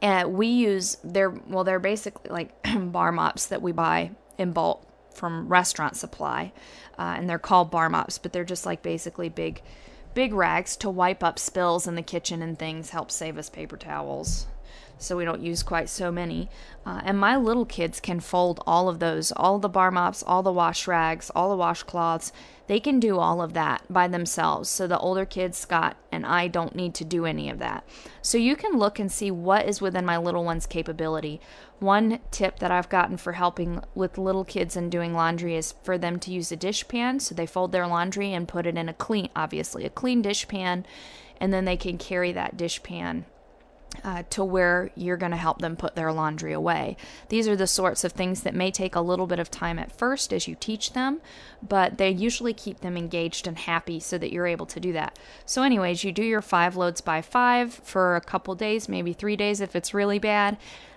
And 0.00 0.32
we 0.32 0.46
use 0.46 0.96
they're 1.04 1.30
well 1.30 1.64
they're 1.64 1.78
basically 1.78 2.30
like 2.30 2.54
bar 2.78 3.12
mops 3.12 3.46
that 3.46 3.60
we 3.60 3.72
buy 3.72 4.12
in 4.38 4.52
bulk 4.52 4.82
from 5.12 5.48
restaurant 5.48 5.96
supply 5.96 6.52
uh, 6.98 7.14
and 7.18 7.28
they're 7.28 7.38
called 7.38 7.70
bar 7.70 7.90
mops 7.90 8.16
but 8.18 8.32
they're 8.32 8.44
just 8.44 8.64
like 8.64 8.82
basically 8.82 9.28
big 9.28 9.60
big 10.18 10.34
rags 10.34 10.76
to 10.76 10.90
wipe 10.90 11.22
up 11.22 11.38
spills 11.38 11.86
in 11.86 11.94
the 11.94 12.02
kitchen 12.02 12.42
and 12.42 12.58
things 12.58 12.90
help 12.90 13.08
save 13.08 13.38
us 13.38 13.48
paper 13.48 13.76
towels 13.76 14.48
so 14.98 15.16
we 15.16 15.24
don't 15.24 15.42
use 15.42 15.62
quite 15.62 15.88
so 15.88 16.10
many. 16.10 16.48
Uh, 16.84 17.00
and 17.04 17.18
my 17.18 17.36
little 17.36 17.64
kids 17.64 18.00
can 18.00 18.20
fold 18.20 18.62
all 18.66 18.88
of 18.88 18.98
those, 18.98 19.32
all 19.32 19.58
the 19.58 19.68
bar 19.68 19.90
mops, 19.90 20.22
all 20.26 20.42
the 20.42 20.52
wash 20.52 20.86
rags, 20.86 21.30
all 21.34 21.56
the 21.56 21.62
washcloths. 21.62 22.32
They 22.66 22.80
can 22.80 23.00
do 23.00 23.18
all 23.18 23.40
of 23.40 23.54
that 23.54 23.82
by 23.88 24.08
themselves. 24.08 24.68
So 24.68 24.86
the 24.86 24.98
older 24.98 25.24
kids, 25.24 25.56
Scott 25.56 25.96
and 26.12 26.26
I, 26.26 26.48
don't 26.48 26.74
need 26.74 26.94
to 26.94 27.04
do 27.04 27.24
any 27.24 27.48
of 27.48 27.58
that. 27.60 27.84
So 28.20 28.36
you 28.36 28.56
can 28.56 28.78
look 28.78 28.98
and 28.98 29.10
see 29.10 29.30
what 29.30 29.66
is 29.66 29.80
within 29.80 30.04
my 30.04 30.18
little 30.18 30.44
one's 30.44 30.66
capability. 30.66 31.40
One 31.78 32.18
tip 32.30 32.58
that 32.58 32.72
I've 32.72 32.88
gotten 32.88 33.16
for 33.16 33.32
helping 33.32 33.82
with 33.94 34.18
little 34.18 34.44
kids 34.44 34.76
and 34.76 34.90
doing 34.90 35.14
laundry 35.14 35.54
is 35.56 35.74
for 35.82 35.96
them 35.96 36.18
to 36.20 36.32
use 36.32 36.52
a 36.52 36.56
dishpan. 36.56 37.20
So 37.22 37.34
they 37.34 37.46
fold 37.46 37.72
their 37.72 37.86
laundry 37.86 38.32
and 38.34 38.48
put 38.48 38.66
it 38.66 38.76
in 38.76 38.88
a 38.88 38.94
clean, 38.94 39.30
obviously, 39.36 39.84
a 39.84 39.90
clean 39.90 40.22
dishpan, 40.22 40.84
and 41.40 41.52
then 41.52 41.64
they 41.64 41.76
can 41.76 41.96
carry 41.96 42.32
that 42.32 42.56
dishpan 42.56 43.24
uh, 44.04 44.22
to 44.30 44.44
where 44.44 44.90
you're 44.94 45.16
going 45.16 45.32
to 45.32 45.36
help 45.36 45.58
them 45.58 45.76
put 45.76 45.94
their 45.94 46.12
laundry 46.12 46.52
away. 46.52 46.96
These 47.28 47.48
are 47.48 47.56
the 47.56 47.66
sorts 47.66 48.04
of 48.04 48.12
things 48.12 48.42
that 48.42 48.54
may 48.54 48.70
take 48.70 48.94
a 48.94 49.00
little 49.00 49.26
bit 49.26 49.38
of 49.38 49.50
time 49.50 49.78
at 49.78 49.92
first 49.92 50.32
as 50.32 50.46
you 50.46 50.54
teach 50.54 50.92
them, 50.92 51.20
but 51.66 51.98
they 51.98 52.10
usually 52.10 52.54
keep 52.54 52.80
them 52.80 52.96
engaged 52.96 53.46
and 53.46 53.58
happy 53.58 53.98
so 54.00 54.18
that 54.18 54.32
you're 54.32 54.46
able 54.46 54.66
to 54.66 54.80
do 54.80 54.92
that. 54.92 55.18
So, 55.44 55.62
anyways, 55.62 56.04
you 56.04 56.12
do 56.12 56.22
your 56.22 56.42
five 56.42 56.76
loads 56.76 57.00
by 57.00 57.22
five 57.22 57.74
for 57.74 58.16
a 58.16 58.20
couple 58.20 58.54
days, 58.54 58.88
maybe 58.88 59.12
three 59.12 59.36
days 59.36 59.60
if 59.60 59.74
it's 59.74 59.94
really 59.94 60.18
bad, 60.18 60.56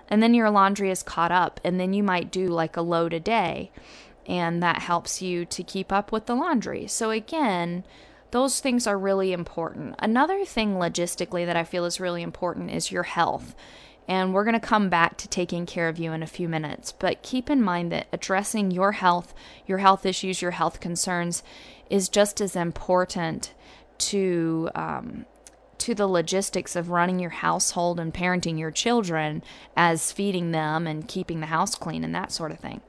and 0.10 0.21
then 0.21 0.34
your 0.34 0.49
laundry 0.49 0.91
is 0.91 1.04
caught 1.04 1.32
up, 1.32 1.60
and 1.63 1.80
then 1.80 1.93
you 1.93 2.04
might 2.04 2.32
do 2.32 2.47
like 2.47 2.77
a 2.77 2.82
load 2.82 3.13
a 3.13 3.19
day, 3.19 3.71
and 4.27 4.62
that 4.62 4.80
helps 4.80 5.21
you 5.21 5.45
to 5.45 5.63
keep 5.63 5.91
up 5.91 6.12
with 6.12 6.25
the 6.25 6.36
laundry. 6.36 6.88
So, 6.88 7.10
again, 7.10 7.84
those 8.32 8.60
things 8.60 8.88
are 8.88 8.98
really 8.98 9.34
important. 9.34 9.96
Another 10.00 10.44
thing 10.46 10.76
logistically 10.76 11.46
that 11.46 11.58
I 11.58 11.63
feel 11.63 11.86
is 11.86 12.00
really 12.00 12.22
important 12.22 12.72
is 12.72 12.91
your 12.91 13.04
health. 13.04 13.56
And 14.08 14.34
we're 14.34 14.44
going 14.44 14.60
to 14.60 14.67
come 14.67 14.89
back 14.89 15.17
to 15.17 15.28
taking 15.28 15.65
care 15.65 15.88
of 15.88 16.00
you 16.00 16.12
in 16.12 16.24
a 16.24 16.28
few 16.28 16.50
minutes. 16.50 16.91
But 16.91 17.22
keep 17.22 17.50
in 17.50 17.62
mind 17.62 17.91
that 17.91 18.08
addressing 18.12 18.72
your 18.72 18.94
health, 18.94 19.34
your 19.67 19.78
health 19.78 20.06
issues, 20.06 20.41
your 20.41 20.52
health 20.52 20.80
concerns 20.80 21.44
is 21.89 22.10
just 22.10 22.41
as 22.41 22.56
important 22.56 23.54
to 24.00 24.70
um, 24.74 25.26
to 25.78 25.96
the 25.96 26.08
logistics 26.08 26.76
of 26.76 26.89
running 26.89 27.20
your 27.20 27.32
household 27.32 28.00
and 28.00 28.13
parenting 28.13 28.60
your 28.60 28.70
children 28.70 29.41
as 29.76 30.12
feeding 30.12 30.52
them 30.52 30.86
and 30.86 31.08
keeping 31.08 31.39
the 31.39 31.48
house 31.48 31.74
clean 31.74 32.04
and 32.04 32.13
that 32.13 32.32
sort 32.32 32.52
of 32.52 32.60
thing. 32.60 32.82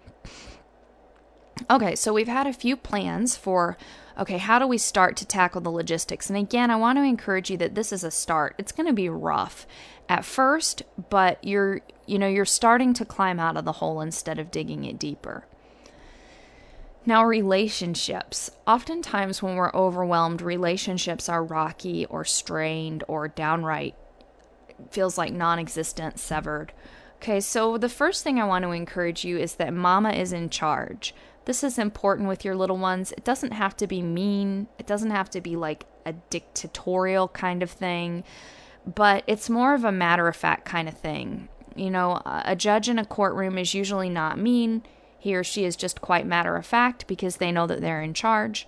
Okay, 1.71 1.95
so 1.95 2.13
we've 2.13 2.29
had 2.29 2.47
a 2.47 2.53
few 2.53 2.77
plans 2.77 3.37
for 3.37 3.79
okay, 4.19 4.39
how 4.39 4.59
do 4.59 4.67
we 4.67 4.79
start 4.79 5.17
to 5.19 5.27
tackle 5.27 5.61
the 5.61 5.71
logistics? 5.71 6.29
And 6.29 6.37
again, 6.37 6.71
I 6.71 6.77
want 6.77 6.99
to 6.99 7.03
encourage 7.03 7.51
you 7.51 7.57
that 7.59 7.75
this 7.75 7.93
is 7.93 8.05
a 8.05 8.11
start. 8.11 8.55
It's 8.59 8.73
going 8.73 8.87
to 8.87 8.93
be 8.93 9.09
rough 9.09 9.67
at 10.09 10.25
first, 10.25 10.83
but 11.11 11.43
you're 11.43 11.81
you 12.07 12.19
know, 12.19 12.29
you're 12.29 12.45
starting 12.45 12.93
to 12.95 13.05
climb 13.05 13.39
out 13.39 13.57
of 13.57 13.65
the 13.65 13.73
hole 13.73 14.01
instead 14.01 14.39
of 14.39 14.51
digging 14.51 14.85
it 14.85 14.99
deeper. 14.99 15.47
Now, 17.05 17.25
relationships. 17.25 18.51
Oftentimes, 18.67 19.43
when 19.43 19.57
we're 19.57 19.75
overwhelmed, 19.75 20.41
relationships 20.41 21.29
are 21.29 21.43
rocky 21.43 22.07
or 22.07 22.25
strained 22.25 23.03
or 23.09 23.29
downright 23.29 23.95
feels 24.91 25.19
like 25.19 25.33
non 25.33 25.59
existent, 25.59 26.19
severed. 26.19 26.73
Okay, 27.17 27.41
so 27.41 27.79
the 27.79 27.89
first 27.89 28.25
thing 28.25 28.41
I 28.41 28.45
want 28.45 28.65
to 28.65 28.73
encourage 28.73 29.25
you 29.25 29.39
is 29.39 29.55
that 29.55 29.73
mama 29.73 30.11
is 30.11 30.33
in 30.33 30.51
charge. 30.51 31.15
This 31.45 31.65
is 31.65 31.79
important 31.79 32.29
with 32.29 32.45
your 32.45 32.55
little 32.55 32.79
ones. 32.79 33.13
It 33.13 33.25
doesn't 33.25 33.53
have 33.53 33.77
to 33.79 33.87
be 33.87 34.03
mean, 34.03 34.69
it 34.79 34.87
doesn't 34.87 35.11
have 35.11 35.31
to 35.31 35.41
be 35.41 35.57
like 35.57 35.87
a 36.07 36.13
dictatorial 36.31 37.29
kind 37.29 37.63
of 37.63 37.71
thing. 37.71 38.25
but 38.87 39.25
it's 39.27 39.51
more 39.51 39.75
of 39.75 39.85
a 39.85 39.93
matter 39.93 40.29
of 40.29 40.37
fact 40.37 40.65
kind 40.65 40.89
of 40.89 40.97
thing. 40.97 41.49
You 41.75 41.91
know, 41.91 42.21
a 42.27 42.55
judge 42.57 42.89
in 42.89 42.99
a 42.99 43.05
courtroom 43.05 43.57
is 43.59 43.75
usually 43.75 44.11
not 44.11 44.39
mean. 44.39 44.83
He 45.19 45.35
or 45.35 45.45
she 45.45 45.65
is 45.65 45.77
just 45.77 46.01
quite 46.01 46.27
matter 46.27 46.57
of 46.57 46.67
fact 46.67 47.07
because 47.07 47.37
they 47.37 47.53
know 47.53 47.67
that 47.67 47.81
they're 47.81 48.03
in 48.03 48.13
charge. 48.13 48.67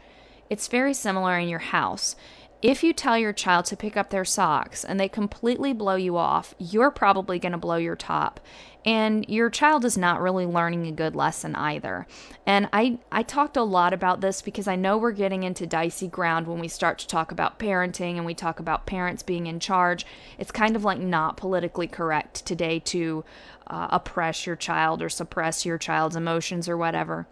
It's 0.49 0.69
very 0.69 0.95
similar 0.95 1.39
in 1.39 1.49
your 1.49 1.59
house. 1.59 2.17
If 2.65 2.83
you 2.83 2.95
tell 2.95 3.19
your 3.19 3.35
child 3.35 3.67
to 3.67 3.77
pick 3.77 3.95
up 3.95 4.09
their 4.09 4.25
socks 4.25 4.85
and 4.85 4.99
they 4.99 5.07
completely 5.07 5.75
blow 5.75 5.97
you 5.97 6.17
off, 6.17 6.55
you're 6.59 6.91
probably 6.91 7.39
going 7.39 7.53
to 7.53 7.59
blow 7.59 7.77
your 7.77 7.95
top. 7.95 8.41
And 8.87 9.29
your 9.29 9.51
child 9.51 9.85
is 9.85 9.99
not 9.99 10.23
really 10.23 10.47
learning 10.47 10.87
a 10.87 10.93
good 10.93 11.15
lesson 11.15 11.55
either. 11.57 12.07
And 12.47 12.71
I, 12.73 13.01
I 13.13 13.23
talked 13.23 13.59
a 13.59 13.63
lot 13.63 13.93
about 13.93 14.23
this 14.23 14.41
because 14.41 14.67
I 14.67 14.77
know 14.77 14.97
we're 14.97 15.13
getting 15.13 15.43
into 15.43 15.67
dicey 15.67 16.09
ground 16.09 16.47
when 16.47 16.59
we 16.59 16.69
start 16.69 16.99
to 17.01 17.07
talk 17.07 17.31
about 17.31 17.59
parenting 17.59 18.17
and 18.17 18.25
we 18.25 18.33
talk 18.33 18.59
about 18.59 18.87
parents 18.87 19.23
being 19.23 19.47
in 19.47 19.61
charge. 19.61 20.07
It's 20.39 20.51
kind 20.51 20.75
of 20.75 20.85
like 20.85 20.99
not 20.99 21.37
politically 21.37 21.87
correct 21.87 22.47
today 22.47 22.79
to 22.79 23.27
uh, 23.67 23.89
oppress 23.91 24.47
your 24.47 24.57
child 24.57 25.03
or 25.03 25.11
suppress 25.11 25.67
your 25.67 25.77
child's 25.77 26.17
emotions 26.17 26.67
or 26.67 26.79
whatever. 26.79 27.27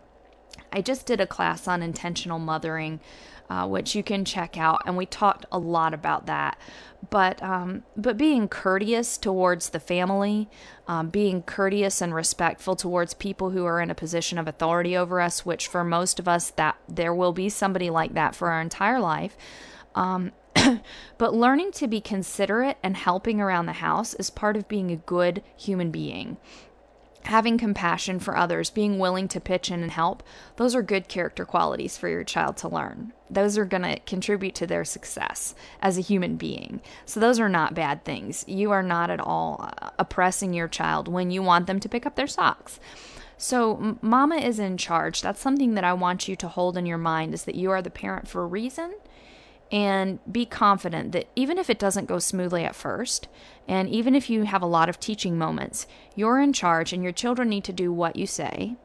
I 0.71 0.83
just 0.83 1.07
did 1.07 1.21
a 1.21 1.27
class 1.27 1.67
on 1.67 1.83
intentional 1.83 2.39
mothering 2.39 3.01
uh, 3.53 3.67
which 3.67 3.95
you 3.95 4.03
can 4.03 4.25
check 4.25 4.57
out, 4.57 4.81
and 4.87 4.97
we 4.97 5.05
talked 5.05 5.45
a 5.53 5.59
lot 5.59 5.93
about 5.93 6.25
that. 6.25 6.59
But 7.11 7.43
um, 7.43 7.83
but 7.95 8.17
being 8.17 8.49
courteous 8.49 9.19
towards 9.19 9.71
the 9.71 9.81
family, 9.81 10.49
um, 10.89 11.11
being 11.11 11.43
courteous 11.43 12.01
and 12.01 12.15
respectful 12.15 12.77
towards 12.77 13.13
people 13.13 13.51
who 13.51 13.67
are 13.67 13.79
in 13.79 13.91
a 13.91 13.95
position 13.95 14.39
of 14.39 14.49
authority 14.49 14.97
over 14.97 15.21
us, 15.21 15.45
which 15.45 15.67
for 15.67 15.85
most 15.85 16.19
of 16.19 16.27
us 16.27 16.49
that 16.53 16.79
there 16.89 17.15
will 17.15 17.35
be 17.35 17.51
somebody 17.51 17.91
like 17.91 18.15
that 18.15 18.35
for 18.35 18.49
our 18.49 18.61
entire 18.63 19.01
life. 19.01 19.37
Um, 19.95 20.33
but 21.19 21.35
learning 21.35 21.73
to 21.73 21.87
be 21.87 22.01
considerate 22.01 22.79
and 22.83 22.97
helping 22.97 23.39
around 23.39 23.67
the 23.67 23.73
house 23.73 24.15
is 24.15 24.31
part 24.31 24.57
of 24.57 24.67
being 24.67 24.91
a 24.91 24.97
good 24.97 25.43
human 25.59 25.91
being 25.91 26.39
having 27.25 27.59
compassion 27.59 28.19
for 28.19 28.37
others, 28.37 28.71
being 28.71 28.99
willing 28.99 29.29
to 29.29 29.41
pitch 29.41 29.71
in 29.71 29.83
and 29.83 29.91
help, 29.91 30.23
those 30.57 30.75
are 30.75 30.83
good 30.83 31.09
character 31.09 31.45
qualities 31.45 31.97
for 31.97 32.09
your 32.09 32.25
child 32.25 32.57
to 32.59 32.69
learn. 32.69 33.13
Those 33.31 33.57
are 33.57 33.65
going 33.65 33.83
to 33.83 33.99
contribute 34.01 34.55
to 34.57 34.67
their 34.67 34.85
success 34.85 35.55
as 35.81 35.97
a 35.97 36.03
human 36.03 36.37
being. 36.37 36.81
So, 37.07 37.21
those 37.21 37.41
are 37.41 37.49
not 37.49 37.75
bad 37.75 38.05
things. 38.05 38.45
You 38.47 38.71
are 38.73 38.83
not 38.83 39.11
at 39.11 39.21
all 39.21 39.71
uh, 39.81 39.91
oppressing 39.99 40.53
your 40.53 40.69
child 40.69 41.09
when 41.09 41.31
you 41.31 41.43
want 41.43 41.67
them 41.67 41.81
to 41.81 41.89
pick 41.89 42.05
up 42.05 42.17
their 42.17 42.27
socks. 42.27 42.79
So, 43.39 43.99
mama 44.03 44.37
is 44.37 44.59
in 44.59 44.77
charge. 44.77 45.23
That's 45.23 45.41
something 45.41 45.75
that 45.75 45.85
I 45.85 45.95
want 45.95 46.29
you 46.29 46.37
to 46.37 46.49
hold 46.49 46.77
in 46.77 46.87
your 46.87 46.99
mind 46.99 47.35
is 47.35 47.45
that 47.45 47.55
you 47.55 47.71
are 47.71 47.83
the 47.83 47.91
parent 47.91 48.29
for 48.29 48.43
a 48.43 48.47
reason 48.47 48.95
and 49.73 50.19
be 50.31 50.45
confident 50.45 51.13
that 51.13 51.29
even 51.35 51.57
if 51.57 51.71
it 51.71 51.79
doesn't 51.79 52.07
go 52.07 52.19
smoothly 52.19 52.63
at 52.63 52.77
first, 52.77 53.27
and 53.67 53.89
even 53.89 54.15
if 54.15 54.29
you 54.29 54.43
have 54.43 54.63
a 54.63 54.67
lot 54.67 54.91
of 54.91 55.01
teaching 55.01 55.39
moments, 55.39 55.87
you're 56.15 56.39
in 56.39 56.53
charge 56.53 56.93
and 56.93 57.03
your 57.03 57.13
children 57.13 57.49
need 57.49 57.65
to 57.65 57.73
do 57.73 57.91
what 57.91 58.17
you 58.17 58.27
say 58.27 58.77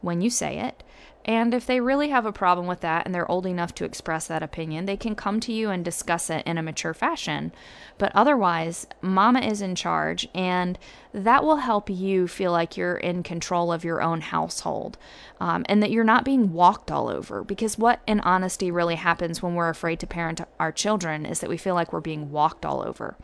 when 0.00 0.20
you 0.20 0.30
say 0.30 0.58
it. 0.58 0.84
And 1.26 1.52
if 1.54 1.66
they 1.66 1.80
really 1.80 2.10
have 2.10 2.24
a 2.24 2.32
problem 2.32 2.68
with 2.68 2.80
that 2.82 3.04
and 3.04 3.12
they're 3.12 3.30
old 3.30 3.46
enough 3.46 3.74
to 3.74 3.84
express 3.84 4.28
that 4.28 4.44
opinion, 4.44 4.86
they 4.86 4.96
can 4.96 5.16
come 5.16 5.40
to 5.40 5.52
you 5.52 5.70
and 5.70 5.84
discuss 5.84 6.30
it 6.30 6.46
in 6.46 6.56
a 6.56 6.62
mature 6.62 6.94
fashion. 6.94 7.50
But 7.98 8.12
otherwise, 8.14 8.86
mama 9.02 9.40
is 9.40 9.60
in 9.60 9.74
charge, 9.74 10.28
and 10.32 10.78
that 11.12 11.42
will 11.42 11.56
help 11.56 11.90
you 11.90 12.28
feel 12.28 12.52
like 12.52 12.76
you're 12.76 12.96
in 12.96 13.24
control 13.24 13.72
of 13.72 13.82
your 13.82 14.00
own 14.00 14.20
household 14.20 14.98
um, 15.40 15.66
and 15.68 15.82
that 15.82 15.90
you're 15.90 16.04
not 16.04 16.24
being 16.24 16.52
walked 16.52 16.92
all 16.92 17.08
over. 17.08 17.42
Because 17.42 17.76
what 17.76 18.02
in 18.06 18.20
honesty 18.20 18.70
really 18.70 18.94
happens 18.94 19.42
when 19.42 19.56
we're 19.56 19.68
afraid 19.68 19.98
to 20.00 20.06
parent 20.06 20.40
our 20.60 20.70
children 20.70 21.26
is 21.26 21.40
that 21.40 21.50
we 21.50 21.56
feel 21.56 21.74
like 21.74 21.92
we're 21.92 22.00
being 22.00 22.30
walked 22.30 22.64
all 22.64 22.86
over. 22.86 23.16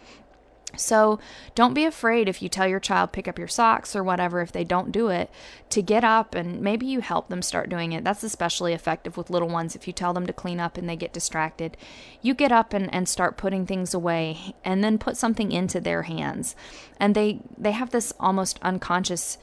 So 0.76 1.20
don't 1.54 1.74
be 1.74 1.84
afraid 1.84 2.28
if 2.28 2.40
you 2.40 2.48
tell 2.48 2.66
your 2.66 2.80
child 2.80 3.12
pick 3.12 3.28
up 3.28 3.38
your 3.38 3.48
socks 3.48 3.94
or 3.94 4.02
whatever 4.02 4.40
if 4.40 4.52
they 4.52 4.64
don't 4.64 4.92
do 4.92 5.08
it 5.08 5.30
to 5.70 5.82
get 5.82 6.04
up 6.04 6.34
and 6.34 6.60
maybe 6.60 6.86
you 6.86 7.00
help 7.00 7.28
them 7.28 7.42
start 7.42 7.68
doing 7.68 7.92
it. 7.92 8.04
That's 8.04 8.22
especially 8.22 8.72
effective 8.72 9.16
with 9.16 9.30
little 9.30 9.48
ones 9.48 9.76
if 9.76 9.86
you 9.86 9.92
tell 9.92 10.12
them 10.12 10.26
to 10.26 10.32
clean 10.32 10.60
up 10.60 10.78
and 10.78 10.88
they 10.88 10.96
get 10.96 11.12
distracted. 11.12 11.76
You 12.20 12.34
get 12.34 12.52
up 12.52 12.72
and, 12.72 12.92
and 12.94 13.08
start 13.08 13.36
putting 13.36 13.66
things 13.66 13.92
away 13.92 14.54
and 14.64 14.82
then 14.82 14.98
put 14.98 15.16
something 15.16 15.52
into 15.52 15.80
their 15.80 16.02
hands. 16.02 16.56
And 16.98 17.14
they 17.14 17.40
they 17.58 17.72
have 17.72 17.90
this 17.90 18.12
almost 18.18 18.58
unconscious 18.62 19.38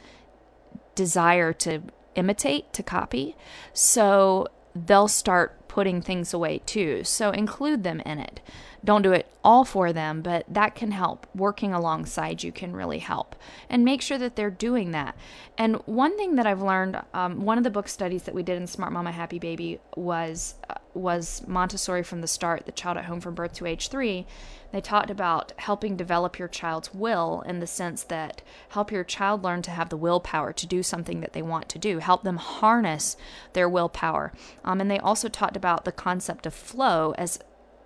desire 0.96 1.54
to 1.54 1.84
imitate, 2.16 2.74
to 2.74 2.84
copy. 2.84 3.36
So 3.74 4.48
they'll 4.76 5.08
start 5.08 5.59
putting 5.80 6.02
things 6.02 6.34
away 6.34 6.62
too. 6.66 7.06
So 7.06 7.32
include 7.32 7.86
them 7.86 8.02
in 8.02 8.20
it. 8.20 8.42
Don't 8.84 9.02
do 9.02 9.14
it 9.14 9.32
all 9.46 9.64
for 9.64 9.94
them, 9.94 10.22
but 10.22 10.44
that 10.50 10.76
can 10.76 10.92
help. 10.92 11.26
Working 11.34 11.74
alongside 11.74 12.44
you 12.44 12.52
can 12.52 12.76
really 12.76 13.00
help. 13.00 13.34
And 13.70 13.86
make 13.86 14.02
sure 14.02 14.18
that 14.18 14.36
they're 14.36 14.50
doing 14.50 14.92
that. 14.92 15.16
And 15.58 15.78
one 15.86 16.18
thing 16.18 16.36
that 16.36 16.46
I've 16.46 16.62
learned, 16.62 17.00
um, 17.14 17.46
one 17.46 17.58
of 17.58 17.64
the 17.64 17.70
book 17.70 17.88
studies 17.88 18.24
that 18.24 18.36
we 18.36 18.44
did 18.44 18.58
in 18.58 18.68
Smart 18.68 18.92
Mama 18.92 19.14
Happy 19.14 19.40
Baby 19.40 19.80
was 19.96 20.56
uh, 20.70 20.74
was 20.94 21.48
Montessori 21.48 22.04
from 22.04 22.20
the 22.20 22.28
start, 22.28 22.66
the 22.66 22.74
child 22.74 22.98
at 22.98 23.06
home 23.06 23.22
from 23.22 23.36
birth 23.36 23.54
to 23.54 23.66
age 23.66 23.88
three. 23.88 24.28
They 24.72 24.82
talked 24.82 25.10
about 25.10 25.54
helping 25.58 25.96
develop 25.96 26.38
your 26.38 26.48
child's 26.48 26.94
will 26.94 27.44
in 27.46 27.60
the 27.60 27.68
sense 27.68 28.04
that 28.04 28.42
help 28.70 28.92
your 28.92 29.04
child 29.04 29.44
learn 29.44 29.62
to 29.64 29.72
have 29.72 29.90
the 29.90 29.98
willpower 29.98 30.54
to 30.54 30.68
do 30.68 30.84
something 30.84 31.22
that 31.22 31.34
they 31.34 31.42
want 31.42 31.70
to 31.70 31.80
do, 31.80 32.00
help 32.00 32.24
them 32.24 32.38
harness 32.38 33.18
their 33.54 33.68
willpower. 33.68 34.32
Um, 34.64 34.80
and 34.80 34.90
they 34.90 35.00
also 35.00 35.28
talked 35.28 35.58
about 35.58 35.86
the 35.86 35.92
concept 35.92 36.46
of 36.46 36.54
flow 36.54 37.14
as 37.18 37.40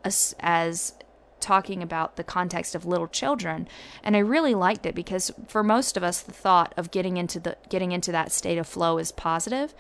as, 0.04 0.36
as 0.42 0.94
talking 1.40 1.84
about 1.84 2.16
the 2.16 2.24
context 2.24 2.74
of 2.74 2.86
little 2.86 3.08
children. 3.08 3.68
And 4.02 4.16
I 4.16 4.20
really 4.20 4.56
liked 4.56 4.86
it 4.86 4.96
because 4.96 5.32
for 5.48 5.64
most 5.64 5.98
of 5.98 6.04
us 6.04 6.22
the 6.22 6.32
thought 6.32 6.74
of 6.78 6.92
getting 6.92 7.18
into 7.18 7.40
the 7.40 7.58
getting 7.70 7.92
into 7.92 8.12
that 8.12 8.32
state 8.32 8.58
of 8.58 8.68
flow 8.68 8.98
is 8.98 9.12
positive 9.12 9.74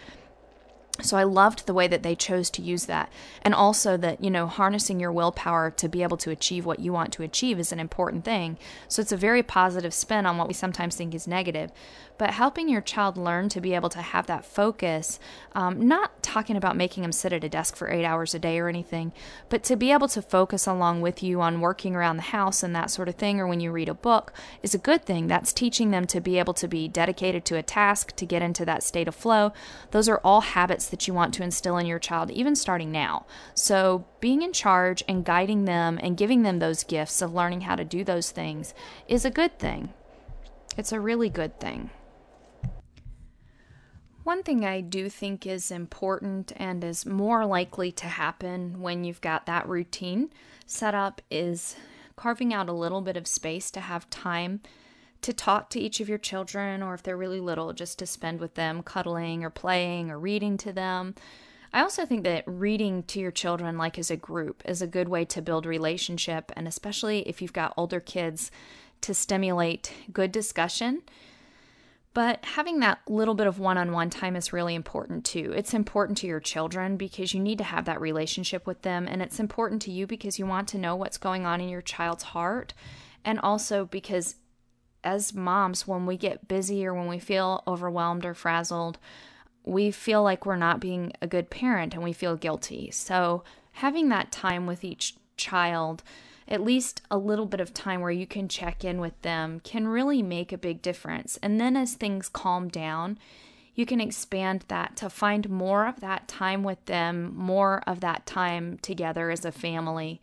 so 1.02 1.18
I 1.18 1.24
loved 1.24 1.66
the 1.66 1.74
way 1.74 1.88
that 1.88 2.04
they 2.04 2.16
chose 2.16 2.52
to 2.52 2.62
use 2.62 2.86
that. 2.86 3.12
And 3.42 3.56
also 3.56 3.98
that, 3.98 4.24
you 4.24 4.30
know, 4.30 4.46
harnessing 4.46 5.00
your 5.00 5.12
willpower 5.12 5.72
to 5.72 5.90
be 5.90 6.04
able 6.04 6.18
to 6.18 6.30
achieve 6.30 6.68
what 6.68 6.80
you 6.80 6.94
want 6.94 7.12
to 7.14 7.24
achieve 7.24 7.60
is 7.60 7.72
an 7.72 7.80
important 7.80 8.24
thing. 8.24 8.60
So 8.88 9.02
it's 9.02 9.12
a 9.12 9.18
very 9.18 9.42
positive 9.42 9.94
spin 9.94 10.28
on 10.28 10.38
what 10.38 10.48
we 10.48 10.54
sometimes 10.54 10.96
think 10.96 11.16
is 11.16 11.28
negative. 11.28 11.72
But 12.20 12.30
helping 12.30 12.70
your 12.70 12.80
child 12.80 13.18
learn 13.18 13.50
to 13.50 13.60
be 13.60 13.74
able 13.74 13.90
to 13.90 14.02
have 14.02 14.28
that 14.28 14.46
focus, 14.46 15.20
um, 15.54 15.88
not 15.88 16.22
talking 16.22 16.56
about 16.56 16.78
making 16.78 17.02
them 17.02 17.12
sit 17.12 17.34
at 17.34 17.44
a 17.44 17.50
desk 17.50 17.76
for 17.76 17.90
eight 17.90 18.06
hours 18.06 18.36
a 18.36 18.40
day 18.40 18.60
or 18.60 18.70
anything, 18.70 19.14
but 19.50 19.64
to 19.64 19.76
be 19.76 19.92
able 19.92 20.08
to 20.10 20.22
focus 20.22 20.68
along 20.68 21.02
with 21.02 21.24
you 21.24 21.42
on 21.42 21.60
working 21.60 21.96
around 21.96 22.18
the 22.18 22.24
house 22.24 22.62
and 22.62 22.76
that 22.76 22.92
sort 22.92 23.10
of 23.10 23.16
thing, 23.16 23.40
or 23.40 23.48
when 23.48 23.60
you 23.60 23.72
read 23.72 23.90
a 23.90 23.96
book, 23.96 24.32
is 24.62 24.76
a 24.76 24.78
good 24.78 25.04
thing. 25.04 25.26
That's 25.26 25.52
teaching 25.52 25.90
them 25.90 26.06
to 26.06 26.22
be 26.22 26.38
able 26.38 26.54
to 26.54 26.68
be 26.68 26.88
dedicated 26.88 27.46
to 27.46 27.58
a 27.58 27.64
task, 27.64 28.16
to 28.18 28.28
get 28.28 28.44
into 28.44 28.64
that 28.66 28.84
state 28.84 29.08
of 29.08 29.16
flow. 29.16 29.52
Those 29.90 30.08
are 30.08 30.22
all 30.24 30.42
habits 30.42 30.83
habits 30.84 30.90
that 30.90 31.08
you 31.08 31.14
want 31.14 31.34
to 31.34 31.44
instill 31.44 31.78
in 31.78 31.86
your 31.86 32.00
child, 32.00 32.32
even 32.32 32.56
starting 32.56 32.92
now. 32.92 33.26
So, 33.54 34.06
being 34.20 34.42
in 34.42 34.54
charge 34.54 35.04
and 35.08 35.26
guiding 35.26 35.66
them 35.66 36.00
and 36.02 36.18
giving 36.18 36.44
them 36.44 36.60
those 36.60 36.84
gifts 36.84 37.22
of 37.22 37.34
learning 37.34 37.62
how 37.62 37.76
to 37.76 37.86
do 37.86 38.04
those 38.04 38.32
things 38.32 38.74
is 39.08 39.26
a 39.26 39.32
good 39.32 39.60
thing. 39.60 39.94
It's 40.78 40.92
a 40.92 41.00
really 41.00 41.30
good 41.30 41.60
thing. 41.60 41.90
One 44.24 44.44
thing 44.44 44.66
I 44.66 44.82
do 44.82 45.10
think 45.10 45.46
is 45.46 45.72
important 45.72 46.54
and 46.56 46.84
is 46.84 47.06
more 47.06 47.46
likely 47.46 47.92
to 47.92 48.08
happen 48.08 48.82
when 48.82 49.04
you've 49.04 49.22
got 49.22 49.46
that 49.46 49.68
routine 49.68 50.30
set 50.66 50.96
up 50.96 51.22
is 51.30 51.76
carving 52.16 52.54
out 52.54 52.70
a 52.70 52.74
little 52.74 53.02
bit 53.02 53.18
of 53.18 53.28
space 53.28 53.70
to 53.72 53.82
have 53.82 54.10
time 54.10 54.62
to 55.24 55.34
talk 55.34 55.70
to 55.72 55.80
each 55.80 56.00
of 56.00 56.08
your 56.08 56.18
children, 56.18 56.84
or 56.84 56.94
if 56.94 57.04
they're 57.04 57.18
really 57.18 57.40
little, 57.40 57.74
just 57.74 58.00
to 58.00 58.06
spend 58.06 58.40
with 58.40 58.54
them, 58.54 58.84
cuddling 58.84 59.44
or 59.44 59.50
playing 59.50 60.12
or 60.12 60.20
reading 60.20 60.58
to 60.58 60.72
them. 60.72 61.16
I 61.74 61.82
also 61.82 62.06
think 62.06 62.24
that 62.24 62.44
reading 62.46 63.04
to 63.04 63.20
your 63.20 63.32
children, 63.32 63.78
like 63.78 63.98
as 63.98 64.12
a 64.12 64.18
group, 64.18 64.62
is 64.66 64.82
a 64.82 64.88
good 64.88 65.10
way 65.10 65.26
to 65.26 65.42
build 65.42 65.66
relationship, 65.66 66.52
and 66.56 66.68
especially 66.68 67.28
if 67.28 67.42
you've 67.42 67.52
got 67.52 67.74
older 67.76 68.00
kids, 68.00 68.52
to 69.02 69.14
stimulate 69.14 69.92
good 70.14 70.32
discussion. 70.32 71.02
But 72.14 72.46
having 72.46 72.80
that 72.82 73.00
little 73.08 73.34
bit 73.34 73.48
of 73.48 73.58
one 73.58 73.78
on 73.78 73.92
one 73.92 74.12
time 74.12 74.36
is 74.36 74.54
really 74.54 74.76
important 74.76 75.26
too. 75.26 75.52
It's 75.56 75.74
important 75.74 76.20
to 76.20 76.28
your 76.28 76.40
children 76.40 76.96
because 76.96 77.34
you 77.34 77.40
need 77.40 77.58
to 77.58 77.64
have 77.64 77.86
that 77.86 78.00
relationship 78.00 78.68
with 78.68 78.84
them, 78.84 79.08
and 79.08 79.22
it's 79.22 79.40
important 79.40 79.82
to 79.84 79.92
you 79.92 80.06
because 80.06 80.38
you 80.38 80.46
want 80.46 80.68
to 80.70 80.78
know 80.78 80.96
what's 80.96 81.18
going 81.18 81.46
on 81.46 81.60
in 81.60 81.70
your 81.70 81.82
child's 81.82 82.24
heart, 82.24 82.74
and 83.26 83.40
also 83.40 83.86
because 83.86 84.36
as 85.04 85.34
moms, 85.34 85.88
when 85.88 86.06
we 86.06 86.18
get 86.18 86.48
busy 86.48 86.86
or 86.86 86.94
when 86.94 87.08
we 87.08 87.20
feel 87.20 87.64
overwhelmed 87.68 88.26
or 88.26 88.34
frazzled, 88.34 88.98
we 89.64 89.92
feel 89.92 90.24
like 90.24 90.46
we're 90.46 90.56
not 90.56 90.80
being 90.80 91.14
a 91.22 91.28
good 91.28 91.50
parent 91.50 91.94
and 91.94 92.04
we 92.04 92.14
feel 92.14 92.36
guilty. 92.36 92.92
So, 92.92 93.44
having 93.74 94.10
that 94.10 94.32
time 94.32 94.66
with 94.66 94.84
each 94.84 95.16
child, 95.38 96.04
at 96.48 96.62
least 96.62 97.02
a 97.10 97.18
little 97.18 97.46
bit 97.46 97.62
of 97.62 97.74
time 97.74 98.02
where 98.02 98.12
you 98.12 98.28
can 98.28 98.48
check 98.48 98.84
in 98.84 99.00
with 99.00 99.20
them, 99.22 99.62
can 99.64 99.88
really 99.88 100.22
make 100.22 100.52
a 100.52 100.58
big 100.58 100.82
difference. 100.82 101.40
And 101.42 101.60
then, 101.60 101.78
as 101.78 101.94
things 101.94 102.30
calm 102.30 102.68
down, 102.68 103.18
you 103.76 103.86
can 103.86 104.00
expand 104.00 104.66
that 104.68 104.96
to 104.98 105.10
find 105.10 105.50
more 105.50 105.88
of 105.88 106.00
that 106.02 106.28
time 106.28 106.64
with 106.64 106.84
them, 106.86 107.34
more 107.36 107.82
of 107.88 108.02
that 108.02 108.26
time 108.26 108.78
together 108.82 109.32
as 109.32 109.46
a 109.46 109.52
family. 109.52 110.22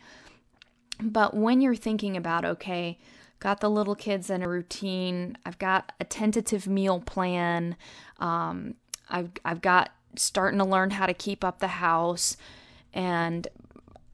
But 1.02 1.34
when 1.34 1.60
you're 1.60 1.74
thinking 1.74 2.16
about, 2.16 2.44
okay, 2.44 2.98
got 3.40 3.60
the 3.60 3.70
little 3.70 3.94
kids 3.94 4.30
in 4.30 4.42
a 4.42 4.48
routine, 4.48 5.36
I've 5.44 5.58
got 5.58 5.92
a 5.98 6.04
tentative 6.04 6.66
meal 6.66 7.00
plan, 7.00 7.76
um, 8.18 8.74
I've, 9.08 9.30
I've 9.44 9.60
got 9.60 9.90
starting 10.16 10.58
to 10.58 10.64
learn 10.64 10.90
how 10.90 11.06
to 11.06 11.14
keep 11.14 11.42
up 11.42 11.58
the 11.58 11.68
house, 11.68 12.36
and 12.92 13.48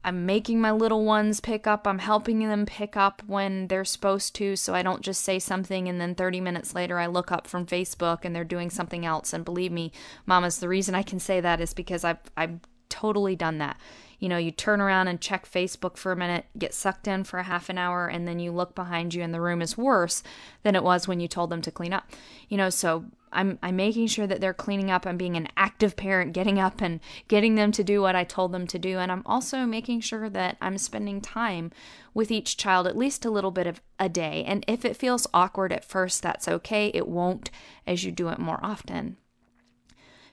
I'm 0.07 0.25
making 0.25 0.61
my 0.61 0.71
little 0.71 1.03
ones 1.03 1.41
pick 1.41 1.67
up. 1.67 1.85
I'm 1.85 1.99
helping 1.99 2.39
them 2.39 2.65
pick 2.65 2.95
up 2.95 3.21
when 3.27 3.67
they're 3.67 3.83
supposed 3.83 4.33
to, 4.35 4.55
so 4.55 4.73
I 4.73 4.81
don't 4.81 5.01
just 5.01 5.21
say 5.21 5.37
something 5.37 5.89
and 5.89 5.99
then 5.99 6.15
30 6.15 6.39
minutes 6.39 6.73
later 6.73 6.97
I 6.97 7.07
look 7.07 7.29
up 7.29 7.45
from 7.45 7.65
Facebook 7.65 8.19
and 8.23 8.33
they're 8.33 8.45
doing 8.45 8.69
something 8.69 9.05
else. 9.05 9.33
And 9.33 9.43
believe 9.43 9.71
me, 9.71 9.91
mamas, 10.25 10.59
the 10.59 10.69
reason 10.69 10.95
I 10.95 11.03
can 11.03 11.19
say 11.19 11.41
that 11.41 11.59
is 11.59 11.73
because 11.73 12.05
I've 12.05 12.19
I've 12.37 12.59
totally 12.87 13.35
done 13.35 13.57
that. 13.57 13.77
You 14.19 14.29
know, 14.29 14.37
you 14.37 14.51
turn 14.51 14.81
around 14.81 15.07
and 15.07 15.21
check 15.21 15.45
Facebook 15.45 15.97
for 15.97 16.11
a 16.11 16.15
minute, 16.15 16.45
get 16.57 16.73
sucked 16.73 17.07
in 17.07 17.23
for 17.23 17.39
a 17.39 17.43
half 17.43 17.69
an 17.69 17.77
hour, 17.77 18.07
and 18.07 18.27
then 18.27 18.39
you 18.39 18.51
look 18.51 18.73
behind 18.73 19.13
you 19.13 19.21
and 19.21 19.33
the 19.33 19.41
room 19.41 19.61
is 19.61 19.77
worse 19.77 20.23
than 20.63 20.75
it 20.75 20.83
was 20.83 21.07
when 21.07 21.19
you 21.19 21.27
told 21.27 21.49
them 21.49 21.61
to 21.61 21.71
clean 21.71 21.93
up. 21.93 22.09
You 22.49 22.57
know, 22.57 22.69
so 22.69 23.05
I'm 23.31 23.59
I'm 23.61 23.75
making 23.75 24.07
sure 24.07 24.25
that 24.25 24.41
they're 24.41 24.53
cleaning 24.53 24.89
up. 24.89 25.05
I'm 25.05 25.17
being 25.17 25.35
an 25.35 25.49
active 25.55 25.95
parent, 25.95 26.33
getting 26.33 26.59
up 26.59 26.81
and 26.81 26.99
getting 27.27 27.55
them 27.55 27.71
to 27.73 27.83
do 27.83 28.01
what 28.01 28.15
I 28.15 28.23
told 28.23 28.51
them 28.51 28.65
to 28.67 28.79
do, 28.79 28.97
and 28.97 29.11
I'm 29.11 29.23
also 29.25 29.65
making 29.65 30.01
sure 30.01 30.29
that 30.29 30.57
I'm 30.61 30.77
spending 30.77 31.21
time 31.21 31.71
with 32.13 32.31
each 32.31 32.57
child 32.57 32.87
at 32.87 32.97
least 32.97 33.25
a 33.25 33.29
little 33.29 33.51
bit 33.51 33.67
of 33.67 33.81
a 33.99 34.09
day. 34.09 34.43
And 34.47 34.63
if 34.67 34.83
it 34.85 34.97
feels 34.97 35.27
awkward 35.33 35.71
at 35.71 35.85
first, 35.85 36.23
that's 36.23 36.47
okay. 36.47 36.91
It 36.93 37.07
won't 37.07 37.51
as 37.85 38.03
you 38.03 38.11
do 38.11 38.29
it 38.29 38.39
more 38.39 38.59
often. 38.63 39.17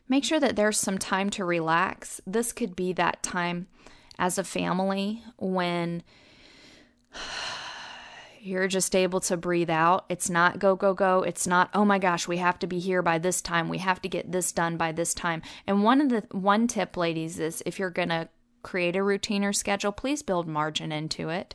Make 0.08 0.24
sure 0.24 0.40
that 0.40 0.56
there's 0.56 0.78
some 0.78 0.98
time 0.98 1.30
to 1.30 1.44
relax. 1.44 2.20
This 2.26 2.52
could 2.52 2.76
be 2.76 2.92
that 2.92 3.22
time 3.22 3.68
as 4.18 4.38
a 4.38 4.44
family 4.44 5.22
when 5.38 6.02
you're 8.40 8.68
just 8.68 8.94
able 8.94 9.20
to 9.20 9.36
breathe 9.36 9.70
out. 9.70 10.04
It's 10.08 10.28
not 10.28 10.58
go, 10.58 10.76
go, 10.76 10.92
go. 10.92 11.22
It's 11.22 11.46
not, 11.46 11.70
oh 11.72 11.84
my 11.84 11.98
gosh, 11.98 12.28
we 12.28 12.36
have 12.36 12.58
to 12.58 12.66
be 12.66 12.78
here 12.78 13.00
by 13.00 13.18
this 13.18 13.40
time. 13.40 13.68
We 13.68 13.78
have 13.78 14.02
to 14.02 14.08
get 14.08 14.30
this 14.30 14.52
done 14.52 14.76
by 14.76 14.92
this 14.92 15.14
time. 15.14 15.40
And 15.66 15.82
one 15.82 16.00
of 16.00 16.10
the 16.10 16.24
one 16.32 16.66
tip, 16.66 16.96
ladies, 16.96 17.38
is 17.38 17.62
if 17.64 17.78
you're 17.78 17.90
going 17.90 18.10
to 18.10 18.28
create 18.62 18.96
a 18.96 19.02
routine 19.02 19.44
or 19.44 19.52
schedule, 19.52 19.92
please 19.92 20.22
build 20.22 20.46
margin 20.46 20.92
into 20.92 21.30
it 21.30 21.54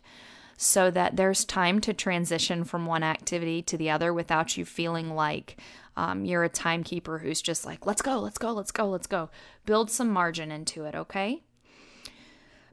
so 0.62 0.92
that 0.92 1.16
there's 1.16 1.46
time 1.46 1.80
to 1.80 1.94
transition 1.94 2.66
from 2.66 2.86
one 2.86 3.02
activity 3.02 3.62
to 3.62 3.78
the 3.78 3.90
other 3.90 4.14
without 4.14 4.58
you 4.58 4.66
feeling 4.66 5.16
like 5.16 5.56
um, 6.00 6.24
you're 6.24 6.46
a 6.46 6.50
timekeeper 6.50 7.18
who's 7.18 7.42
just 7.42 7.66
like, 7.66 7.86
let's 7.86 8.02
go, 8.02 8.22
let's 8.22 8.38
go, 8.38 8.54
let's 8.54 8.72
go, 8.72 8.88
let's 8.88 9.06
go. 9.06 9.30
Build 9.66 9.92
some 9.92 10.10
margin 10.10 10.50
into 10.50 10.86
it, 10.86 10.96
okay? 10.96 11.44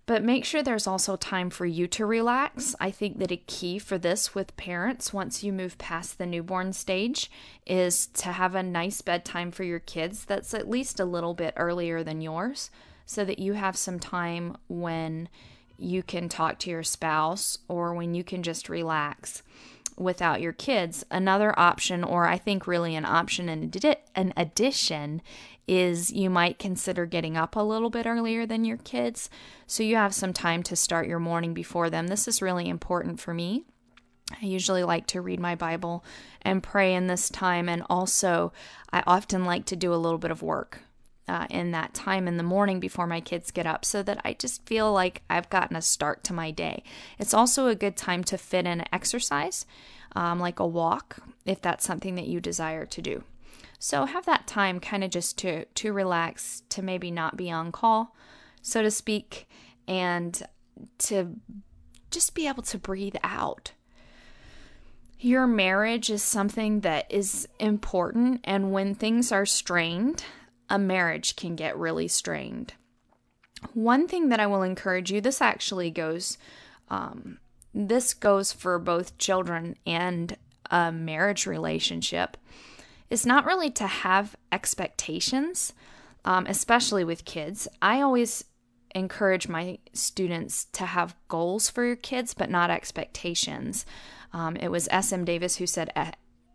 But 0.06 0.22
make 0.22 0.44
sure 0.44 0.62
there's 0.62 0.86
also 0.86 1.16
time 1.16 1.50
for 1.50 1.66
you 1.66 1.88
to 1.88 2.06
relax. 2.06 2.76
I 2.78 2.92
think 2.92 3.18
that 3.18 3.32
a 3.32 3.36
key 3.36 3.80
for 3.80 3.98
this 3.98 4.36
with 4.36 4.56
parents, 4.56 5.12
once 5.12 5.42
you 5.42 5.52
move 5.52 5.76
past 5.76 6.18
the 6.18 6.26
newborn 6.26 6.72
stage, 6.72 7.28
is 7.66 8.06
to 8.06 8.30
have 8.30 8.54
a 8.54 8.62
nice 8.62 9.00
bedtime 9.00 9.50
for 9.50 9.64
your 9.64 9.80
kids 9.80 10.24
that's 10.24 10.54
at 10.54 10.70
least 10.70 11.00
a 11.00 11.04
little 11.04 11.34
bit 11.34 11.54
earlier 11.56 12.04
than 12.04 12.20
yours 12.20 12.70
so 13.06 13.24
that 13.24 13.40
you 13.40 13.54
have 13.54 13.76
some 13.76 13.98
time 13.98 14.56
when 14.68 15.28
you 15.78 16.04
can 16.04 16.28
talk 16.28 16.60
to 16.60 16.70
your 16.70 16.84
spouse 16.84 17.58
or 17.66 17.92
when 17.92 18.14
you 18.14 18.22
can 18.22 18.44
just 18.44 18.68
relax 18.68 19.42
without 19.96 20.40
your 20.40 20.52
kids. 20.52 21.04
Another 21.10 21.58
option, 21.58 22.04
or 22.04 22.26
I 22.26 22.38
think 22.38 22.66
really 22.66 22.94
an 22.94 23.04
option 23.04 23.48
in 23.48 23.70
an 24.14 24.32
addition, 24.36 25.22
is 25.66 26.12
you 26.12 26.30
might 26.30 26.58
consider 26.58 27.06
getting 27.06 27.36
up 27.36 27.56
a 27.56 27.60
little 27.60 27.90
bit 27.90 28.06
earlier 28.06 28.46
than 28.46 28.64
your 28.64 28.76
kids 28.76 29.28
so 29.66 29.82
you 29.82 29.96
have 29.96 30.14
some 30.14 30.32
time 30.32 30.62
to 30.62 30.76
start 30.76 31.08
your 31.08 31.18
morning 31.18 31.54
before 31.54 31.90
them. 31.90 32.06
This 32.06 32.28
is 32.28 32.42
really 32.42 32.68
important 32.68 33.18
for 33.20 33.34
me. 33.34 33.64
I 34.30 34.46
usually 34.46 34.82
like 34.82 35.06
to 35.08 35.20
read 35.20 35.40
my 35.40 35.54
Bible 35.54 36.04
and 36.42 36.62
pray 36.62 36.94
in 36.94 37.06
this 37.06 37.28
time, 37.28 37.68
and 37.68 37.82
also 37.88 38.52
I 38.92 39.02
often 39.06 39.44
like 39.44 39.64
to 39.66 39.76
do 39.76 39.94
a 39.94 39.96
little 39.96 40.18
bit 40.18 40.30
of 40.30 40.42
work 40.42 40.80
uh, 41.28 41.46
in 41.50 41.72
that 41.72 41.94
time 41.94 42.28
in 42.28 42.36
the 42.36 42.42
morning 42.42 42.80
before 42.80 43.06
my 43.06 43.20
kids 43.20 43.50
get 43.50 43.66
up 43.66 43.84
so 43.84 44.02
that 44.02 44.20
I 44.24 44.34
just 44.34 44.64
feel 44.66 44.92
like 44.92 45.22
I've 45.28 45.50
gotten 45.50 45.76
a 45.76 45.82
start 45.82 46.22
to 46.24 46.32
my 46.32 46.50
day. 46.50 46.82
It's 47.18 47.34
also 47.34 47.66
a 47.66 47.74
good 47.74 47.96
time 47.96 48.22
to 48.24 48.38
fit 48.38 48.66
in 48.66 48.84
exercise, 48.92 49.66
um, 50.14 50.38
like 50.38 50.60
a 50.60 50.66
walk, 50.66 51.18
if 51.44 51.60
that's 51.60 51.84
something 51.84 52.14
that 52.14 52.28
you 52.28 52.40
desire 52.40 52.86
to 52.86 53.02
do. 53.02 53.24
So 53.78 54.04
have 54.06 54.26
that 54.26 54.46
time 54.46 54.80
kind 54.80 55.04
of 55.04 55.10
just 55.10 55.36
to 55.38 55.64
to 55.64 55.92
relax, 55.92 56.62
to 56.70 56.82
maybe 56.82 57.10
not 57.10 57.36
be 57.36 57.50
on 57.50 57.72
call, 57.72 58.14
so 58.62 58.82
to 58.82 58.90
speak, 58.90 59.48
and 59.86 60.42
to 60.98 61.36
just 62.10 62.34
be 62.34 62.48
able 62.48 62.62
to 62.62 62.78
breathe 62.78 63.16
out. 63.22 63.72
Your 65.18 65.46
marriage 65.46 66.10
is 66.10 66.22
something 66.22 66.80
that 66.80 67.10
is 67.10 67.48
important, 67.58 68.40
and 68.44 68.72
when 68.72 68.94
things 68.94 69.32
are 69.32 69.46
strained, 69.46 70.24
a 70.68 70.78
marriage 70.78 71.36
can 71.36 71.56
get 71.56 71.76
really 71.76 72.08
strained. 72.08 72.74
One 73.72 74.06
thing 74.06 74.28
that 74.28 74.40
I 74.40 74.46
will 74.46 74.62
encourage 74.62 75.10
you, 75.10 75.20
this 75.20 75.40
actually 75.40 75.90
goes, 75.90 76.38
um, 76.88 77.38
this 77.74 78.14
goes 78.14 78.52
for 78.52 78.78
both 78.78 79.18
children 79.18 79.76
and 79.86 80.36
a 80.70 80.92
marriage 80.92 81.46
relationship, 81.46 82.36
is 83.08 83.24
not 83.24 83.46
really 83.46 83.70
to 83.70 83.86
have 83.86 84.36
expectations, 84.50 85.72
um, 86.24 86.46
especially 86.46 87.04
with 87.04 87.24
kids. 87.24 87.68
I 87.80 88.00
always 88.00 88.44
encourage 88.94 89.46
my 89.46 89.78
students 89.92 90.64
to 90.72 90.86
have 90.86 91.14
goals 91.28 91.68
for 91.68 91.84
your 91.84 91.96
kids, 91.96 92.34
but 92.34 92.50
not 92.50 92.70
expectations. 92.70 93.86
Um, 94.32 94.56
it 94.56 94.68
was 94.68 94.88
S.M. 94.90 95.24
Davis 95.24 95.56
who 95.56 95.66
said, 95.66 95.92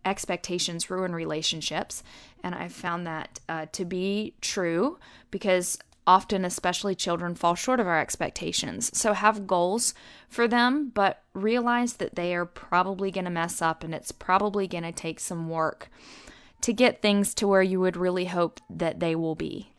expectations 0.06 0.90
ruin 0.90 1.14
relationships. 1.14 2.04
And 2.44 2.56
I've 2.56 2.74
found 2.74 3.06
that 3.08 3.40
uh, 3.48 3.66
to 3.74 3.86
be 3.86 4.34
true 4.42 4.98
because 5.30 5.78
often, 6.08 6.44
especially 6.44 6.96
children, 6.96 7.36
fall 7.36 7.56
short 7.56 7.80
of 7.80 7.88
our 7.88 8.00
expectations. 8.00 8.96
So 8.98 9.14
have 9.14 9.48
goals 9.48 9.94
for 10.28 10.48
them, 10.48 10.92
but 10.94 11.24
realize 11.34 11.94
that 11.94 12.16
they 12.16 12.36
are 12.36 12.46
probably 12.46 13.12
going 13.12 13.26
to 13.26 13.32
mess 13.32 13.62
up 13.62 13.84
and 13.84 13.94
it's 13.94 14.12
probably 14.12 14.68
going 14.68 14.84
to 14.84 14.92
take 14.92 15.20
some 15.20 15.48
work 15.50 15.90
to 16.62 16.74
get 16.74 17.02
things 17.02 17.34
to 17.36 17.48
where 17.48 17.62
you 17.62 17.80
would 17.80 17.98
really 17.98 18.26
hope 18.26 18.60
that 18.70 19.00
they 19.00 19.16
will 19.16 19.36
be. 19.36 19.72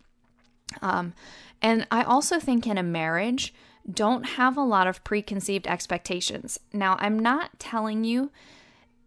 Um, 0.81 1.15
and 1.61 1.87
I 1.91 2.03
also 2.03 2.41
think 2.41 2.67
in 2.67 2.79
a 2.79 2.83
marriage, 2.83 3.55
don't 3.91 4.25
have 4.25 4.57
a 4.57 4.63
lot 4.63 4.87
of 4.87 5.03
preconceived 5.05 5.67
expectations. 5.67 6.59
Now, 6.73 6.97
I'm 7.01 7.19
not 7.19 7.59
telling 7.59 8.05
you 8.05 8.31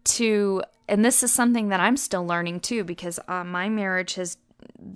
to 0.04 0.62
and 0.88 1.04
this 1.04 1.22
is 1.22 1.32
something 1.32 1.68
that 1.68 1.80
I'm 1.80 1.96
still 1.96 2.26
learning 2.26 2.60
too 2.60 2.84
because 2.84 3.18
uh, 3.28 3.44
my 3.44 3.68
marriage 3.68 4.14
has 4.14 4.38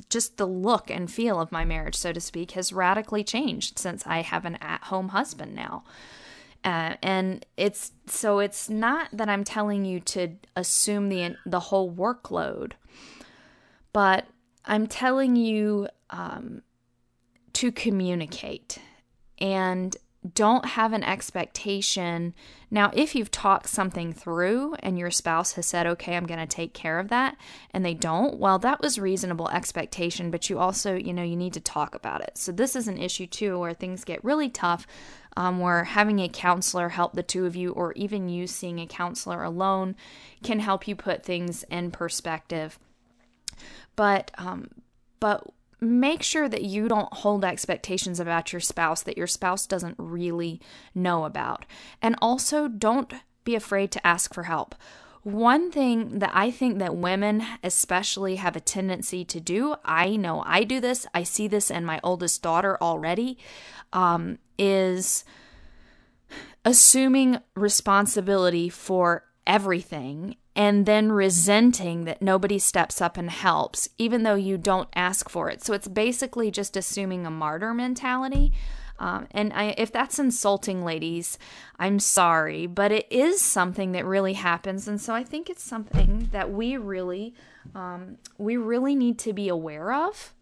just 0.08 0.36
the 0.36 0.46
look 0.46 0.90
and 0.90 1.10
feel 1.10 1.40
of 1.40 1.52
my 1.52 1.64
marriage, 1.64 1.94
so 1.94 2.12
to 2.12 2.20
speak, 2.20 2.52
has 2.52 2.72
radically 2.72 3.24
changed 3.24 3.78
since 3.78 4.06
I 4.06 4.22
have 4.22 4.44
an 4.44 4.56
at 4.56 4.84
home 4.84 5.08
husband 5.08 5.54
now. 5.54 5.84
Uh, 6.62 6.94
and 7.02 7.46
it's 7.56 7.92
so 8.06 8.38
it's 8.38 8.68
not 8.68 9.08
that 9.12 9.28
I'm 9.28 9.44
telling 9.44 9.84
you 9.84 9.98
to 10.00 10.32
assume 10.56 11.08
the 11.08 11.36
the 11.46 11.60
whole 11.60 11.90
workload, 11.90 12.72
but 13.94 14.26
I'm 14.66 14.86
telling 14.86 15.36
you 15.36 15.88
um, 16.10 16.62
to 17.54 17.72
communicate 17.72 18.78
and 19.38 19.96
don't 20.34 20.66
have 20.66 20.92
an 20.92 21.02
expectation. 21.02 22.34
Now, 22.70 22.90
if 22.92 23.14
you've 23.14 23.30
talked 23.30 23.68
something 23.68 24.12
through 24.12 24.74
and 24.80 24.98
your 24.98 25.10
spouse 25.10 25.52
has 25.52 25.64
said, 25.64 25.86
okay, 25.86 26.14
I'm 26.14 26.26
going 26.26 26.40
to 26.40 26.46
take 26.46 26.74
care 26.74 26.98
of 26.98 27.08
that, 27.08 27.36
and 27.72 27.84
they 27.84 27.94
don't, 27.94 28.38
well, 28.38 28.58
that 28.58 28.82
was 28.82 28.98
reasonable 28.98 29.48
expectation, 29.48 30.30
but 30.30 30.50
you 30.50 30.58
also, 30.58 30.94
you 30.94 31.14
know, 31.14 31.22
you 31.22 31.36
need 31.36 31.54
to 31.54 31.60
talk 31.60 31.94
about 31.94 32.20
it. 32.20 32.36
So, 32.36 32.52
this 32.52 32.76
is 32.76 32.86
an 32.86 32.98
issue 32.98 33.26
too 33.26 33.58
where 33.58 33.72
things 33.72 34.04
get 34.04 34.22
really 34.22 34.50
tough, 34.50 34.86
um, 35.38 35.58
where 35.58 35.84
having 35.84 36.18
a 36.18 36.28
counselor 36.28 36.90
help 36.90 37.14
the 37.14 37.22
two 37.22 37.46
of 37.46 37.56
you, 37.56 37.70
or 37.72 37.94
even 37.94 38.28
you 38.28 38.46
seeing 38.46 38.78
a 38.78 38.86
counselor 38.86 39.42
alone, 39.42 39.96
can 40.42 40.60
help 40.60 40.86
you 40.86 40.94
put 40.94 41.24
things 41.24 41.64
in 41.70 41.90
perspective. 41.90 42.78
But, 43.96 44.32
um, 44.36 44.68
but 45.18 45.46
make 45.80 46.22
sure 46.22 46.48
that 46.48 46.62
you 46.62 46.88
don't 46.88 47.12
hold 47.12 47.44
expectations 47.44 48.20
about 48.20 48.52
your 48.52 48.60
spouse 48.60 49.02
that 49.02 49.18
your 49.18 49.26
spouse 49.26 49.66
doesn't 49.66 49.96
really 49.98 50.60
know 50.94 51.24
about. 51.24 51.64
And 52.02 52.16
also, 52.20 52.68
don't 52.68 53.12
be 53.44 53.54
afraid 53.54 53.90
to 53.92 54.06
ask 54.06 54.34
for 54.34 54.44
help. 54.44 54.74
One 55.22 55.70
thing 55.70 56.18
that 56.20 56.30
I 56.32 56.50
think 56.50 56.78
that 56.78 56.96
women 56.96 57.44
especially 57.62 58.36
have 58.36 58.56
a 58.56 58.60
tendency 58.60 59.24
to 59.26 59.40
do, 59.40 59.74
I 59.84 60.16
know 60.16 60.42
I 60.46 60.64
do 60.64 60.80
this, 60.80 61.06
I 61.12 61.24
see 61.24 61.46
this 61.46 61.70
in 61.70 61.84
my 61.84 62.00
oldest 62.02 62.42
daughter 62.42 62.78
already, 62.80 63.36
um, 63.92 64.38
is 64.58 65.24
assuming 66.64 67.38
responsibility 67.54 68.70
for 68.70 69.24
everything 69.46 70.36
and 70.56 70.84
then 70.84 71.12
resenting 71.12 72.04
that 72.04 72.20
nobody 72.20 72.58
steps 72.58 73.00
up 73.00 73.16
and 73.16 73.30
helps, 73.30 73.88
even 73.98 74.22
though 74.24 74.34
you 74.34 74.58
don't 74.58 74.88
ask 74.94 75.28
for 75.28 75.48
it. 75.48 75.62
So 75.62 75.72
it's 75.72 75.88
basically 75.88 76.50
just 76.50 76.76
assuming 76.76 77.24
a 77.24 77.30
martyr 77.30 77.72
mentality. 77.72 78.52
Um, 78.98 79.28
and 79.30 79.52
I, 79.54 79.74
if 79.78 79.90
that's 79.90 80.18
insulting, 80.18 80.84
ladies, 80.84 81.38
I'm 81.78 81.98
sorry, 81.98 82.66
but 82.66 82.92
it 82.92 83.06
is 83.10 83.40
something 83.40 83.92
that 83.92 84.04
really 84.04 84.34
happens, 84.34 84.86
and 84.86 85.00
so 85.00 85.14
I 85.14 85.24
think 85.24 85.48
it's 85.48 85.62
something 85.62 86.28
that 86.32 86.52
we 86.52 86.76
really, 86.76 87.34
um, 87.74 88.18
we 88.36 88.58
really 88.58 88.94
need 88.94 89.18
to 89.20 89.32
be 89.32 89.48
aware 89.48 89.92
of 89.94 90.34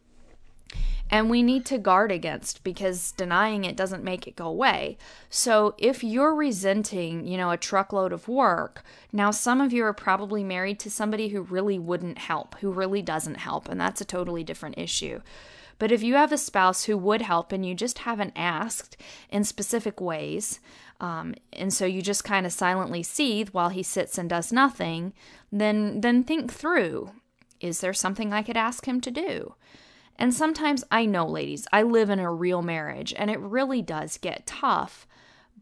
and 1.10 1.30
we 1.30 1.42
need 1.42 1.64
to 1.66 1.78
guard 1.78 2.12
against 2.12 2.62
because 2.62 3.12
denying 3.12 3.64
it 3.64 3.76
doesn't 3.76 4.04
make 4.04 4.26
it 4.26 4.36
go 4.36 4.46
away. 4.46 4.98
So 5.30 5.74
if 5.78 6.04
you're 6.04 6.34
resenting, 6.34 7.26
you 7.26 7.36
know, 7.36 7.50
a 7.50 7.56
truckload 7.56 8.12
of 8.12 8.28
work, 8.28 8.82
now 9.12 9.30
some 9.30 9.60
of 9.60 9.72
you 9.72 9.84
are 9.84 9.94
probably 9.94 10.44
married 10.44 10.78
to 10.80 10.90
somebody 10.90 11.28
who 11.28 11.42
really 11.42 11.78
wouldn't 11.78 12.18
help, 12.18 12.56
who 12.60 12.70
really 12.70 13.02
doesn't 13.02 13.36
help, 13.36 13.68
and 13.68 13.80
that's 13.80 14.00
a 14.00 14.04
totally 14.06 14.44
different 14.44 14.78
issue. 14.78 15.20
But 15.78 15.92
if 15.92 16.02
you 16.02 16.14
have 16.14 16.32
a 16.32 16.38
spouse 16.38 16.84
who 16.84 16.98
would 16.98 17.22
help 17.22 17.52
and 17.52 17.64
you 17.64 17.74
just 17.74 18.00
haven't 18.00 18.32
asked 18.34 18.96
in 19.30 19.44
specific 19.44 20.00
ways, 20.00 20.58
um, 21.00 21.36
and 21.52 21.72
so 21.72 21.86
you 21.86 22.02
just 22.02 22.24
kind 22.24 22.44
of 22.44 22.52
silently 22.52 23.02
seethe 23.02 23.50
while 23.50 23.68
he 23.68 23.84
sits 23.84 24.18
and 24.18 24.28
does 24.28 24.52
nothing, 24.52 25.12
then 25.52 26.00
then 26.00 26.24
think 26.24 26.52
through: 26.52 27.12
is 27.60 27.80
there 27.80 27.94
something 27.94 28.32
I 28.32 28.42
could 28.42 28.56
ask 28.56 28.86
him 28.86 29.00
to 29.02 29.10
do? 29.10 29.54
And 30.18 30.34
sometimes 30.34 30.84
I 30.90 31.06
know, 31.06 31.26
ladies, 31.26 31.66
I 31.72 31.82
live 31.82 32.10
in 32.10 32.18
a 32.18 32.32
real 32.32 32.62
marriage 32.62 33.14
and 33.16 33.30
it 33.30 33.38
really 33.38 33.82
does 33.82 34.18
get 34.18 34.46
tough, 34.46 35.06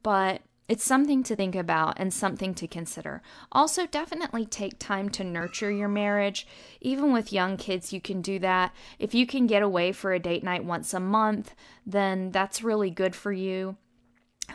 but 0.03 0.43
it's 0.69 0.85
something 0.85 1.23
to 1.25 1.37
think 1.37 1.55
about 1.55 1.95
and 1.99 2.13
something 2.13 2.55
to 2.55 2.67
consider. 2.67 3.23
Also, 3.53 3.87
definitely 3.87 4.47
take 4.47 4.79
time 4.79 5.09
to 5.11 5.23
nurture 5.23 5.71
your 5.71 5.89
marriage. 5.89 6.47
Even 6.81 7.13
with 7.13 7.33
young 7.33 7.57
kids, 7.57 7.93
you 7.93 8.01
can 8.01 8.21
do 8.21 8.39
that. 8.41 8.75
If 8.99 9.15
you 9.15 9.27
can 9.27 9.47
get 9.47 9.63
away 9.63 9.93
for 9.93 10.13
a 10.13 10.19
date 10.19 10.43
night 10.43 10.65
once 10.65 10.93
a 10.93 11.01
month, 11.01 11.55
then 11.85 12.33
that's 12.33 12.65
really 12.65 12.91
good 12.91 13.15
for 13.15 13.33
you. 13.33 13.77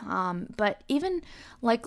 Um, 0.06 0.48
but 0.56 0.82
even 0.88 1.22
like 1.60 1.86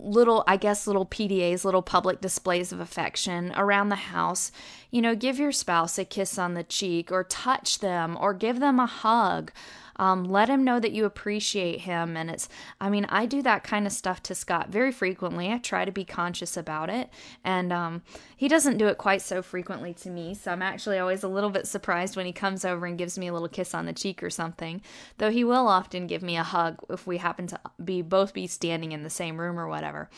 little, 0.00 0.44
I 0.46 0.56
guess, 0.56 0.86
little 0.86 1.06
PDAs, 1.06 1.64
little 1.64 1.82
public 1.82 2.20
displays 2.20 2.72
of 2.72 2.80
affection 2.80 3.52
around 3.56 3.88
the 3.88 3.96
house. 3.96 4.50
You 4.90 5.02
know, 5.02 5.14
give 5.14 5.38
your 5.38 5.52
spouse 5.52 5.98
a 5.98 6.04
kiss 6.04 6.38
on 6.38 6.54
the 6.54 6.64
cheek 6.64 7.12
or 7.12 7.24
touch 7.24 7.80
them 7.80 8.16
or 8.20 8.34
give 8.34 8.60
them 8.60 8.80
a 8.80 8.86
hug. 8.86 9.52
Um, 9.96 10.24
let 10.24 10.48
him 10.48 10.64
know 10.64 10.80
that 10.80 10.92
you 10.92 11.04
appreciate 11.04 11.80
him. 11.80 12.16
And 12.16 12.30
it's, 12.30 12.48
I 12.80 12.90
mean, 12.90 13.06
I 13.08 13.26
do 13.26 13.42
that 13.42 13.64
kind 13.64 13.86
of 13.86 13.92
stuff 13.92 14.22
to 14.24 14.34
Scott 14.34 14.70
very 14.70 14.92
frequently. 14.92 15.52
I 15.52 15.58
try 15.58 15.84
to 15.84 15.92
be 15.92 16.04
conscious 16.04 16.56
about 16.56 16.90
it. 16.90 17.10
And 17.44 17.72
um, 17.72 18.02
he 18.36 18.48
doesn't 18.48 18.78
do 18.78 18.86
it 18.88 18.98
quite 18.98 19.22
so 19.22 19.42
frequently 19.42 19.94
to 19.94 20.10
me. 20.10 20.34
So 20.34 20.52
I'm 20.52 20.62
actually 20.62 20.98
always 20.98 21.22
a 21.22 21.28
little 21.28 21.50
bit 21.50 21.66
surprised 21.66 22.16
when 22.16 22.26
he 22.26 22.32
comes 22.32 22.64
over 22.64 22.86
and 22.86 22.98
gives 22.98 23.18
me 23.18 23.28
a 23.28 23.32
little 23.32 23.48
kiss 23.48 23.74
on 23.74 23.86
the 23.86 23.92
cheek 23.92 24.22
or 24.22 24.30
something. 24.30 24.80
Though 25.18 25.30
he 25.30 25.44
will 25.44 25.68
often 25.68 26.06
give 26.06 26.22
me 26.22 26.36
a 26.36 26.42
hug 26.42 26.78
if 26.88 27.06
we 27.06 27.18
happen 27.18 27.46
to 27.48 27.60
be 27.84 28.02
both 28.02 28.32
be 28.32 28.46
standing 28.46 28.92
in 28.92 29.02
the 29.02 29.10
same 29.10 29.40
room 29.40 29.58
or 29.58 29.68
whatever. 29.68 30.08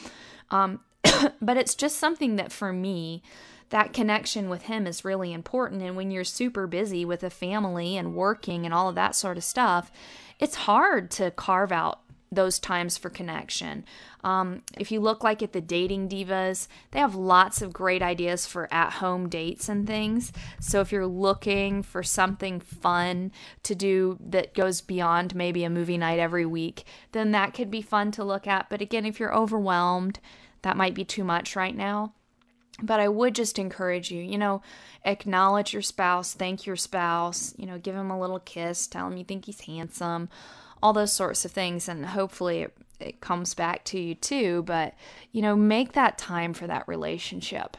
Um, 0.50 0.80
but 1.40 1.56
it's 1.56 1.74
just 1.74 1.98
something 1.98 2.36
that 2.36 2.52
for 2.52 2.72
me, 2.72 3.22
that 3.70 3.92
connection 3.92 4.48
with 4.48 4.62
him 4.62 4.86
is 4.86 5.04
really 5.04 5.32
important. 5.32 5.82
And 5.82 5.96
when 5.96 6.10
you're 6.10 6.24
super 6.24 6.66
busy 6.66 7.04
with 7.04 7.22
a 7.22 7.30
family 7.30 7.96
and 7.96 8.14
working 8.14 8.64
and 8.64 8.74
all 8.74 8.88
of 8.88 8.94
that 8.94 9.14
sort 9.14 9.36
of 9.36 9.44
stuff, 9.44 9.90
it's 10.38 10.54
hard 10.54 11.10
to 11.12 11.30
carve 11.30 11.72
out 11.72 12.00
those 12.34 12.58
times 12.58 12.96
for 12.96 13.10
connection. 13.10 13.84
Um, 14.22 14.62
if 14.78 14.90
you 14.90 15.00
look 15.00 15.22
like 15.22 15.42
at 15.42 15.52
the 15.52 15.60
dating 15.60 16.08
divas, 16.08 16.68
they 16.90 16.98
have 16.98 17.14
lots 17.14 17.62
of 17.62 17.72
great 17.72 18.02
ideas 18.02 18.46
for 18.46 18.72
at 18.72 18.94
home 18.94 19.28
dates 19.28 19.68
and 19.68 19.86
things. 19.86 20.32
So 20.60 20.80
if 20.80 20.90
you're 20.92 21.06
looking 21.06 21.82
for 21.82 22.02
something 22.02 22.60
fun 22.60 23.32
to 23.62 23.74
do 23.74 24.18
that 24.20 24.54
goes 24.54 24.80
beyond 24.80 25.34
maybe 25.34 25.64
a 25.64 25.70
movie 25.70 25.98
night 25.98 26.18
every 26.18 26.46
week, 26.46 26.84
then 27.12 27.32
that 27.32 27.54
could 27.54 27.70
be 27.70 27.82
fun 27.82 28.10
to 28.12 28.24
look 28.24 28.46
at. 28.46 28.68
But 28.68 28.80
again, 28.80 29.06
if 29.06 29.20
you're 29.20 29.34
overwhelmed, 29.34 30.20
that 30.62 30.76
might 30.76 30.94
be 30.94 31.04
too 31.04 31.24
much 31.24 31.56
right 31.56 31.76
now. 31.76 32.14
But 32.82 32.98
I 32.98 33.08
would 33.08 33.34
just 33.34 33.58
encourage 33.58 34.10
you, 34.10 34.20
you 34.20 34.36
know, 34.36 34.60
acknowledge 35.04 35.72
your 35.72 35.82
spouse, 35.82 36.34
thank 36.34 36.66
your 36.66 36.76
spouse, 36.76 37.54
you 37.56 37.66
know, 37.66 37.78
give 37.78 37.94
him 37.94 38.10
a 38.10 38.18
little 38.18 38.40
kiss, 38.40 38.86
tell 38.86 39.06
him 39.06 39.16
you 39.16 39.24
think 39.24 39.44
he's 39.44 39.60
handsome, 39.60 40.28
all 40.82 40.92
those 40.92 41.12
sorts 41.12 41.44
of 41.44 41.52
things. 41.52 41.88
And 41.88 42.04
hopefully 42.06 42.62
it, 42.62 42.76
it 42.98 43.20
comes 43.20 43.54
back 43.54 43.84
to 43.84 44.00
you 44.00 44.14
too. 44.16 44.64
But, 44.66 44.94
you 45.30 45.40
know, 45.40 45.54
make 45.54 45.92
that 45.92 46.18
time 46.18 46.52
for 46.52 46.66
that 46.66 46.88
relationship. 46.88 47.76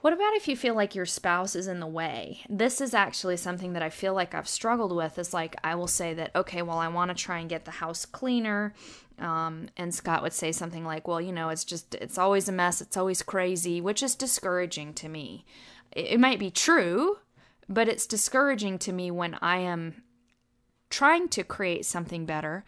What 0.00 0.14
about 0.14 0.34
if 0.34 0.48
you 0.48 0.56
feel 0.56 0.74
like 0.74 0.94
your 0.94 1.04
spouse 1.04 1.54
is 1.54 1.66
in 1.66 1.78
the 1.78 1.86
way? 1.86 2.40
This 2.48 2.80
is 2.80 2.94
actually 2.94 3.36
something 3.36 3.74
that 3.74 3.82
I 3.82 3.90
feel 3.90 4.14
like 4.14 4.34
I've 4.34 4.48
struggled 4.48 4.96
with. 4.96 5.18
Is 5.18 5.34
like, 5.34 5.56
I 5.62 5.74
will 5.74 5.86
say 5.86 6.14
that, 6.14 6.34
okay, 6.34 6.62
well, 6.62 6.78
I 6.78 6.88
want 6.88 7.10
to 7.10 7.14
try 7.14 7.38
and 7.38 7.50
get 7.50 7.66
the 7.66 7.70
house 7.70 8.06
cleaner. 8.06 8.72
Um, 9.20 9.68
and 9.76 9.94
Scott 9.94 10.22
would 10.22 10.32
say 10.32 10.50
something 10.50 10.84
like, 10.84 11.06
well, 11.06 11.20
you 11.20 11.32
know, 11.32 11.50
it's 11.50 11.64
just, 11.64 11.94
it's 11.94 12.18
always 12.18 12.48
a 12.48 12.52
mess. 12.52 12.80
It's 12.80 12.96
always 12.96 13.22
crazy, 13.22 13.80
which 13.80 14.02
is 14.02 14.14
discouraging 14.14 14.94
to 14.94 15.08
me. 15.08 15.44
It, 15.92 16.06
it 16.06 16.20
might 16.20 16.38
be 16.38 16.50
true, 16.50 17.18
but 17.68 17.88
it's 17.88 18.06
discouraging 18.06 18.78
to 18.80 18.92
me 18.92 19.10
when 19.10 19.36
I 19.42 19.58
am 19.58 20.02
trying 20.88 21.28
to 21.28 21.44
create 21.44 21.84
something 21.84 22.24
better, 22.26 22.64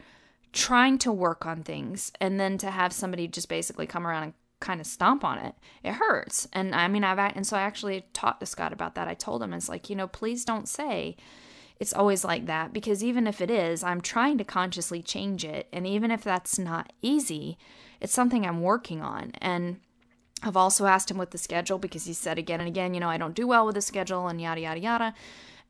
trying 0.53 0.99
to 0.99 1.11
work 1.11 1.47
on 1.47 1.63
things, 1.63 2.13
and 2.21 2.39
then 2.39 2.59
to 2.59 2.71
have 2.71 2.93
somebody 2.93 3.27
just 3.27 3.49
basically 3.49 3.87
come 3.87 4.07
around 4.07 4.23
and 4.25 4.35
kind 4.61 4.81
of 4.81 4.87
stomp 4.87 5.25
on 5.25 5.39
it, 5.39 5.55
it 5.83 5.95
hurts. 5.95 6.47
And 6.53 6.75
I 6.75 6.87
mean, 6.87 7.03
I've, 7.03 7.19
and 7.19 7.47
so 7.47 7.57
I 7.57 7.63
actually 7.63 8.07
talked 8.13 8.41
to 8.41 8.47
Scott 8.47 8.73
about 8.73 8.95
that. 8.95 9.09
I 9.09 9.15
told 9.15 9.43
him, 9.43 9.53
it's 9.53 9.69
like, 9.69 9.91
you 9.91 9.97
know, 9.97 10.07
please 10.07 10.45
don't 10.45 10.69
say 10.69 11.17
it's 11.81 11.93
always 11.93 12.25
like 12.25 12.47
that 12.47 12.73
because 12.73 13.03
even 13.03 13.27
if 13.27 13.41
it 13.41 13.51
is, 13.51 13.83
I'm 13.83 14.01
trying 14.01 14.39
to 14.39 14.45
consciously 14.45 15.03
change 15.03 15.45
it. 15.45 15.69
And 15.73 15.87
even 15.87 16.11
if 16.11 16.23
that's 16.23 16.59
not 16.59 16.93
easy, 17.03 17.59
it's 18.01 18.13
something 18.13 18.47
I'm 18.47 18.63
working 18.63 19.03
on. 19.03 19.33
And 19.41 19.81
I've 20.43 20.57
also 20.57 20.87
asked 20.87 21.11
him 21.11 21.19
with 21.19 21.31
the 21.31 21.39
schedule 21.39 21.79
because 21.79 22.05
he 22.05 22.13
said 22.13 22.39
again 22.39 22.61
and 22.61 22.69
again, 22.69 22.95
you 22.95 23.01
know, 23.01 23.09
I 23.09 23.19
don't 23.19 23.35
do 23.35 23.47
well 23.47 23.67
with 23.67 23.75
the 23.75 23.81
schedule 23.81 24.29
and 24.29 24.41
yada, 24.41 24.61
yada, 24.61 24.81
yada. 24.81 25.15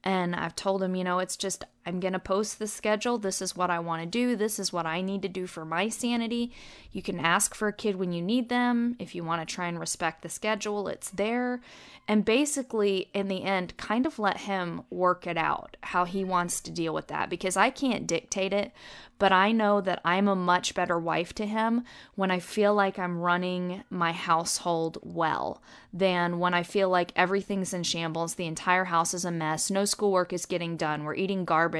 And 0.05 0.34
I've 0.34 0.57
told 0.57 0.82
him, 0.82 0.96
you 0.96 1.05
know, 1.05 1.18
it's 1.18 1.36
just, 1.36 1.64
I'm 1.85 2.01
going 2.01 2.12
to 2.12 2.18
post 2.18 2.59
the 2.59 2.66
schedule. 2.66 3.18
This 3.18 3.43
is 3.43 3.57
what 3.57 3.70
I 3.70 3.78
want 3.78 4.03
to 4.03 4.07
do. 4.07 4.37
This 4.37 4.59
is 4.59 4.72
what 4.72 4.87
I 4.87 5.01
need 5.01 5.22
to 5.22 5.28
do 5.28 5.47
for 5.47 5.64
my 5.64 5.89
sanity. 5.89 6.53
You 6.93 7.03
can 7.03 7.18
ask 7.18 7.55
for 7.55 7.68
a 7.68 7.72
kid 7.72 7.97
when 7.97 8.12
you 8.12 8.22
need 8.22 8.49
them. 8.49 8.97
If 8.99 9.14
you 9.14 9.24
want 9.24 9.47
to 9.47 9.55
try 9.55 9.66
and 9.66 9.80
respect 9.80 10.22
the 10.22 10.28
schedule, 10.28 10.89
it's 10.89 11.11
there. 11.11 11.61
And 12.09 12.24
basically, 12.24 13.11
in 13.14 13.28
the 13.28 13.45
end, 13.45 13.76
kind 13.76 14.07
of 14.07 14.18
let 14.18 14.39
him 14.39 14.83
work 14.91 15.26
it 15.26 15.37
out, 15.37 15.76
how 15.83 16.05
he 16.05 16.24
wants 16.24 16.61
to 16.62 16.70
deal 16.70 16.93
with 16.93 17.07
that, 17.09 17.30
because 17.30 17.57
I 17.57 17.70
can't 17.70 18.07
dictate 18.07 18.53
it. 18.53 18.72
But 19.18 19.30
I 19.30 19.53
know 19.53 19.80
that 19.80 20.01
I'm 20.05 20.26
a 20.26 20.35
much 20.35 20.74
better 20.74 20.99
wife 20.99 21.33
to 21.35 21.47
him 21.47 21.85
when 22.16 22.33
I 22.33 22.41
feel 22.41 22.74
like 22.74 22.99
I'm 22.99 23.20
running 23.20 23.85
my 23.89 24.11
household 24.11 24.99
well 25.01 25.62
than 25.93 26.41
when 26.41 26.55
I 26.55 26.64
feel 26.64 26.89
like 26.89 27.12
everything's 27.14 27.72
in 27.72 27.85
shambles, 27.85 28.35
the 28.35 28.47
entire 28.47 28.87
house 28.87 29.14
is 29.14 29.24
a 29.24 29.30
mess, 29.30 29.70
no 29.70 29.85
schoolwork 29.85 30.33
is 30.33 30.45
getting 30.45 30.76
done, 30.76 31.05
we're 31.05 31.14
eating 31.14 31.45
garbage, 31.45 31.72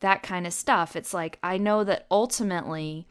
that 0.00 0.22
kind 0.22 0.46
of 0.46 0.52
stuff. 0.52 0.96
It's 0.96 1.12
like 1.12 1.38
I 1.42 1.58
know 1.58 1.84
that 1.84 2.06
ultimately 2.10 3.06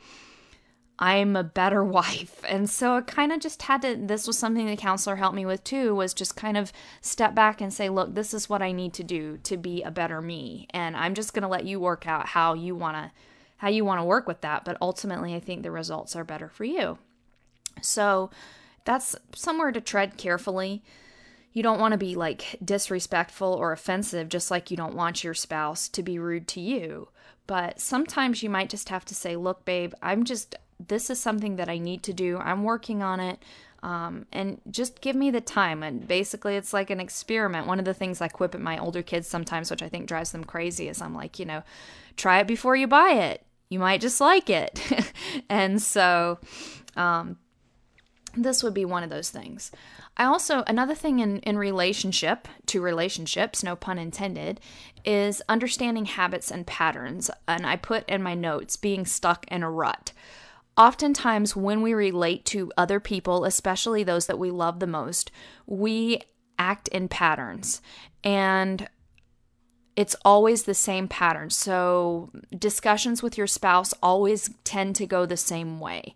I'm 0.99 1.36
a 1.36 1.43
better 1.43 1.84
wife. 1.99 2.43
And 2.47 2.70
so 2.70 2.95
I 2.95 3.01
kind 3.01 3.32
of 3.32 3.39
just 3.39 3.64
had 3.64 3.82
to 3.84 3.95
this 3.95 4.28
was 4.28 4.38
something 4.38 4.66
the 4.66 4.76
counselor 4.76 5.18
helped 5.18 5.36
me 5.36 5.45
with 5.45 5.64
too 5.64 5.95
was 5.95 6.14
just 6.14 6.36
kind 6.36 6.58
of 6.58 6.72
step 7.01 7.36
back 7.36 7.62
and 7.62 7.74
say, 7.74 7.89
"Look, 7.89 8.16
this 8.16 8.34
is 8.34 8.49
what 8.49 8.62
I 8.62 8.72
need 8.72 8.93
to 8.95 9.03
do 9.03 9.38
to 9.43 9.58
be 9.58 9.84
a 9.84 9.91
better 9.91 10.22
me." 10.22 10.68
And 10.72 10.95
I'm 10.95 11.14
just 11.14 11.34
going 11.34 11.43
to 11.43 11.47
let 11.47 11.66
you 11.66 11.80
work 11.80 12.08
out 12.08 12.28
how 12.28 12.53
you 12.53 12.76
want 12.76 12.97
to 12.97 13.12
how 13.58 13.70
you 13.70 13.84
want 13.84 13.99
to 13.99 14.05
work 14.05 14.28
with 14.28 14.41
that, 14.41 14.64
but 14.66 14.78
ultimately 14.82 15.34
I 15.34 15.39
think 15.39 15.64
the 15.64 15.72
results 15.72 16.16
are 16.16 16.24
better 16.24 16.47
for 16.47 16.64
you. 16.64 16.99
So 17.82 18.30
that's 18.86 19.16
somewhere 19.36 19.72
to 19.72 19.82
tread 19.82 20.18
carefully. 20.18 20.84
You 21.54 21.64
don't 21.64 21.80
want 21.80 21.93
to 21.93 21.98
be 21.98 22.16
like 22.16 22.58
disrespectful 22.64 23.54
or 23.54 23.72
offensive, 23.72 24.30
just 24.30 24.52
like 24.52 24.70
you 24.70 24.78
don't 24.78 24.95
want 24.95 25.24
your 25.24 25.34
spouse 25.34 25.89
to 25.89 26.04
be 26.04 26.20
rude 26.20 26.48
to 26.50 26.62
you. 26.62 27.10
But 27.48 27.80
sometimes 27.80 28.43
you 28.43 28.50
might 28.50 28.70
just 28.70 28.89
have 28.89 29.06
to 29.06 29.16
say, 29.16 29.36
Look, 29.36 29.66
babe, 29.66 29.93
I'm 30.02 30.26
just, 30.26 30.56
this 30.86 31.10
is 31.10 31.20
something 31.20 31.56
that 31.56 31.70
I 31.70 31.78
need 31.78 32.04
to 32.04 32.14
do. 32.14 32.38
I'm 32.38 32.64
working 32.64 33.02
on 33.02 33.20
it. 33.20 33.39
Um, 33.84 34.26
and 34.32 34.60
just 34.70 35.02
give 35.02 35.16
me 35.16 35.32
the 35.32 35.41
time. 35.41 35.84
And 35.84 36.08
basically, 36.08 36.56
it's 36.56 36.74
like 36.74 36.89
an 36.89 37.00
experiment. 37.00 37.68
One 37.68 37.80
of 37.80 37.86
the 37.86 37.93
things 37.93 38.22
I 38.22 38.28
quip 38.28 38.54
at 38.54 38.62
my 38.62 38.78
older 38.78 39.02
kids 39.02 39.28
sometimes, 39.28 39.72
which 39.72 39.84
I 39.84 39.89
think 39.89 40.08
drives 40.08 40.32
them 40.32 40.43
crazy, 40.43 40.89
is 40.89 41.02
I'm 41.02 41.16
like, 41.16 41.39
you 41.39 41.45
know, 41.45 41.64
try 42.18 42.39
it 42.39 42.48
before 42.48 42.76
you 42.76 42.88
buy 42.88 43.12
it. 43.12 43.45
You 43.70 43.80
might 43.80 44.02
just 44.02 44.20
like 44.20 44.50
it. 44.50 44.82
and 45.50 45.82
so, 45.82 46.39
um, 46.95 47.38
this 48.38 48.63
would 48.63 48.73
be 48.73 48.85
one 48.85 49.03
of 49.03 49.09
those 49.09 49.29
things. 49.29 49.71
I 50.15 50.25
also, 50.25 50.63
another 50.67 50.95
thing 50.95 51.19
in, 51.19 51.39
in 51.39 51.57
relationship 51.57 52.47
to 52.67 52.81
relationships, 52.81 53.63
no 53.63 53.75
pun 53.75 53.97
intended, 53.97 54.59
is 55.05 55.41
understanding 55.49 56.05
habits 56.05 56.51
and 56.51 56.65
patterns. 56.65 57.29
And 57.47 57.65
I 57.65 57.75
put 57.75 58.07
in 58.09 58.23
my 58.23 58.33
notes 58.33 58.75
being 58.75 59.05
stuck 59.05 59.45
in 59.49 59.63
a 59.63 59.69
rut. 59.69 60.11
Oftentimes, 60.77 61.55
when 61.55 61.81
we 61.81 61.93
relate 61.93 62.45
to 62.45 62.71
other 62.77 62.99
people, 62.99 63.45
especially 63.45 64.03
those 64.03 64.27
that 64.27 64.39
we 64.39 64.51
love 64.51 64.79
the 64.79 64.88
most, 64.88 65.31
we 65.65 66.21
act 66.59 66.88
in 66.89 67.07
patterns. 67.07 67.81
And 68.23 68.88
it's 69.95 70.15
always 70.23 70.63
the 70.63 70.75
same 70.75 71.07
pattern. 71.07 71.49
So, 71.49 72.31
discussions 72.55 73.23
with 73.23 73.38
your 73.38 73.47
spouse 73.47 73.93
always 74.03 74.51
tend 74.63 74.95
to 74.97 75.07
go 75.07 75.25
the 75.25 75.38
same 75.38 75.79
way. 75.79 76.13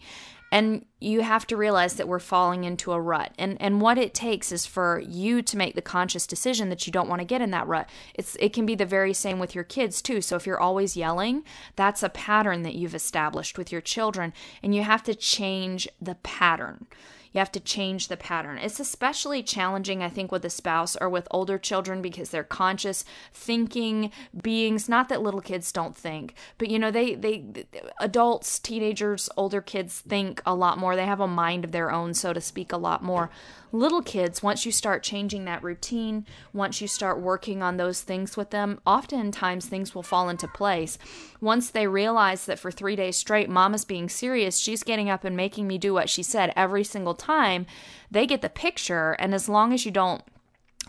And 0.51 0.85
you 0.99 1.21
have 1.21 1.47
to 1.47 1.55
realize 1.57 1.95
that 1.95 2.07
we're 2.07 2.19
falling 2.19 2.65
into 2.65 2.91
a 2.91 2.99
rut. 2.99 3.33
And 3.37 3.57
and 3.61 3.81
what 3.81 3.97
it 3.97 4.13
takes 4.13 4.51
is 4.51 4.65
for 4.65 4.99
you 4.99 5.41
to 5.41 5.57
make 5.57 5.75
the 5.75 5.81
conscious 5.81 6.27
decision 6.27 6.69
that 6.69 6.85
you 6.85 6.91
don't 6.91 7.07
want 7.07 7.19
to 7.19 7.25
get 7.25 7.41
in 7.41 7.51
that 7.51 7.67
rut. 7.67 7.89
It's 8.13 8.35
it 8.39 8.53
can 8.53 8.65
be 8.65 8.75
the 8.75 8.85
very 8.85 9.13
same 9.13 9.39
with 9.39 9.55
your 9.55 9.63
kids 9.63 10.01
too. 10.01 10.21
So 10.21 10.35
if 10.35 10.45
you're 10.45 10.59
always 10.59 10.97
yelling, 10.97 11.43
that's 11.75 12.03
a 12.03 12.09
pattern 12.09 12.63
that 12.63 12.75
you've 12.75 12.95
established 12.95 13.57
with 13.57 13.71
your 13.71 13.81
children 13.81 14.33
and 14.61 14.75
you 14.75 14.83
have 14.83 15.03
to 15.03 15.15
change 15.15 15.87
the 16.01 16.15
pattern. 16.15 16.87
You 17.31 17.39
have 17.39 17.51
to 17.53 17.59
change 17.59 18.07
the 18.07 18.17
pattern. 18.17 18.57
It's 18.57 18.79
especially 18.79 19.41
challenging, 19.41 20.03
I 20.03 20.09
think, 20.09 20.31
with 20.31 20.43
a 20.43 20.49
spouse 20.49 20.97
or 20.99 21.09
with 21.09 21.27
older 21.31 21.57
children 21.57 22.01
because 22.01 22.29
they're 22.29 22.43
conscious, 22.43 23.05
thinking 23.33 24.11
beings. 24.41 24.89
Not 24.89 25.09
that 25.09 25.21
little 25.21 25.41
kids 25.41 25.71
don't 25.71 25.95
think, 25.95 26.33
but 26.57 26.69
you 26.69 26.77
know, 26.77 26.91
they, 26.91 27.15
they, 27.15 27.65
adults, 27.99 28.59
teenagers, 28.59 29.29
older 29.37 29.61
kids 29.61 29.99
think 29.99 30.41
a 30.45 30.53
lot 30.55 30.77
more. 30.77 30.95
They 30.95 31.05
have 31.05 31.21
a 31.21 31.27
mind 31.27 31.63
of 31.63 31.71
their 31.71 31.91
own, 31.91 32.13
so 32.13 32.33
to 32.33 32.41
speak, 32.41 32.71
a 32.71 32.77
lot 32.77 33.03
more 33.03 33.29
little 33.71 34.01
kids, 34.01 34.43
once 34.43 34.65
you 34.65 34.71
start 34.71 35.03
changing 35.03 35.45
that 35.45 35.63
routine, 35.63 36.25
once 36.53 36.81
you 36.81 36.87
start 36.87 37.21
working 37.21 37.63
on 37.63 37.77
those 37.77 38.01
things 38.01 38.35
with 38.35 38.49
them, 38.49 38.79
oftentimes 38.85 39.65
things 39.65 39.95
will 39.95 40.03
fall 40.03 40.29
into 40.29 40.47
place. 40.47 40.97
Once 41.39 41.69
they 41.69 41.87
realize 41.87 42.45
that 42.45 42.59
for 42.59 42.71
three 42.71 42.95
days 42.95 43.15
straight, 43.15 43.49
mama's 43.49 43.85
being 43.85 44.09
serious, 44.09 44.57
she's 44.57 44.83
getting 44.83 45.09
up 45.09 45.23
and 45.23 45.35
making 45.35 45.67
me 45.67 45.77
do 45.77 45.93
what 45.93 46.09
she 46.09 46.23
said 46.23 46.51
every 46.55 46.83
single 46.83 47.13
time, 47.21 47.65
they 48.09 48.25
get 48.25 48.41
the 48.41 48.49
picture. 48.49 49.13
And 49.13 49.33
as 49.33 49.47
long 49.47 49.73
as 49.73 49.85
you 49.85 49.91
don't 49.91 50.23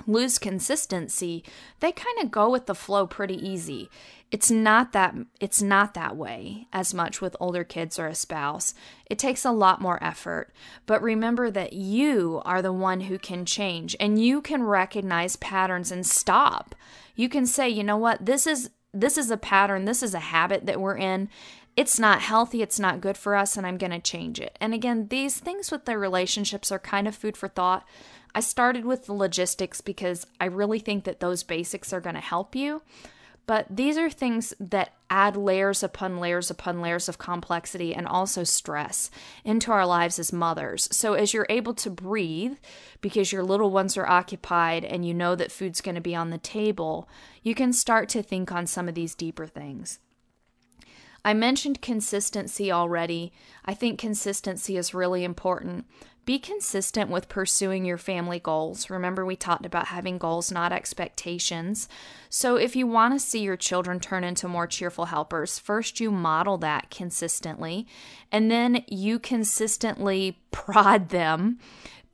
lose 0.07 0.39
consistency, 0.39 1.45
they 1.81 1.93
kind 1.93 2.19
of 2.23 2.31
go 2.31 2.51
with 2.51 2.67
the 2.67 2.75
flow 2.75 3.07
pretty 3.07 3.37
easy. 3.37 3.91
It's 4.31 4.51
not 4.51 4.93
that 4.93 5.15
it's 5.41 5.61
not 5.61 5.93
that 5.93 6.17
way 6.17 6.67
as 6.73 6.95
much 6.95 7.21
with 7.21 7.37
older 7.39 7.65
kids 7.65 7.99
or 7.99 8.07
a 8.07 8.15
spouse. 8.15 8.73
It 9.11 9.19
takes 9.19 9.45
a 9.45 9.53
lot 9.53 9.83
more 9.83 10.03
effort. 10.03 10.53
But 10.87 11.03
remember 11.03 11.51
that 11.51 11.75
you 11.75 12.41
are 12.47 12.63
the 12.63 12.73
one 12.73 13.03
who 13.03 13.19
can 13.19 13.45
change 13.45 13.95
and 14.01 14.23
you 14.23 14.41
can 14.41 14.63
recognize 14.63 15.37
patterns 15.37 15.93
and 15.93 16.07
stop. 16.07 16.75
You 17.15 17.29
can 17.29 17.45
say 17.45 17.69
you 17.69 17.85
know 17.85 17.99
what? 17.99 18.25
This 18.25 18.47
is 18.47 18.71
this 18.95 19.19
is 19.19 19.31
a 19.31 19.37
pattern. 19.37 19.85
This 19.85 20.03
is 20.03 20.15
a 20.15 20.21
habit 20.21 20.65
that 20.65 20.81
we're 20.81 20.97
in 20.97 21.29
it's 21.77 21.99
not 21.99 22.21
healthy 22.21 22.63
it's 22.63 22.81
not 22.81 23.01
good 23.01 23.17
for 23.17 23.35
us 23.35 23.57
and 23.57 23.67
i'm 23.67 23.79
going 23.79 23.93
to 23.93 23.99
change 23.99 24.41
it 24.41 24.57
and 24.61 24.75
again 24.75 25.09
these 25.09 25.39
things 25.39 25.71
with 25.71 25.85
the 25.85 25.99
relationships 25.99 26.71
are 26.71 26.79
kind 26.79 27.09
of 27.09 27.15
food 27.15 27.37
for 27.37 27.49
thought 27.49 27.87
i 28.35 28.41
started 28.41 28.85
with 28.85 29.07
the 29.07 29.13
logistics 29.13 29.81
because 29.81 30.27
i 30.41 30.45
really 30.45 30.79
think 30.79 31.05
that 31.05 31.21
those 31.21 31.43
basics 31.43 31.93
are 31.93 32.01
going 32.01 32.15
to 32.15 32.21
help 32.21 32.55
you 32.55 32.83
but 33.47 33.67
these 33.69 33.99
are 33.99 34.09
things 34.09 34.55
that 34.61 34.95
add 35.11 35.37
layers 35.37 35.83
upon 35.83 36.19
layers 36.19 36.51
upon 36.51 36.81
layers 36.81 37.09
of 37.09 37.19
complexity 37.19 37.95
and 37.95 38.07
also 38.07 38.45
stress 38.45 39.11
into 39.45 39.73
our 39.73 39.85
lives 39.85 40.19
as 40.19 40.33
mothers. 40.33 40.89
So, 40.93 41.15
as 41.15 41.35
you're 41.35 41.47
able 41.51 41.75
to 41.75 41.91
breathe 41.91 42.57
because 43.01 43.33
your 43.33 43.43
little 43.43 43.71
ones 43.71 43.97
are 43.97 44.07
occupied 44.07 44.85
and 44.85 45.05
you 45.05 45.13
know 45.13 45.35
that 45.35 45.53
food's 45.53 45.81
going 45.81 45.97
to 45.97 46.01
be 46.01 46.15
on 46.15 46.31
the 46.31 46.39
table, 46.39 47.09
you 47.43 47.55
can 47.55 47.73
start 47.73 48.09
to 48.11 48.23
think 48.23 48.53
on 48.53 48.67
some 48.67 48.89
of 48.89 48.95
these 48.95 49.15
deeper 49.15 49.47
things. 49.47 49.99
I 51.25 51.35
mentioned 51.35 51.83
consistency 51.83 52.73
already. 52.73 53.33
I 53.65 53.75
think 53.75 53.99
consistency 53.99 54.77
is 54.77 54.95
really 54.95 55.25
important. 55.25 55.87
Be 56.25 56.39
consistent 56.39 57.11
with 57.11 57.29
pursuing 57.29 57.85
your 57.85 57.99
family 57.99 58.39
goals. 58.39 58.89
Remember, 58.89 59.25
we 59.27 59.35
talked 59.35 59.67
about 59.67 59.89
having 59.89 60.19
goals, 60.19 60.53
not 60.53 60.73
expectations. 60.73 61.89
So, 62.29 62.55
if 62.55 62.77
you 62.77 62.87
want 62.87 63.15
to 63.15 63.19
see 63.19 63.41
your 63.41 63.57
children 63.57 63.99
turn 63.99 64.23
into 64.23 64.47
more 64.47 64.69
cheerful 64.69 65.07
helpers, 65.07 65.59
first 65.59 65.99
you 65.99 66.13
model 66.13 66.59
that 66.59 66.91
consistently, 66.91 67.89
and 68.31 68.53
then 68.53 68.85
you 68.87 69.19
consistently 69.19 70.39
prod 70.53 71.09
them 71.09 71.59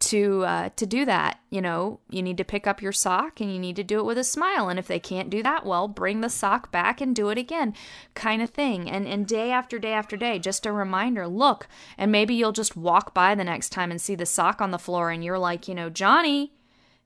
to 0.01 0.45
uh, 0.45 0.69
to 0.77 0.87
do 0.87 1.05
that. 1.05 1.41
You 1.51 1.61
know, 1.61 2.01
you 2.09 2.23
need 2.23 2.37
to 2.39 2.45
pick 2.45 2.67
up 2.67 2.81
your 2.81 2.93
sock 2.93 3.41
and 3.41 3.53
you 3.53 3.59
need 3.59 3.77
to 3.77 3.85
do 3.85 3.99
it 3.99 4.05
with 4.05 4.19
a 4.19 4.25
smile. 4.25 4.69
And 4.69 4.79
if 4.79 4.87
they 4.87 5.01
can't 5.01 5.31
do 5.31 5.43
that, 5.43 5.67
well, 5.67 5.89
bring 5.89 6.21
the 6.21 6.31
sock 6.31 6.71
back 6.71 7.01
and 7.01 7.17
do 7.17 7.31
it 7.31 7.39
again, 7.39 7.75
kind 8.15 8.43
of 8.43 8.51
thing. 8.51 8.89
And 8.89 9.07
and 9.07 9.27
day 9.27 9.51
after 9.51 9.79
day 9.79 9.93
after 9.93 10.17
day, 10.17 10.39
just 10.39 10.67
a 10.67 10.73
reminder. 10.73 11.27
Look, 11.27 11.69
and 11.97 12.13
maybe 12.13 12.35
you'll 12.35 12.53
just 12.53 12.77
walk 12.77 13.13
by 13.13 13.35
the 13.35 13.45
next 13.45 13.71
time 13.71 13.91
and 13.91 14.01
see 14.01 14.15
the 14.15 14.27
sock 14.27 14.61
on 14.61 14.71
the 14.71 14.79
floor, 14.79 15.11
and 15.11 15.25
you're 15.25 15.39
like, 15.39 15.69
you 15.69 15.75
know, 15.75 15.91
Johnny. 15.91 16.53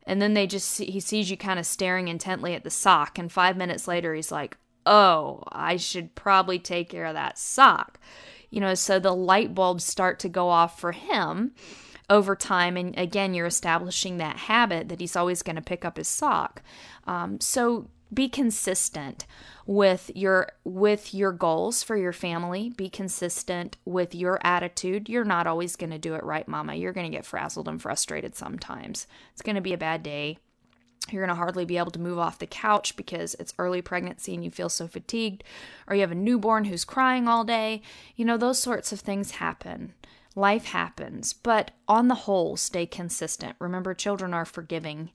And 0.05 0.21
then 0.21 0.35
they 0.35 0.49
just 0.49 0.69
see, 0.69 0.87
he 0.87 0.99
sees 0.99 1.31
you 1.31 1.37
kind 1.37 1.61
of 1.61 1.67
staring 1.67 2.09
intently 2.09 2.55
at 2.55 2.65
the 2.65 2.71
sock, 2.71 3.19
and 3.19 3.31
five 3.31 3.57
minutes 3.57 3.87
later, 3.87 4.15
he's 4.15 4.33
like, 4.33 4.57
oh, 4.85 5.45
I 5.53 5.77
should 5.77 6.17
probably 6.17 6.59
take 6.59 6.89
care 6.91 7.05
of 7.07 7.15
that 7.15 7.39
sock. 7.39 8.01
You 8.51 8.61
know, 8.61 8.75
so 8.75 8.99
the 8.99 9.15
light 9.15 9.55
bulbs 9.55 9.85
start 9.85 10.19
to 10.21 10.29
go 10.29 10.49
off 10.49 10.79
for 10.79 10.93
him 10.93 11.55
over 12.13 12.37
time. 12.37 12.77
And 12.77 12.97
again, 12.99 13.33
you're 13.33 13.47
establishing 13.47 14.19
that 14.19 14.37
habit 14.37 14.91
that 14.91 15.01
he's 15.01 15.17
always 15.17 15.43
going 15.43 15.57
to 15.57 15.63
pick 15.63 15.85
up 15.85 15.97
his 15.97 16.09
sock. 16.09 16.63
Um, 17.07 17.41
so 17.41 17.89
be 18.13 18.29
consistent 18.29 19.27
with 19.67 20.11
your 20.15 20.51
with 20.65 21.15
your 21.15 21.33
goals 21.33 21.83
for 21.83 21.97
your 21.97 22.13
family. 22.13 22.69
Be 22.69 22.91
consistent 22.91 23.79
with 23.87 24.15
your 24.15 24.39
attitude. 24.45 25.09
You're 25.09 25.25
not 25.25 25.47
always 25.47 25.75
going 25.75 25.91
to 25.91 25.99
do 25.99 26.15
it 26.15 26.23
right 26.23 26.47
mama. 26.47 26.75
You're 26.75 26.93
going 26.93 27.11
to 27.11 27.17
get 27.17 27.25
frazzled 27.25 27.67
and 27.69 27.81
frustrated 27.81 28.35
sometimes. 28.35 29.07
It's 29.33 29.43
going 29.43 29.57
to 29.57 29.63
be 29.63 29.73
a 29.73 29.79
bad 29.79 30.03
day. 30.03 30.37
You're 31.11 31.23
going 31.23 31.35
to 31.35 31.43
hardly 31.43 31.65
be 31.65 31.79
able 31.79 31.91
to 31.93 32.01
move 32.01 32.19
off 32.19 32.39
the 32.39 32.47
couch 32.47 32.95
because 32.95 33.35
it's 33.41 33.55
early 33.59 33.81
pregnancy 33.81 34.35
and 34.35 34.45
you 34.45 34.51
feel 34.51 34.69
so 34.69 34.87
fatigued 34.87 35.43
or 35.89 35.97
you 35.97 36.03
have 36.03 36.13
a 36.13 36.17
newborn 36.17 36.67
who's 36.67 36.85
crying 36.85 37.27
all 37.27 37.43
day. 37.43 37.81
You 38.15 38.27
know 38.27 38.37
those 38.37 38.59
sorts 38.59 38.93
of 38.93 39.01
things 39.01 39.33
happen 39.33 39.95
Life 40.35 40.67
happens, 40.67 41.33
but 41.33 41.73
on 41.87 42.09
the 42.09 42.15
whole, 42.15 42.57
stay 42.57 42.87
consistent. 42.87 43.57
Remember, 43.59 43.93
children 43.93 44.33
are 44.33 44.47
forgiving. 44.47 45.11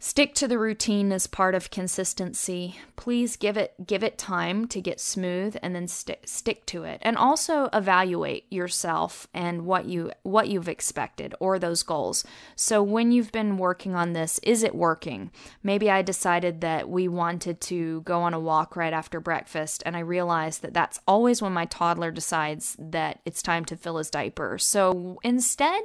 Stick 0.00 0.34
to 0.34 0.46
the 0.46 0.58
routine 0.58 1.12
as 1.12 1.26
part 1.26 1.54
of 1.54 1.70
consistency. 1.70 2.78
Please 2.94 3.36
give 3.36 3.56
it 3.56 3.74
give 3.86 4.02
it 4.02 4.18
time 4.18 4.66
to 4.68 4.82
get 4.82 5.00
smooth 5.00 5.56
and 5.62 5.74
then 5.74 5.88
stick 5.88 6.24
stick 6.26 6.66
to 6.66 6.84
it. 6.84 6.98
And 7.00 7.16
also 7.16 7.70
evaluate 7.72 8.44
yourself 8.52 9.26
and 9.32 9.64
what 9.64 9.86
you 9.86 10.12
what 10.22 10.48
you've 10.48 10.68
expected 10.68 11.34
or 11.40 11.58
those 11.58 11.82
goals. 11.82 12.22
So 12.54 12.82
when 12.82 13.12
you've 13.12 13.32
been 13.32 13.56
working 13.56 13.94
on 13.94 14.12
this, 14.12 14.38
is 14.42 14.62
it 14.62 14.74
working? 14.74 15.30
Maybe 15.62 15.90
I 15.90 16.02
decided 16.02 16.60
that 16.60 16.88
we 16.88 17.08
wanted 17.08 17.62
to 17.62 18.02
go 18.02 18.20
on 18.20 18.34
a 18.34 18.40
walk 18.40 18.76
right 18.76 18.92
after 18.92 19.20
breakfast 19.20 19.82
and 19.86 19.96
I 19.96 20.00
realized 20.00 20.60
that 20.60 20.74
that's 20.74 21.00
always 21.08 21.40
when 21.40 21.52
my 21.52 21.64
toddler 21.64 22.10
decides 22.10 22.76
that 22.78 23.20
it's 23.24 23.42
time 23.42 23.64
to 23.64 23.76
fill 23.76 23.96
his 23.96 24.10
diaper. 24.10 24.58
So 24.58 25.18
instead, 25.22 25.82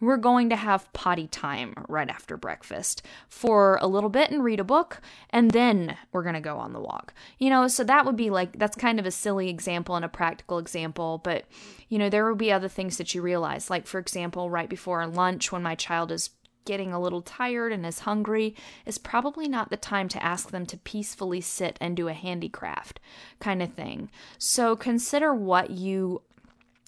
we're 0.00 0.16
going 0.16 0.48
to 0.50 0.56
have 0.56 0.92
potty 0.92 1.26
time 1.26 1.74
right 1.88 2.08
after 2.08 2.36
breakfast 2.36 3.02
for 3.28 3.78
a 3.80 3.86
little 3.86 4.10
bit 4.10 4.30
and 4.30 4.42
read 4.42 4.60
a 4.60 4.64
book, 4.64 5.00
and 5.30 5.50
then 5.50 5.96
we're 6.12 6.22
going 6.22 6.34
to 6.34 6.40
go 6.40 6.56
on 6.58 6.72
the 6.72 6.80
walk. 6.80 7.12
You 7.38 7.50
know, 7.50 7.68
so 7.68 7.84
that 7.84 8.06
would 8.06 8.16
be 8.16 8.30
like, 8.30 8.58
that's 8.58 8.76
kind 8.76 8.98
of 8.98 9.06
a 9.06 9.10
silly 9.10 9.48
example 9.48 9.96
and 9.96 10.04
a 10.04 10.08
practical 10.08 10.58
example, 10.58 11.20
but, 11.22 11.44
you 11.88 11.98
know, 11.98 12.08
there 12.08 12.26
will 12.26 12.36
be 12.36 12.52
other 12.52 12.68
things 12.68 12.96
that 12.96 13.14
you 13.14 13.22
realize. 13.22 13.70
Like, 13.70 13.86
for 13.86 13.98
example, 13.98 14.50
right 14.50 14.68
before 14.68 15.06
lunch, 15.06 15.52
when 15.52 15.62
my 15.62 15.74
child 15.74 16.10
is 16.12 16.30
getting 16.64 16.92
a 16.92 17.00
little 17.00 17.22
tired 17.22 17.72
and 17.72 17.86
is 17.86 18.00
hungry 18.00 18.54
is 18.84 18.98
probably 18.98 19.48
not 19.48 19.70
the 19.70 19.76
time 19.76 20.08
to 20.08 20.22
ask 20.22 20.50
them 20.50 20.66
to 20.66 20.76
peacefully 20.78 21.40
sit 21.40 21.76
and 21.80 21.96
do 21.96 22.06
a 22.06 22.12
handicraft 22.12 23.00
kind 23.40 23.62
of 23.62 23.72
thing. 23.72 24.10
So 24.38 24.76
consider 24.76 25.34
what 25.34 25.70
you 25.70 26.22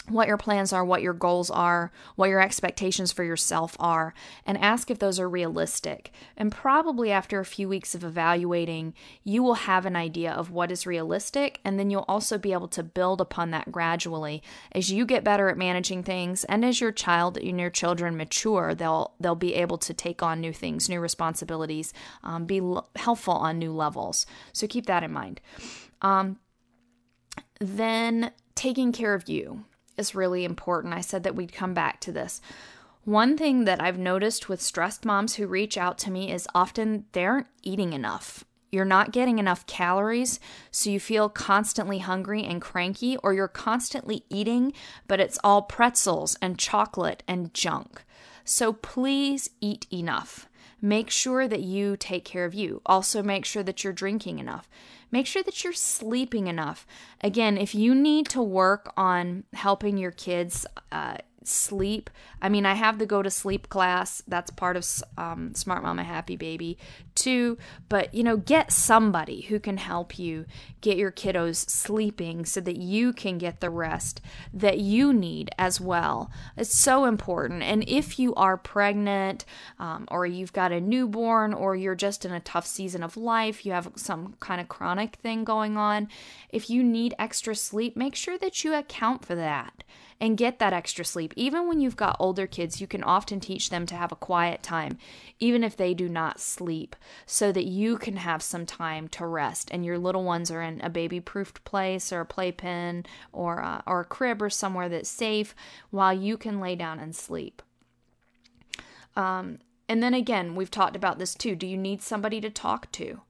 what 0.09 0.27
your 0.27 0.37
plans 0.37 0.73
are, 0.73 0.85
what 0.85 1.03
your 1.03 1.13
goals 1.13 1.51
are, 1.51 1.93
what 2.17 2.29
your 2.29 2.41
expectations 2.41 3.13
for 3.13 3.23
yourself 3.23 3.77
are, 3.79 4.15
and 4.45 4.59
ask 4.59 4.91
if 4.91 4.99
those 4.99 5.21
are 5.21 5.29
realistic. 5.29 6.11
And 6.37 6.51
probably 6.51 7.13
after 7.13 7.39
a 7.39 7.45
few 7.45 7.69
weeks 7.69 7.95
of 7.95 8.03
evaluating, 8.03 8.95
you 9.23 9.43
will 9.43 9.55
have 9.55 9.87
an 9.87 9.95
idea 9.95 10.33
of 10.33 10.51
what 10.51 10.73
is 10.73 10.87
realistic, 10.87 11.61
and 11.65 11.79
then 11.79 11.91
you'll 11.91 12.05
also 12.09 12.37
be 12.37 12.53
able 12.53 12.69
to 12.69 12.83
build 12.83 13.21
upon 13.21 13.51
that 13.53 13.71
gradually 13.71 14.43
as 14.73 14.91
you 14.91 15.07
get 15.07 15.25
better 15.25 15.49
at 15.49 15.57
managing 15.57 16.03
things, 16.03 16.45
and 16.45 16.65
as 16.65 16.81
your 16.81 16.93
child 16.93 17.39
and 17.39 17.61
your 17.61 17.71
children 17.71 18.17
mature, 18.17 18.75
they'll 18.75 19.15
they'll 19.21 19.35
be 19.35 19.55
able 19.55 19.79
to 19.79 19.95
take 19.95 20.23
on 20.23 20.41
new 20.41 20.53
things, 20.53 20.89
new 20.89 21.01
responsibilities, 21.01 21.93
um, 22.25 22.45
be 22.45 22.59
l- 22.59 22.89
helpful 22.97 23.35
on 23.35 23.59
new 23.59 23.73
levels. 23.73 24.27
So 24.53 24.67
keep 24.67 24.87
that 24.87 25.05
in 25.05 25.13
mind. 25.13 25.41
Um, 26.01 26.39
then 27.61 28.33
taking 28.55 28.93
care 28.93 29.15
of 29.15 29.29
you 29.29 29.65
is 29.97 30.15
really 30.15 30.45
important. 30.45 30.95
I 30.95 31.01
said 31.01 31.23
that 31.25 31.35
we'd 31.35 31.53
come 31.53 31.75
back 31.75 32.01
to 32.01 32.13
this. 32.13 32.41
One 33.05 33.37
thing 33.37 33.65
that 33.65 33.83
I've 33.83 33.99
noticed 33.99 34.49
with 34.49 34.63
stressed 34.63 35.05
moms 35.05 35.35
who 35.35 35.47
reach 35.47 35.77
out 35.77 35.99
to 35.99 36.11
me 36.11 36.31
is 36.31 36.47
often 36.55 37.05
they 37.13 37.25
aren't 37.25 37.49
eating 37.63 37.93
enough. 37.93 38.45
you're 38.73 38.85
not 38.87 39.13
getting 39.13 39.39
enough 39.39 39.67
calories, 39.67 40.41
so 40.71 40.89
you 40.89 40.99
feel 40.99 41.29
constantly 41.29 41.99
hungry 41.99 42.43
and 42.43 42.63
cranky, 42.63 43.19
or 43.19 43.35
you're 43.35 43.47
constantly 43.47 44.25
eating, 44.31 44.73
but 45.07 45.21
it's 45.21 45.39
all 45.45 45.63
pretzels 45.63 46.37
and 46.41 46.59
chocolate 46.59 47.23
and 47.29 47.53
junk. 47.53 48.03
So 48.45 48.73
please 48.73 49.51
eat 49.61 49.87
enough. 49.93 50.49
Make 50.83 51.09
sure 51.09 51.47
that 51.47 51.61
you 51.61 51.97
take 51.97 52.25
care 52.25 52.45
of 52.45 52.53
you. 52.55 52.83
Also, 52.85 53.23
make 53.23 53.45
sure 53.45 53.63
that 53.63 53.85
you're 53.85 53.93
drinking 53.93 54.41
enough. 54.41 54.69
Make 55.13 55.27
sure 55.27 55.43
that 55.45 55.63
you're 55.63 55.73
sleeping 55.73 56.49
enough. 56.49 56.87
Again, 57.21 57.57
if 57.57 57.75
you 57.75 57.95
need 57.95 58.29
to 58.31 58.43
work 58.43 58.93
on 58.97 59.45
helping 59.53 59.97
your 59.97 60.11
kids 60.11 60.67
uh, 60.91 61.19
sleep. 61.45 62.11
I 62.43 62.49
mean, 62.49 62.67
I 62.67 62.75
have 62.75 62.99
the 62.99 63.07
go 63.07 63.23
to 63.23 63.31
sleep 63.31 63.69
class. 63.69 64.21
That's 64.27 64.51
part 64.51 64.77
of 64.77 64.85
um, 65.17 65.55
Smart 65.55 65.83
Mama 65.85 66.03
Happy 66.03 66.37
Baby 66.37 66.77
too. 67.15 67.57
But, 67.89 68.13
you 68.13 68.25
know, 68.25 68.37
get 68.37 68.73
somebody 68.73 69.43
who 69.43 69.61
can 69.61 69.77
help 69.77 70.19
you 70.19 70.45
get 70.81 70.97
your 70.97 71.13
kiddos 71.13 71.71
sleeping 71.71 72.45
so 72.45 72.61
that 72.61 72.77
you 72.77 73.13
can 73.13 73.39
get 73.39 73.61
the 73.61 73.71
rest 73.71 74.21
that 74.53 74.81
you 74.81 75.13
need 75.13 75.51
as 75.57 75.81
well. 75.81 76.33
It's 76.57 76.77
so 76.77 77.05
important. 77.05 77.63
And 77.63 77.85
if 77.87 78.19
you 78.19 78.35
are 78.35 78.57
pregnant 78.57 79.45
um, 79.79 80.09
or 80.11 80.27
you've 80.27 80.53
got 80.53 80.73
a 80.73 80.81
newborn 80.81 81.55
or 81.55 81.77
you're 81.77 81.95
just 81.95 82.25
in 82.25 82.33
a 82.33 82.41
tough 82.41 82.67
season 82.67 83.05
of 83.05 83.17
life, 83.17 83.65
you 83.65 83.71
have 83.71 83.93
some 83.95 84.35
kind 84.41 84.61
of 84.61 84.69
chronic 84.69 85.17
thing 85.17 85.45
going 85.45 85.77
on, 85.77 86.09
if 86.51 86.69
you 86.69 86.83
need 86.83 87.15
extra 87.21 87.55
sleep, 87.55 87.97
make 87.97 88.17
sure 88.17 88.37
that 88.39 88.65
you 88.65 88.75
account 88.75 89.25
for 89.25 89.37
that 89.37 89.85
and 90.21 90.39
get 90.39 90.59
that 90.61 90.73
extra 90.73 91.05
sleep. 91.05 91.35
Even 91.37 91.69
when 91.69 91.81
you've 91.81 91.97
got 91.97 92.17
older 92.19 92.32
kids, 92.47 92.81
you 92.81 92.87
can 92.87 93.03
often 93.03 93.41
teach 93.41 93.71
them 93.71 93.87
to 93.87 93.95
have 93.95 94.13
a 94.13 94.17
quiet 94.17 94.63
time, 94.63 94.99
even 95.39 95.63
if 95.65 95.77
they 95.77 95.95
do 95.95 96.09
not 96.09 96.41
sleep, 96.41 96.97
so 97.27 97.53
that 97.53 97.65
you 97.65 97.97
can 97.99 98.17
have 98.17 98.43
some 98.43 98.67
time 98.67 99.09
to 99.09 99.27
rest 99.27 99.71
and 99.71 99.85
your 99.85 99.99
little 99.99 100.25
ones 100.25 100.51
are 100.51 100.63
in 100.63 100.81
a 100.81 100.91
baby 100.91 101.21
proofed 101.21 101.65
place 101.65 102.13
or 102.13 102.21
a 102.21 102.27
playpen 102.27 103.07
or, 103.33 103.63
uh, 103.63 103.83
or 103.87 104.01
a 104.01 104.05
crib 104.05 104.43
or 104.43 104.51
somewhere 104.51 104.89
that's 104.89 105.09
safe 105.09 105.55
while 105.91 106.13
you 106.13 106.37
can 106.37 106.61
lay 106.61 106.75
down 106.75 106.99
and 106.99 107.15
sleep. 107.15 107.63
Um, 109.17 109.59
and 109.89 110.03
then 110.03 110.15
again, 110.15 110.55
we've 110.55 110.71
talked 110.71 110.97
about 110.97 111.19
this 111.19 111.35
too. 111.35 111.55
Do 111.55 111.67
you 111.67 111.77
need 111.77 112.03
somebody 112.03 112.41
to 112.41 112.51
talk 112.51 112.91
to? 112.93 113.21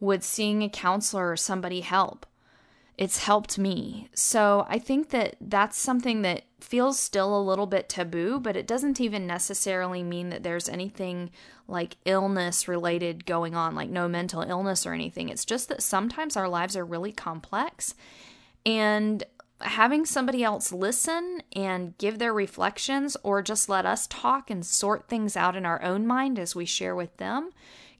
Would 0.00 0.24
seeing 0.24 0.62
a 0.62 0.68
counselor 0.68 1.30
or 1.30 1.36
somebody 1.36 1.80
help? 1.80 2.26
it's 2.96 3.18
helped 3.18 3.58
me. 3.58 4.08
So 4.14 4.66
I 4.68 4.78
think 4.78 5.10
that 5.10 5.36
that's 5.40 5.76
something 5.76 6.22
that 6.22 6.44
feels 6.64 6.98
still 6.98 7.38
a 7.38 7.42
little 7.42 7.66
bit 7.66 7.88
taboo, 7.88 8.40
but 8.40 8.56
it 8.56 8.66
doesn't 8.66 9.00
even 9.00 9.26
necessarily 9.26 10.02
mean 10.02 10.30
that 10.30 10.42
there's 10.42 10.68
anything 10.68 11.30
like 11.68 11.96
illness 12.04 12.66
related 12.66 13.26
going 13.26 13.54
on, 13.54 13.74
like 13.74 13.90
no 13.90 14.08
mental 14.08 14.42
illness 14.42 14.86
or 14.86 14.94
anything. 14.94 15.28
It's 15.28 15.44
just 15.44 15.68
that 15.68 15.82
sometimes 15.82 16.36
our 16.36 16.48
lives 16.48 16.76
are 16.76 16.84
really 16.84 17.12
complex 17.12 17.94
and 18.64 19.22
having 19.60 20.04
somebody 20.04 20.42
else 20.42 20.72
listen 20.72 21.42
and 21.54 21.96
give 21.98 22.18
their 22.18 22.32
reflections 22.32 23.16
or 23.22 23.42
just 23.42 23.68
let 23.68 23.86
us 23.86 24.06
talk 24.08 24.50
and 24.50 24.64
sort 24.64 25.06
things 25.06 25.36
out 25.36 25.56
in 25.56 25.64
our 25.64 25.82
own 25.82 26.06
mind 26.06 26.38
as 26.38 26.56
we 26.56 26.64
share 26.64 26.96
with 26.96 27.16
them 27.18 27.50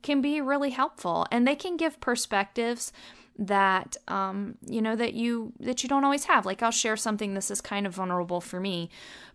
can 0.02 0.20
be 0.20 0.40
really 0.40 0.70
helpful 0.70 1.26
and 1.30 1.46
they 1.46 1.54
can 1.54 1.76
give 1.76 2.00
perspectives 2.00 2.92
that 3.39 3.97
um, 4.07 4.57
you 4.66 4.80
know 4.80 4.95
that 4.95 5.14
you 5.14 5.53
that 5.61 5.82
you 5.82 5.89
don't 5.89 6.05
always 6.05 6.24
have. 6.24 6.47
Like 6.47 6.62
I'll 6.62 6.70
share 6.70 6.97
something. 6.97 7.35
This 7.35 7.51
is 7.51 7.61
kind 7.61 7.87
of 7.87 7.95
vulnerable 7.95 8.41
for 8.41 8.61
me, 8.61 8.91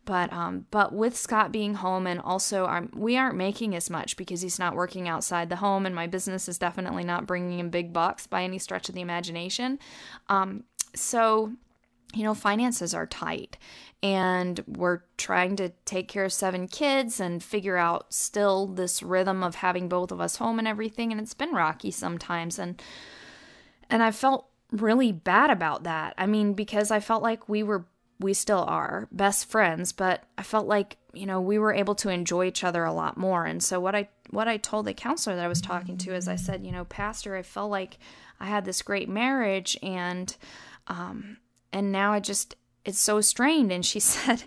but 0.06 0.32
um, 0.32 0.66
but 0.72 0.94
with 0.94 1.18
Scott 1.18 1.52
being 1.52 1.76
home 1.76 2.08
and 2.08 2.20
also 2.22 2.66
I'm, 2.66 2.92
we 2.96 3.18
aren't 3.18 3.36
making 3.36 3.76
as 3.76 3.90
much 3.90 4.16
because 4.16 4.42
he's 4.42 4.60
not 4.60 4.76
working 4.76 5.08
outside 5.08 5.50
the 5.50 5.58
home, 5.58 5.86
and 5.86 5.94
my 5.94 6.08
business 6.08 6.48
is 6.48 6.58
definitely 6.58 7.04
not 7.04 7.28
bringing 7.28 7.60
in 7.60 7.70
big 7.70 7.92
bucks 7.92 8.26
by 8.26 8.44
any 8.44 8.58
stretch 8.58 8.90
of 8.90 8.96
the 8.96 9.02
imagination. 9.02 9.80
Um, 10.28 10.64
so 10.96 11.54
you 12.14 12.24
know 12.24 12.34
finances 12.34 12.94
are 12.94 13.06
tight 13.06 13.58
and 14.02 14.64
we're 14.66 15.02
trying 15.18 15.56
to 15.58 15.70
take 15.86 16.08
care 16.08 16.24
of 16.26 16.34
seven 16.34 16.68
kids 16.68 17.20
and 17.20 17.44
figure 17.44 17.78
out 17.78 18.14
still 18.14 18.66
this 18.66 19.04
rhythm 19.04 19.44
of 19.44 19.56
having 19.56 19.90
both 19.90 20.12
of 20.12 20.22
us 20.22 20.38
home 20.38 20.58
and 20.58 20.68
everything 20.68 21.12
and 21.12 21.22
it's 21.22 21.34
been 21.34 21.54
rocky 21.54 21.92
sometimes 21.92 22.58
and 22.58 22.82
and 23.90 24.04
I 24.04 24.12
felt 24.12 24.50
really 24.72 25.12
bad 25.12 25.50
about 25.50 25.84
that. 25.84 26.14
I 26.18 26.26
mean, 26.26 26.54
because 26.54 26.92
I 26.92 27.00
felt 27.00 27.24
like 27.24 27.50
we 27.50 27.64
were, 27.64 27.86
we 28.20 28.34
still 28.34 28.64
are 28.68 29.08
best 29.12 29.46
friends, 29.46 29.92
but 29.92 30.24
I 30.38 30.44
felt 30.44 30.68
like, 30.68 30.98
you 31.14 31.26
know, 31.26 31.42
we 31.42 31.58
were 31.58 31.74
able 31.74 31.96
to 31.96 32.10
enjoy 32.10 32.46
each 32.46 32.64
other 32.64 32.84
a 32.84 32.94
lot 32.94 33.18
more. 33.18 33.46
And 33.46 33.64
so 33.64 33.80
what 33.80 33.96
I, 33.96 34.10
what 34.30 34.48
I 34.48 34.58
told 34.58 34.86
the 34.86 34.94
counselor 34.94 35.36
that 35.36 35.46
I 35.46 35.50
was 35.50 35.62
talking 35.62 35.98
to 36.00 36.14
is 36.14 36.28
I 36.28 36.36
said, 36.36 36.64
you 36.64 36.72
know, 36.72 36.86
Pastor, 36.86 37.36
I 37.36 37.42
felt 37.42 37.72
like 37.72 37.98
I 38.40 38.46
had 38.46 38.66
this 38.66 38.82
great 38.82 39.10
marriage 39.10 39.78
and, 39.82 40.36
um, 40.88 41.38
and 41.74 41.92
now 41.92 42.14
I 42.14 42.20
just, 42.20 42.56
it's 42.86 43.00
so 43.00 43.22
strained. 43.22 43.72
And 43.72 43.84
she 43.84 44.00
said, 44.00 44.44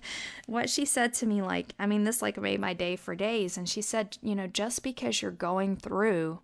what 0.47 0.70
she 0.70 0.84
said 0.84 1.14
to 1.14 1.26
me, 1.26 1.43
like, 1.43 1.74
I 1.80 1.86
mean, 1.86 2.05
this 2.05 2.22
like 2.22 2.40
made 2.40 2.61
my 2.61 2.74
day 2.74 2.95
for 2.95 3.16
days. 3.16 3.57
And 3.57 3.68
she 3.68 3.82
said, 3.82 4.18
you 4.22 4.36
know, 4.36 4.47
just 4.47 4.84
because 4.84 5.20
you're 5.20 5.32
going 5.32 5.76
through 5.76 6.40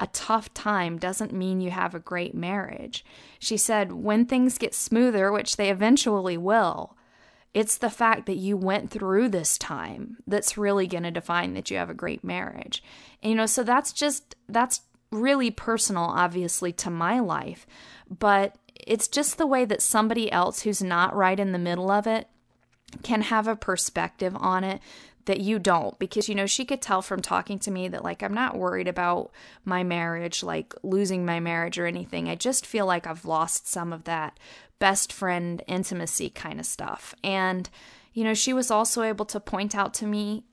a 0.00 0.06
tough 0.08 0.52
time 0.54 0.98
doesn't 0.98 1.32
mean 1.32 1.60
you 1.60 1.70
have 1.70 1.94
a 1.94 2.00
great 2.00 2.34
marriage. 2.34 3.04
She 3.38 3.56
said, 3.56 3.92
when 3.92 4.26
things 4.26 4.58
get 4.58 4.74
smoother, 4.74 5.30
which 5.30 5.56
they 5.56 5.70
eventually 5.70 6.36
will, 6.36 6.96
it's 7.52 7.78
the 7.78 7.90
fact 7.90 8.26
that 8.26 8.36
you 8.36 8.56
went 8.56 8.90
through 8.90 9.28
this 9.28 9.56
time 9.56 10.16
that's 10.26 10.58
really 10.58 10.88
going 10.88 11.04
to 11.04 11.12
define 11.12 11.54
that 11.54 11.70
you 11.70 11.76
have 11.76 11.90
a 11.90 11.94
great 11.94 12.24
marriage. 12.24 12.82
And, 13.22 13.30
you 13.30 13.36
know, 13.36 13.46
so 13.46 13.62
that's 13.62 13.92
just, 13.92 14.34
that's 14.48 14.80
really 15.12 15.52
personal, 15.52 16.02
obviously, 16.02 16.72
to 16.72 16.90
my 16.90 17.20
life. 17.20 17.64
But 18.10 18.56
it's 18.74 19.06
just 19.06 19.38
the 19.38 19.46
way 19.46 19.64
that 19.64 19.80
somebody 19.80 20.30
else 20.32 20.62
who's 20.62 20.82
not 20.82 21.14
right 21.14 21.38
in 21.38 21.52
the 21.52 21.58
middle 21.58 21.92
of 21.92 22.08
it 22.08 22.26
can 23.04 23.22
have 23.22 23.46
a 23.46 23.56
perspective 23.56 24.36
on 24.36 24.64
it 24.64 24.80
that 25.26 25.40
you 25.40 25.58
don't 25.58 25.98
because 25.98 26.28
you 26.28 26.34
know 26.34 26.46
she 26.46 26.64
could 26.64 26.82
tell 26.82 27.02
from 27.02 27.20
talking 27.20 27.58
to 27.58 27.70
me 27.70 27.88
that 27.88 28.04
like 28.04 28.22
I'm 28.22 28.34
not 28.34 28.56
worried 28.56 28.88
about 28.88 29.30
my 29.64 29.82
marriage 29.82 30.42
like 30.42 30.74
losing 30.82 31.24
my 31.24 31.40
marriage 31.40 31.78
or 31.78 31.86
anything 31.86 32.28
I 32.28 32.34
just 32.34 32.66
feel 32.66 32.86
like 32.86 33.06
I've 33.06 33.24
lost 33.24 33.68
some 33.68 33.92
of 33.92 34.04
that 34.04 34.38
best 34.78 35.12
friend 35.12 35.62
intimacy 35.66 36.30
kind 36.30 36.60
of 36.60 36.66
stuff 36.66 37.14
and 37.24 37.68
you 38.12 38.24
know 38.24 38.34
she 38.34 38.52
was 38.52 38.70
also 38.70 39.02
able 39.02 39.24
to 39.26 39.40
point 39.40 39.74
out 39.74 39.94
to 39.94 40.06
me 40.06 40.44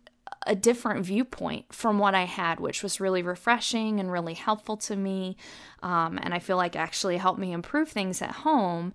a 0.48 0.56
different 0.56 1.06
viewpoint 1.06 1.72
from 1.74 2.00
what 2.00 2.16
I 2.16 2.24
had, 2.24 2.60
which 2.60 2.82
was 2.82 3.00
really 3.00 3.22
refreshing 3.22 4.00
and 4.00 4.12
really 4.12 4.34
helpful 4.34 4.76
to 4.78 4.96
me. 4.96 5.38
Um, 5.84 6.20
and 6.22 6.34
I 6.34 6.40
feel 6.40 6.58
like 6.58 6.76
actually 6.76 7.18
helped 7.18 7.40
me 7.40 7.52
improve 7.52 7.90
things 7.90 8.22
at 8.22 8.32
home 8.32 8.94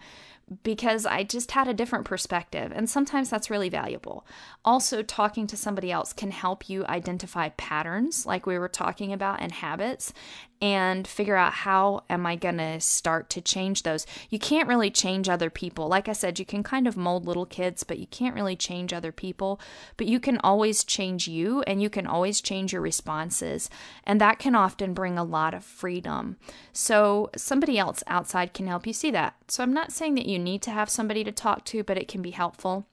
because 0.63 1.07
I 1.07 1.25
just 1.25 1.51
had 1.51 1.67
a 1.67 1.75
different 1.75 2.05
perspective, 2.05 2.73
and 2.75 2.89
sometimes 2.89 3.29
that's 3.29 3.51
really 3.51 3.69
valuable. 3.69 4.25
Also, 4.65 5.03
talking 5.03 5.47
to 5.49 5.57
somebody 5.57 5.91
else 5.91 6.13
can 6.13 6.31
help 6.31 6.69
you 6.69 6.87
identify 6.87 7.49
patterns, 7.51 8.27
like 8.27 8.47
we 8.47 8.59
were 8.59 8.69
talking 8.69 9.13
about, 9.13 9.41
and 9.41 9.51
habits, 9.51 10.13
and 10.61 11.07
figure 11.07 11.37
out 11.37 11.53
how 11.53 12.05
am 12.09 12.25
I 12.27 12.37
going 12.37 12.59
to 12.59 12.81
start 12.81 13.29
to 13.31 13.41
change 13.41 13.83
those. 13.83 14.07
You 14.31 14.39
can't 14.39 14.69
really 14.69 14.91
change 14.91 15.29
other 15.29 15.51
people. 15.51 15.89
Like 15.89 16.09
I 16.09 16.13
said, 16.13 16.39
you 16.39 16.47
can 16.47 16.63
kind 16.63 16.87
of 16.87 16.97
mold 16.97 17.27
little 17.27 17.47
kids, 17.47 17.85
but 17.85 17.99
you 17.99 18.07
can't 18.07 18.35
really 18.35 18.57
change 18.57 18.93
other 18.93 19.13
people. 19.13 19.61
But 19.97 20.07
you 20.07 20.19
can 20.19 20.39
always 20.39 20.85
change 20.85 21.29
you 21.29 21.63
and 21.63 21.83
you 21.83 21.91
can 21.91 22.07
always 22.07 22.41
change 22.41 22.73
your 22.73 22.83
responses. 22.83 23.69
And 24.05 24.21
that 24.21 24.39
can 24.39 24.55
often 24.55 24.95
bring 24.95 25.19
a 25.19 25.25
lot 25.25 25.55
of 25.55 25.65
freedom. 25.65 26.37
So 26.73 27.31
somebody 27.37 27.79
else 27.79 28.03
outside 28.07 28.55
can 28.55 28.67
help 28.67 28.87
you 28.87 28.93
see 28.93 29.11
that. 29.11 29.35
So 29.49 29.63
I'm 29.63 29.75
not 29.75 29.93
saying 29.93 30.15
that 30.15 30.27
you 30.27 30.39
need 30.39 30.63
to 30.63 30.71
have 30.71 30.89
somebody 30.89 31.23
to 31.25 31.33
talk 31.33 31.65
to, 31.67 31.85
but 31.85 31.99
it 31.99 32.09
can 32.09 32.23
be 32.23 32.31
helpful 32.31 32.87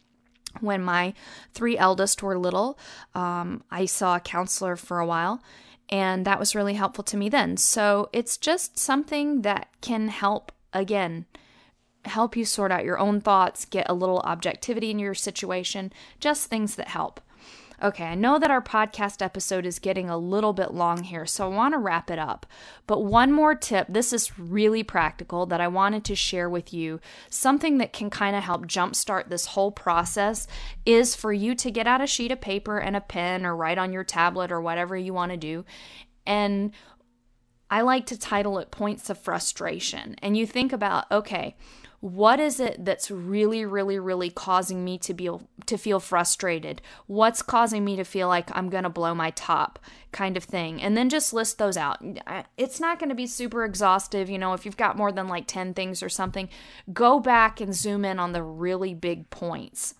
when 0.59 0.81
my 0.83 1.13
three 1.53 1.77
eldest 1.77 2.21
were 2.21 2.37
little, 2.37 2.77
um, 3.15 3.63
I 3.71 3.85
saw 3.85 4.17
a 4.17 4.19
counselor 4.19 4.75
for 4.75 4.99
a 4.99 5.05
while, 5.05 5.41
and 5.93 6.25
that 6.25 6.39
was 6.39 6.55
really 6.55 6.73
helpful 6.73 7.03
to 7.03 7.15
me 7.15 7.29
then. 7.29 7.55
So 7.55 8.09
it's 8.11 8.35
just 8.39 8.79
something 8.79 9.43
that 9.43 9.67
can 9.81 10.07
help, 10.07 10.51
again, 10.73 11.27
help 12.05 12.35
you 12.35 12.45
sort 12.45 12.71
out 12.71 12.83
your 12.83 12.97
own 12.97 13.21
thoughts, 13.21 13.65
get 13.65 13.87
a 13.87 13.93
little 13.93 14.17
objectivity 14.21 14.89
in 14.89 14.97
your 14.97 15.13
situation, 15.13 15.93
just 16.19 16.47
things 16.47 16.73
that 16.77 16.87
help. 16.87 17.21
Okay, 17.83 18.05
I 18.05 18.15
know 18.15 18.39
that 18.39 18.49
our 18.49 18.61
podcast 18.61 19.21
episode 19.21 19.65
is 19.65 19.77
getting 19.77 20.09
a 20.09 20.17
little 20.17 20.53
bit 20.53 20.73
long 20.73 21.03
here, 21.03 21.25
so 21.25 21.51
I 21.51 21.53
want 21.53 21.73
to 21.73 21.79
wrap 21.79 22.09
it 22.09 22.17
up. 22.17 22.45
But 22.87 23.03
one 23.03 23.33
more 23.33 23.55
tip 23.55 23.87
this 23.89 24.13
is 24.13 24.39
really 24.39 24.83
practical 24.83 25.45
that 25.47 25.59
I 25.59 25.67
wanted 25.67 26.05
to 26.05 26.15
share 26.15 26.49
with 26.49 26.73
you. 26.73 27.01
Something 27.29 27.79
that 27.79 27.91
can 27.91 28.09
kind 28.09 28.37
of 28.37 28.43
help 28.43 28.67
jumpstart 28.67 29.27
this 29.27 29.47
whole 29.47 29.69
process 29.69 30.47
is 30.85 31.13
for 31.13 31.33
you 31.33 31.55
to 31.55 31.71
get 31.71 31.85
out 31.85 31.99
a 31.99 32.07
sheet 32.07 32.31
of 32.31 32.39
paper 32.39 32.77
and 32.77 32.95
a 32.95 33.01
pen 33.01 33.45
or 33.45 33.53
write 33.53 33.77
on 33.77 33.91
your 33.91 34.05
tablet 34.05 34.49
or 34.49 34.61
whatever 34.61 34.95
you 34.95 35.13
want 35.13 35.33
to 35.33 35.37
do. 35.37 35.65
And 36.25 36.71
I 37.69 37.81
like 37.81 38.05
to 38.05 38.17
title 38.17 38.59
it 38.59 38.71
Points 38.71 39.09
of 39.09 39.17
Frustration. 39.17 40.15
And 40.21 40.37
you 40.37 40.47
think 40.47 40.71
about, 40.71 41.11
okay, 41.11 41.57
what 42.03 42.37
is 42.37 42.59
it 42.59 42.83
that's 42.83 43.09
really 43.09 43.63
really 43.63 43.97
really 43.97 44.29
causing 44.29 44.83
me 44.83 44.97
to 44.97 45.13
be 45.13 45.29
to 45.65 45.77
feel 45.77 46.01
frustrated? 46.01 46.81
What's 47.07 47.41
causing 47.41 47.85
me 47.85 47.95
to 47.95 48.03
feel 48.03 48.27
like 48.27 48.49
i'm 48.53 48.67
going 48.67 48.83
to 48.83 48.89
blow 48.89 49.15
my 49.15 49.29
top 49.29 49.79
kind 50.11 50.35
of 50.35 50.43
thing? 50.43 50.81
And 50.81 50.97
then 50.97 51.07
just 51.07 51.31
list 51.31 51.59
those 51.59 51.77
out. 51.77 52.03
It's 52.57 52.81
not 52.81 52.99
going 52.99 53.07
to 53.07 53.15
be 53.15 53.25
super 53.25 53.63
exhaustive 53.63 54.29
you 54.29 54.37
know 54.37 54.51
if 54.51 54.65
you've 54.65 54.75
got 54.75 54.97
more 54.97 55.13
than 55.13 55.29
like 55.29 55.47
10 55.47 55.73
things 55.75 56.03
or 56.03 56.09
something 56.09 56.49
go 56.91 57.21
back 57.21 57.61
and 57.61 57.73
zoom 57.73 58.03
in 58.03 58.19
on 58.19 58.33
the 58.33 58.43
really 58.43 58.93
big 58.93 59.29
points. 59.29 59.95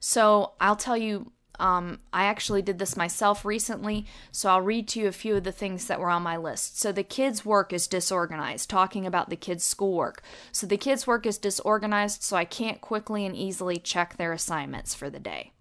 So 0.00 0.52
i'll 0.62 0.76
tell 0.76 0.96
you 0.96 1.30
um, 1.58 2.00
I 2.12 2.24
actually 2.24 2.62
did 2.62 2.78
this 2.78 2.96
myself 2.96 3.44
recently, 3.44 4.06
so 4.30 4.50
I'll 4.50 4.60
read 4.60 4.88
to 4.88 5.00
you 5.00 5.08
a 5.08 5.12
few 5.12 5.36
of 5.36 5.44
the 5.44 5.52
things 5.52 5.86
that 5.86 6.00
were 6.00 6.10
on 6.10 6.22
my 6.22 6.36
list. 6.36 6.78
So, 6.78 6.92
the 6.92 7.02
kids' 7.02 7.44
work 7.44 7.72
is 7.72 7.86
disorganized, 7.86 8.68
talking 8.68 9.06
about 9.06 9.30
the 9.30 9.36
kids' 9.36 9.64
schoolwork. 9.64 10.22
So, 10.52 10.66
the 10.66 10.76
kids' 10.76 11.06
work 11.06 11.26
is 11.26 11.38
disorganized, 11.38 12.22
so 12.22 12.36
I 12.36 12.44
can't 12.44 12.80
quickly 12.80 13.24
and 13.24 13.34
easily 13.34 13.78
check 13.78 14.16
their 14.16 14.32
assignments 14.32 14.94
for 14.94 15.08
the 15.08 15.20
day. 15.20 15.52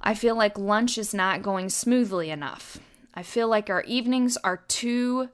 I 0.00 0.14
feel 0.14 0.36
like 0.36 0.58
lunch 0.58 0.98
is 0.98 1.14
not 1.14 1.42
going 1.42 1.70
smoothly 1.70 2.30
enough. 2.30 2.78
I 3.14 3.22
feel 3.22 3.48
like 3.48 3.70
our 3.70 3.82
evenings 3.84 4.36
are 4.44 4.58
too, 4.68 5.30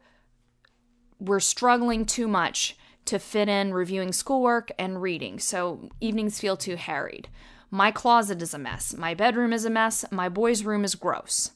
we're 1.18 1.40
struggling 1.40 2.06
too 2.06 2.28
much 2.28 2.76
to 3.06 3.18
fit 3.18 3.48
in 3.48 3.74
reviewing 3.74 4.12
schoolwork 4.12 4.70
and 4.78 5.02
reading, 5.02 5.40
so 5.40 5.88
evenings 6.00 6.38
feel 6.38 6.56
too 6.56 6.76
harried. 6.76 7.28
My 7.70 7.92
closet 7.92 8.42
is 8.42 8.52
a 8.52 8.58
mess. 8.58 8.96
My 8.96 9.14
bedroom 9.14 9.52
is 9.52 9.64
a 9.64 9.70
mess. 9.70 10.04
My 10.10 10.28
boys' 10.28 10.64
room 10.64 10.84
is 10.84 10.96
gross. 10.96 11.52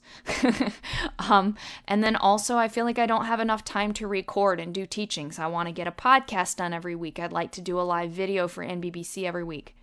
um, 1.19 1.57
and 1.89 2.05
then 2.05 2.15
also, 2.15 2.57
I 2.57 2.69
feel 2.69 2.85
like 2.85 3.01
I 3.01 3.07
don't 3.07 3.25
have 3.25 3.41
enough 3.41 3.65
time 3.65 3.93
to 3.95 4.07
record 4.07 4.61
and 4.61 4.73
do 4.73 4.87
teachings. 4.87 5.41
I 5.41 5.49
want 5.49 5.67
to 5.67 5.73
get 5.73 5.89
a 5.89 5.93
podcast 5.93 6.57
done 6.57 6.73
every 6.73 6.95
week. 6.95 7.19
I'd 7.19 7.33
like 7.33 7.51
to 7.53 7.61
do 7.61 7.81
a 7.81 7.83
live 7.83 8.11
video 8.11 8.47
for 8.47 8.65
NBBC 8.65 9.25
every 9.25 9.43
week. 9.43 9.75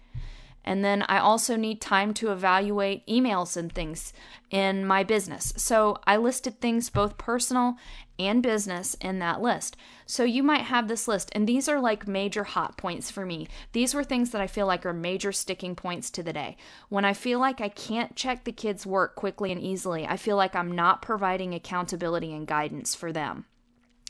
And 0.64 0.86
then 0.86 1.04
I 1.04 1.18
also 1.18 1.56
need 1.56 1.82
time 1.82 2.14
to 2.16 2.32
evaluate 2.32 3.08
emails 3.08 3.58
and 3.58 3.72
things 3.72 4.14
in 4.50 4.86
my 4.86 5.04
business. 5.04 5.54
So 5.58 5.98
I 6.06 6.18
listed 6.18 6.60
things 6.60 6.90
both 6.90 7.18
personal 7.18 7.78
and 8.20 8.44
business 8.44 8.96
in 9.02 9.20
that 9.20 9.42
list. 9.42 9.76
So 10.06 10.24
you 10.24 10.44
might 10.44 10.62
have 10.62 10.88
this 10.88 11.08
list, 11.08 11.32
and 11.34 11.48
these 11.48 11.68
are 11.68 11.80
like 11.80 12.08
major 12.08 12.44
hot 12.44 12.78
points 12.78 13.10
for 13.10 13.26
me. 13.26 13.48
These 13.72 13.94
were 13.94 14.04
things 14.04 14.30
that 14.32 14.42
I 14.42 14.48
feel 14.48 14.68
like 14.68 14.86
are 14.86 14.94
major 14.94 15.32
sticking 15.32 15.76
points 15.76 16.12
to 16.12 16.24
the 16.24 16.34
day. 16.34 16.58
When 16.90 17.06
I 17.06 17.14
feel 17.14 17.40
like 17.40 17.62
I 17.62 17.70
can't 17.70 18.16
check 18.16 18.44
the 18.44 18.52
kids' 18.52 18.86
work 18.86 19.16
quickly 19.16 19.52
and 19.52 19.60
easily, 19.60 20.06
I 20.06 20.18
feel 20.18 20.36
like 20.36 20.56
I'm 20.56 20.72
not 20.72 21.02
providing 21.02 21.54
accountability 21.54 22.34
and 22.34 22.46
guidance 22.46 22.94
for 22.94 23.12
them. 23.12 23.46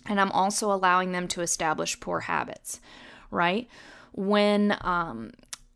And 0.06 0.20
I'm 0.20 0.32
also 0.32 0.72
allowing 0.72 1.12
them 1.12 1.28
to 1.30 1.42
establish 1.42 2.00
poor 2.00 2.22
habits, 2.22 2.82
right? 3.30 3.70
When 4.14 4.76
um, 4.82 5.32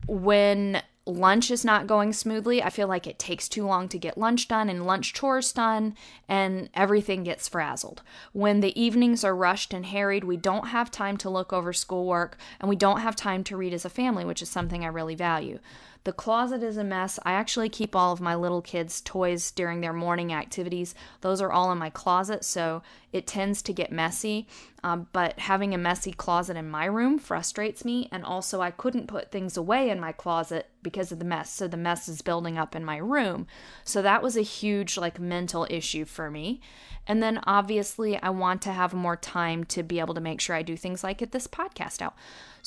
when 0.08 0.82
lunch 1.06 1.52
is 1.52 1.64
not 1.64 1.88
going 1.88 2.14
smoothly, 2.14 2.64
I 2.64 2.70
feel 2.70 2.88
like 2.88 3.06
it 3.06 3.20
takes 3.20 3.48
too 3.48 3.66
long 3.66 3.88
to 3.90 4.00
get 4.00 4.18
lunch 4.18 4.48
done 4.48 4.70
and 4.70 4.86
lunch 4.86 5.14
chores 5.14 5.52
done, 5.52 5.96
and 6.28 6.70
everything 6.74 7.24
gets 7.24 7.48
frazzled. 7.48 8.02
When 8.34 8.60
the 8.60 8.80
evenings 8.80 9.24
are 9.24 9.36
rushed 9.36 9.74
and 9.74 9.86
harried, 9.86 10.24
we 10.24 10.38
don't 10.38 10.70
have 10.70 10.90
time 10.90 11.18
to 11.18 11.30
look 11.30 11.54
over 11.54 11.74
schoolwork 11.74 12.38
and 12.60 12.70
we 12.70 12.76
don't 12.76 13.02
have 13.02 13.16
time 13.16 13.44
to 13.46 13.58
read 13.58 13.74
as 13.74 13.86
a 13.86 13.90
family, 13.90 14.26
which 14.26 14.42
is 14.42 14.50
something 14.50 14.84
I 14.84 14.88
really 14.88 15.16
value. 15.16 15.60
The 16.06 16.14
closet 16.14 16.62
is 16.62 16.78
a 16.78 16.84
mess. 16.84 17.20
I 17.24 17.34
actually 17.34 17.68
keep 17.68 17.96
all 17.96 18.14
of 18.14 18.22
my 18.22 18.36
little 18.36 18.62
kids' 18.62 19.02
toys 19.02 19.50
during 19.50 19.82
their 19.82 19.92
morning 19.92 20.32
activities. 20.32 20.94
Those 21.22 21.42
are 21.42 21.52
all 21.52 21.72
in 21.72 21.80
my 21.80 21.90
closet, 21.90 22.46
so 22.46 22.84
it 23.12 23.26
tends 23.26 23.64
to 23.64 23.74
get 23.74 23.92
messy. 23.92 24.48
Um, 24.84 25.08
but 25.14 25.40
having 25.40 25.74
a 25.74 25.80
messy 25.80 26.12
closet 26.12 26.58
in 26.58 26.70
my 26.70 26.86
room 26.86 27.18
frustrates 27.18 27.84
me, 27.84 28.08
and 28.12 28.24
also 28.24 28.62
I 28.62 28.70
couldn't 28.70 29.08
put 29.08 29.32
things 29.32 29.58
away 29.58 29.90
in 29.90 30.00
my 30.00 30.12
closet 30.12 30.70
because 30.84 31.12
of 31.12 31.18
the 31.18 31.26
mess. 31.26 31.52
So 31.52 31.68
the 31.68 31.76
mess 31.76 32.08
is 32.08 32.22
building 32.22 32.56
up 32.56 32.76
in 32.76 32.86
my 32.86 32.98
room. 32.98 33.48
So 33.84 34.04
that 34.04 34.22
was 34.22 34.38
a 34.38 34.42
huge, 34.44 34.98
like, 34.98 35.20
mental 35.20 35.66
issue 35.72 36.06
for 36.06 36.30
me. 36.30 36.62
And 37.08 37.22
then 37.22 37.40
obviously, 37.46 38.16
I 38.22 38.30
want 38.30 38.62
to 38.64 38.72
have 38.72 38.94
more 38.94 39.16
time 39.16 39.64
to 39.66 39.82
be 39.82 40.00
able 40.00 40.14
to 40.14 40.22
make 40.22 40.40
sure 40.40 40.56
I 40.56 40.62
do 40.62 40.78
things 40.78 41.04
like 41.04 41.18
get 41.20 41.32
this 41.32 41.48
podcast 41.48 42.02
out. 42.02 42.16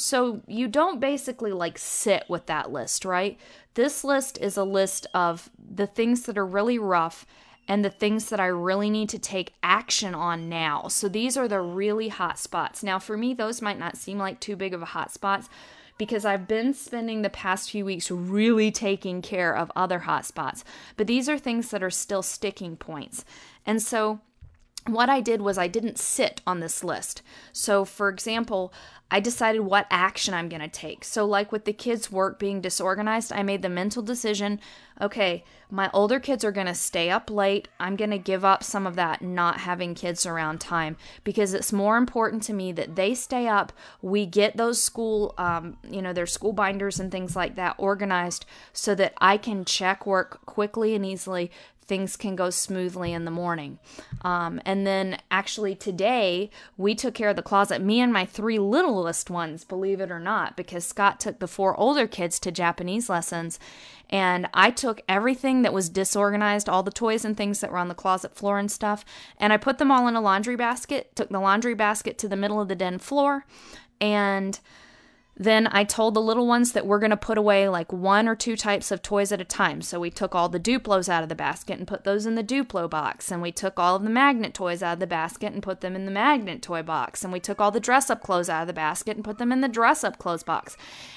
So 0.01 0.43
you 0.47 0.69
don't 0.69 1.01
basically 1.01 1.51
like 1.51 1.77
sit 1.77 2.23
with 2.29 2.47
that 2.47 2.71
list, 2.71 3.05
right? 3.05 3.37
This 3.75 4.05
list 4.05 4.39
is 4.39 4.57
a 4.57 4.63
list 4.63 5.09
of 5.13 5.51
the 5.59 5.89
things 5.89 6.23
that 6.23 6.39
are 6.39 6.47
really 6.47 6.79
rough 6.79 7.27
and 7.67 7.85
the 7.85 7.91
things 7.91 8.29
that 8.29 8.39
I 8.39 8.47
really 8.47 8.91
need 8.91 9.09
to 9.09 9.19
take 9.19 9.55
action 9.61 10.15
on 10.15 10.49
now. 10.49 10.87
So 10.87 11.09
these 11.09 11.37
are 11.37 11.49
the 11.49 11.61
really 11.61 12.11
hot 12.11 12.39
spots. 12.39 12.85
Now, 12.85 13.01
for 13.01 13.17
me, 13.17 13.35
those 13.35 13.61
might 13.61 13.81
not 13.81 13.97
seem 13.97 14.19
like 14.19 14.39
too 14.39 14.55
big 14.55 14.73
of 14.73 14.83
a 14.83 14.87
hot 14.87 15.11
spots 15.11 15.49
because 15.99 16.25
I've 16.25 16.47
been 16.47 16.75
spending 16.75 17.23
the 17.23 17.29
past 17.29 17.69
few 17.69 17.85
weeks 17.85 18.09
really 18.09 18.71
taking 18.71 19.21
care 19.21 19.53
of 19.53 19.73
other 19.75 19.99
hot 19.99 20.25
spots. 20.25 20.63
But 20.97 21.09
these 21.09 21.29
are 21.29 21.41
things 21.41 21.71
that 21.71 21.83
are 21.83 21.91
still 21.91 22.23
sticking 22.23 22.77
points. 22.77 23.25
And 23.67 23.83
so 23.83 24.21
what 24.87 25.11
I 25.11 25.21
did 25.21 25.43
was 25.43 25.59
I 25.59 25.69
didn't 25.69 25.99
sit 25.99 26.41
on 26.47 26.61
this 26.61 26.83
list. 26.83 27.23
So, 27.53 27.85
for 27.85 28.09
example, 28.09 28.73
I 29.11 29.21
decided 29.21 29.61
what 29.61 29.87
action 29.91 30.35
I'm 30.35 30.49
going 30.49 30.61
to 30.61 30.69
take. 30.69 31.03
So, 31.05 31.25
like 31.25 31.51
with 31.51 31.65
the 31.65 31.73
kids' 31.73 32.13
work 32.13 32.39
being 32.39 32.61
disorganized, 32.61 33.33
I 33.33 33.43
made 33.43 33.63
the 33.63 33.69
mental 33.69 34.03
decision 34.03 34.61
okay, 35.01 35.45
my 35.71 35.91
older 35.93 36.19
kids 36.19 36.45
are 36.45 36.53
going 36.53 36.67
to 36.67 36.75
stay 36.75 37.11
up 37.11 37.31
late. 37.31 37.69
I'm 37.79 37.97
going 37.97 38.11
to 38.11 38.19
give 38.19 38.45
up 38.45 38.65
some 38.65 38.87
of 38.87 38.97
that 38.97 39.23
not 39.23 39.61
having 39.61 39.95
kids 39.95 40.25
around 40.27 40.61
time 40.61 40.97
because 41.25 41.55
it's 41.55 41.73
more 41.73 41.97
important 41.97 42.43
to 42.45 42.53
me 42.53 42.73
that 42.73 42.97
they 42.97 43.15
stay 43.15 43.47
up. 43.47 43.73
We 44.01 44.27
get 44.27 44.57
those 44.57 44.83
school, 44.83 45.35
um, 45.39 45.77
you 45.89 46.03
know, 46.03 46.13
their 46.13 46.27
school 46.27 46.53
binders 46.53 46.99
and 46.99 47.13
things 47.13 47.37
like 47.37 47.55
that 47.57 47.77
organized 47.79 48.47
so 48.73 48.95
that 48.95 49.15
I 49.19 49.37
can 49.37 49.65
check 49.65 50.07
work 50.07 50.45
quickly 50.47 50.95
and 50.95 51.05
easily 51.05 51.51
things 51.89 52.17
can 52.17 52.37
go 52.37 52.51
smoothly 52.51 53.13
in 53.13 53.25
the 53.25 53.31
morning. 53.31 53.79
Um, 54.23 54.61
and 54.65 54.87
then 54.87 55.19
actually 55.31 55.75
today 55.75 56.51
we 56.77 56.95
took 56.95 57.15
care 57.15 57.31
of 57.31 57.37
the 57.37 57.43
closet, 57.43 57.83
me 57.83 58.01
and 58.01 58.13
my 58.13 58.27
three 58.27 58.59
littlest 58.59 59.31
ones, 59.31 59.65
believe 59.65 60.01
it 60.01 60.11
or 60.11 60.21
not, 60.21 60.57
because 60.57 60.85
Scott 60.85 61.19
took 61.19 61.39
the 61.39 61.49
four 61.49 61.75
older 61.81 62.07
kids 62.07 62.39
to 62.41 62.53
Japanese 62.53 63.09
lessons. 63.09 63.59
And 64.11 64.49
I 64.55 64.71
took 64.71 65.03
everything 65.09 65.63
that 65.63 65.73
was 65.73 65.89
disorganized, 65.89 66.69
all 66.69 66.83
the 66.83 66.91
toys 66.91 67.25
and 67.25 67.37
things 67.37 67.61
that 67.61 67.71
were 67.71 67.79
on 67.79 67.89
the 67.89 67.95
closet 67.95 68.35
floor 68.35 68.59
and 68.59 68.71
stuff, 68.71 69.05
and 69.39 69.53
I 69.53 69.57
put 69.57 69.79
them 69.79 69.91
all 69.91 70.07
in 70.09 70.17
a 70.17 70.21
laundry 70.21 70.57
basket, 70.57 71.15
took 71.17 71.29
the 71.31 71.41
laundry 71.41 71.75
basket 71.75 72.17
to 72.19 72.29
the 72.29 72.37
middle 72.37 72.61
of 72.61 72.69
the 72.69 72.77
den 72.77 72.99
floor, 72.99 73.45
and 74.01 74.61
then 75.39 75.69
I 75.71 75.85
told 75.85 76.15
the 76.15 76.21
little 76.21 76.49
ones 76.49 76.73
that 76.73 76.85
we're 76.85 76.99
going 76.99 77.11
to 77.11 77.17
put 77.17 77.39
away 77.39 77.69
like 77.69 77.93
one 77.93 78.27
or 78.27 78.35
two 78.35 78.57
types 78.57 78.91
of 78.91 79.03
toys 79.03 79.31
at 79.31 79.41
a 79.41 79.45
time. 79.45 79.81
So 79.83 80.01
we 80.01 80.11
took 80.11 80.35
all 80.35 80.49
the 80.49 80.59
Duplos 80.59 81.09
out 81.09 81.23
of 81.23 81.29
the 81.29 81.37
basket 81.37 81.79
and 81.79 81.87
put 81.87 82.03
those 82.03 82.27
in 82.27 82.35
the 82.35 82.43
Duplo 82.43 82.91
box. 82.91 83.31
And 83.31 83.41
we 83.41 83.53
took 83.53 83.79
all 83.79 83.95
of 83.95 84.03
the 84.03 84.11
magnet 84.11 84.53
toys 84.53 84.83
out 84.83 84.95
of 84.95 85.01
the 85.01 85.07
basket 85.07 85.53
and 85.53 85.63
put 85.63 85.81
them 85.81 85.95
in 85.95 86.07
the 86.07 86.11
magnet 86.11 86.61
toy 86.61 86.83
box. 86.83 87.23
And 87.23 87.33
we 87.33 87.39
took 87.39 87.61
all 87.61 87.71
the 87.71 87.79
dress 87.79 88.11
up 88.11 88.21
clothes 88.21 88.49
out 88.49 88.63
of 88.63 88.67
the 88.67 88.73
basket 88.73 89.17
and 89.17 89.25
put 89.25 89.39
them 89.39 89.53
in 89.53 89.61
the 89.61 89.69
dress 89.69 90.03
up 90.03 90.19
clothes 90.19 90.43
box. 90.43 90.77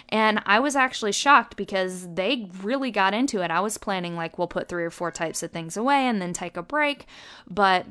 And 0.10 0.42
I 0.46 0.60
was 0.60 0.76
actually 0.76 1.14
shocked 1.14 1.56
because 1.56 2.08
they 2.14 2.52
really 2.62 2.92
got 2.92 3.16
into 3.16 3.42
it. 3.42 3.50
I 3.50 3.62
was 3.62 3.80
planning 3.80 4.16
like 4.16 4.38
we'll 4.38 4.48
put 4.48 4.70
three 4.70 4.84
or 4.84 4.92
four 4.92 5.10
types 5.10 5.42
of 5.42 5.52
things 5.52 5.76
away 5.76 6.06
and 6.08 6.22
then 6.22 6.34
take 6.34 6.58
a 6.58 6.64
break. 6.64 7.08
But 7.50 7.88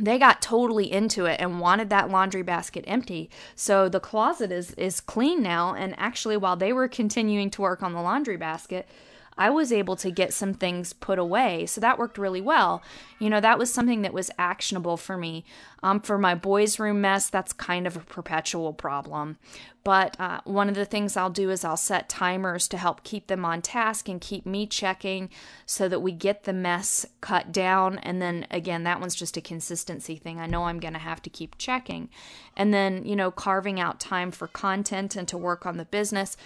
they 0.00 0.18
got 0.18 0.42
totally 0.42 0.90
into 0.90 1.26
it 1.26 1.40
and 1.40 1.60
wanted 1.60 1.90
that 1.90 2.10
laundry 2.10 2.42
basket 2.42 2.84
empty. 2.86 3.30
So 3.54 3.88
the 3.88 4.00
closet 4.00 4.50
is 4.50 4.72
is 4.72 5.00
clean 5.00 5.42
now 5.42 5.74
and 5.74 5.94
actually 5.98 6.36
while 6.36 6.56
they 6.56 6.72
were 6.72 6.88
continuing 6.88 7.50
to 7.50 7.62
work 7.62 7.82
on 7.82 7.92
the 7.92 8.02
laundry 8.02 8.36
basket, 8.36 8.88
I 9.36 9.50
was 9.50 9.72
able 9.72 9.96
to 9.96 10.10
get 10.10 10.32
some 10.32 10.54
things 10.54 10.92
put 10.92 11.18
away. 11.18 11.66
So 11.66 11.80
that 11.80 11.98
worked 11.98 12.18
really 12.18 12.40
well. 12.40 12.82
You 13.18 13.30
know, 13.30 13.40
that 13.40 13.58
was 13.58 13.72
something 13.72 14.02
that 14.02 14.12
was 14.12 14.30
actionable 14.38 14.96
for 14.96 15.16
me. 15.16 15.44
Um, 15.82 16.00
for 16.00 16.18
my 16.18 16.34
boys' 16.34 16.78
room 16.78 17.00
mess, 17.00 17.28
that's 17.28 17.52
kind 17.52 17.86
of 17.86 17.96
a 17.96 18.00
perpetual 18.00 18.72
problem. 18.72 19.38
But 19.84 20.18
uh, 20.18 20.40
one 20.44 20.70
of 20.70 20.74
the 20.74 20.86
things 20.86 21.14
I'll 21.14 21.28
do 21.28 21.50
is 21.50 21.62
I'll 21.62 21.76
set 21.76 22.08
timers 22.08 22.66
to 22.68 22.78
help 22.78 23.04
keep 23.04 23.26
them 23.26 23.44
on 23.44 23.60
task 23.60 24.08
and 24.08 24.18
keep 24.18 24.46
me 24.46 24.66
checking 24.66 25.28
so 25.66 25.88
that 25.88 26.00
we 26.00 26.10
get 26.12 26.44
the 26.44 26.54
mess 26.54 27.04
cut 27.20 27.52
down. 27.52 27.98
And 27.98 28.22
then 28.22 28.46
again, 28.50 28.84
that 28.84 28.98
one's 28.98 29.14
just 29.14 29.36
a 29.36 29.42
consistency 29.42 30.16
thing. 30.16 30.40
I 30.40 30.46
know 30.46 30.64
I'm 30.64 30.80
going 30.80 30.94
to 30.94 30.98
have 30.98 31.20
to 31.22 31.30
keep 31.30 31.58
checking. 31.58 32.08
And 32.56 32.72
then, 32.72 33.04
you 33.04 33.14
know, 33.14 33.30
carving 33.30 33.78
out 33.78 34.00
time 34.00 34.30
for 34.30 34.48
content 34.48 35.16
and 35.16 35.28
to 35.28 35.36
work 35.36 35.66
on 35.66 35.76
the 35.76 35.84
business 35.84 36.38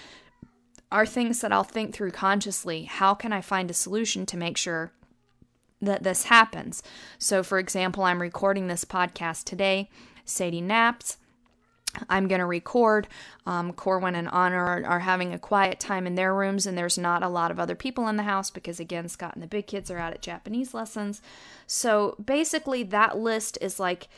are 0.90 1.06
things 1.06 1.40
that 1.40 1.52
I'll 1.52 1.64
think 1.64 1.94
through 1.94 2.12
consciously. 2.12 2.84
How 2.84 3.14
can 3.14 3.32
I 3.32 3.40
find 3.40 3.70
a 3.70 3.74
solution 3.74 4.26
to 4.26 4.36
make 4.36 4.56
sure 4.56 4.92
that 5.80 6.02
this 6.02 6.24
happens? 6.24 6.82
So, 7.18 7.42
for 7.42 7.58
example, 7.58 8.04
I'm 8.04 8.22
recording 8.22 8.66
this 8.66 8.84
podcast 8.84 9.44
today. 9.44 9.90
Sadie 10.24 10.60
naps. 10.60 11.18
I'm 12.08 12.28
going 12.28 12.40
to 12.40 12.46
record. 12.46 13.08
Um, 13.46 13.72
Corwin 13.72 14.14
and 14.14 14.28
Honor 14.28 14.64
are, 14.64 14.84
are, 14.84 15.00
having 15.00 15.32
a 15.32 15.38
quiet 15.38 15.80
time 15.80 16.06
in 16.06 16.14
their 16.14 16.34
rooms, 16.34 16.66
and 16.66 16.76
there's 16.76 16.98
not 16.98 17.22
a 17.22 17.28
lot 17.28 17.50
of 17.50 17.58
other 17.58 17.74
people 17.74 18.08
in 18.08 18.16
the 18.16 18.24
house 18.24 18.50
because, 18.50 18.78
again, 18.78 19.08
Scott 19.08 19.34
and 19.34 19.42
the 19.42 19.48
big 19.48 19.66
kids 19.66 19.90
are 19.90 19.98
out 19.98 20.12
at 20.12 20.22
Japanese 20.22 20.74
lessons. 20.74 21.22
So 21.66 22.14
basically, 22.22 22.82
that 22.84 23.16
list 23.18 23.56
is 23.60 23.80
like 23.80 24.08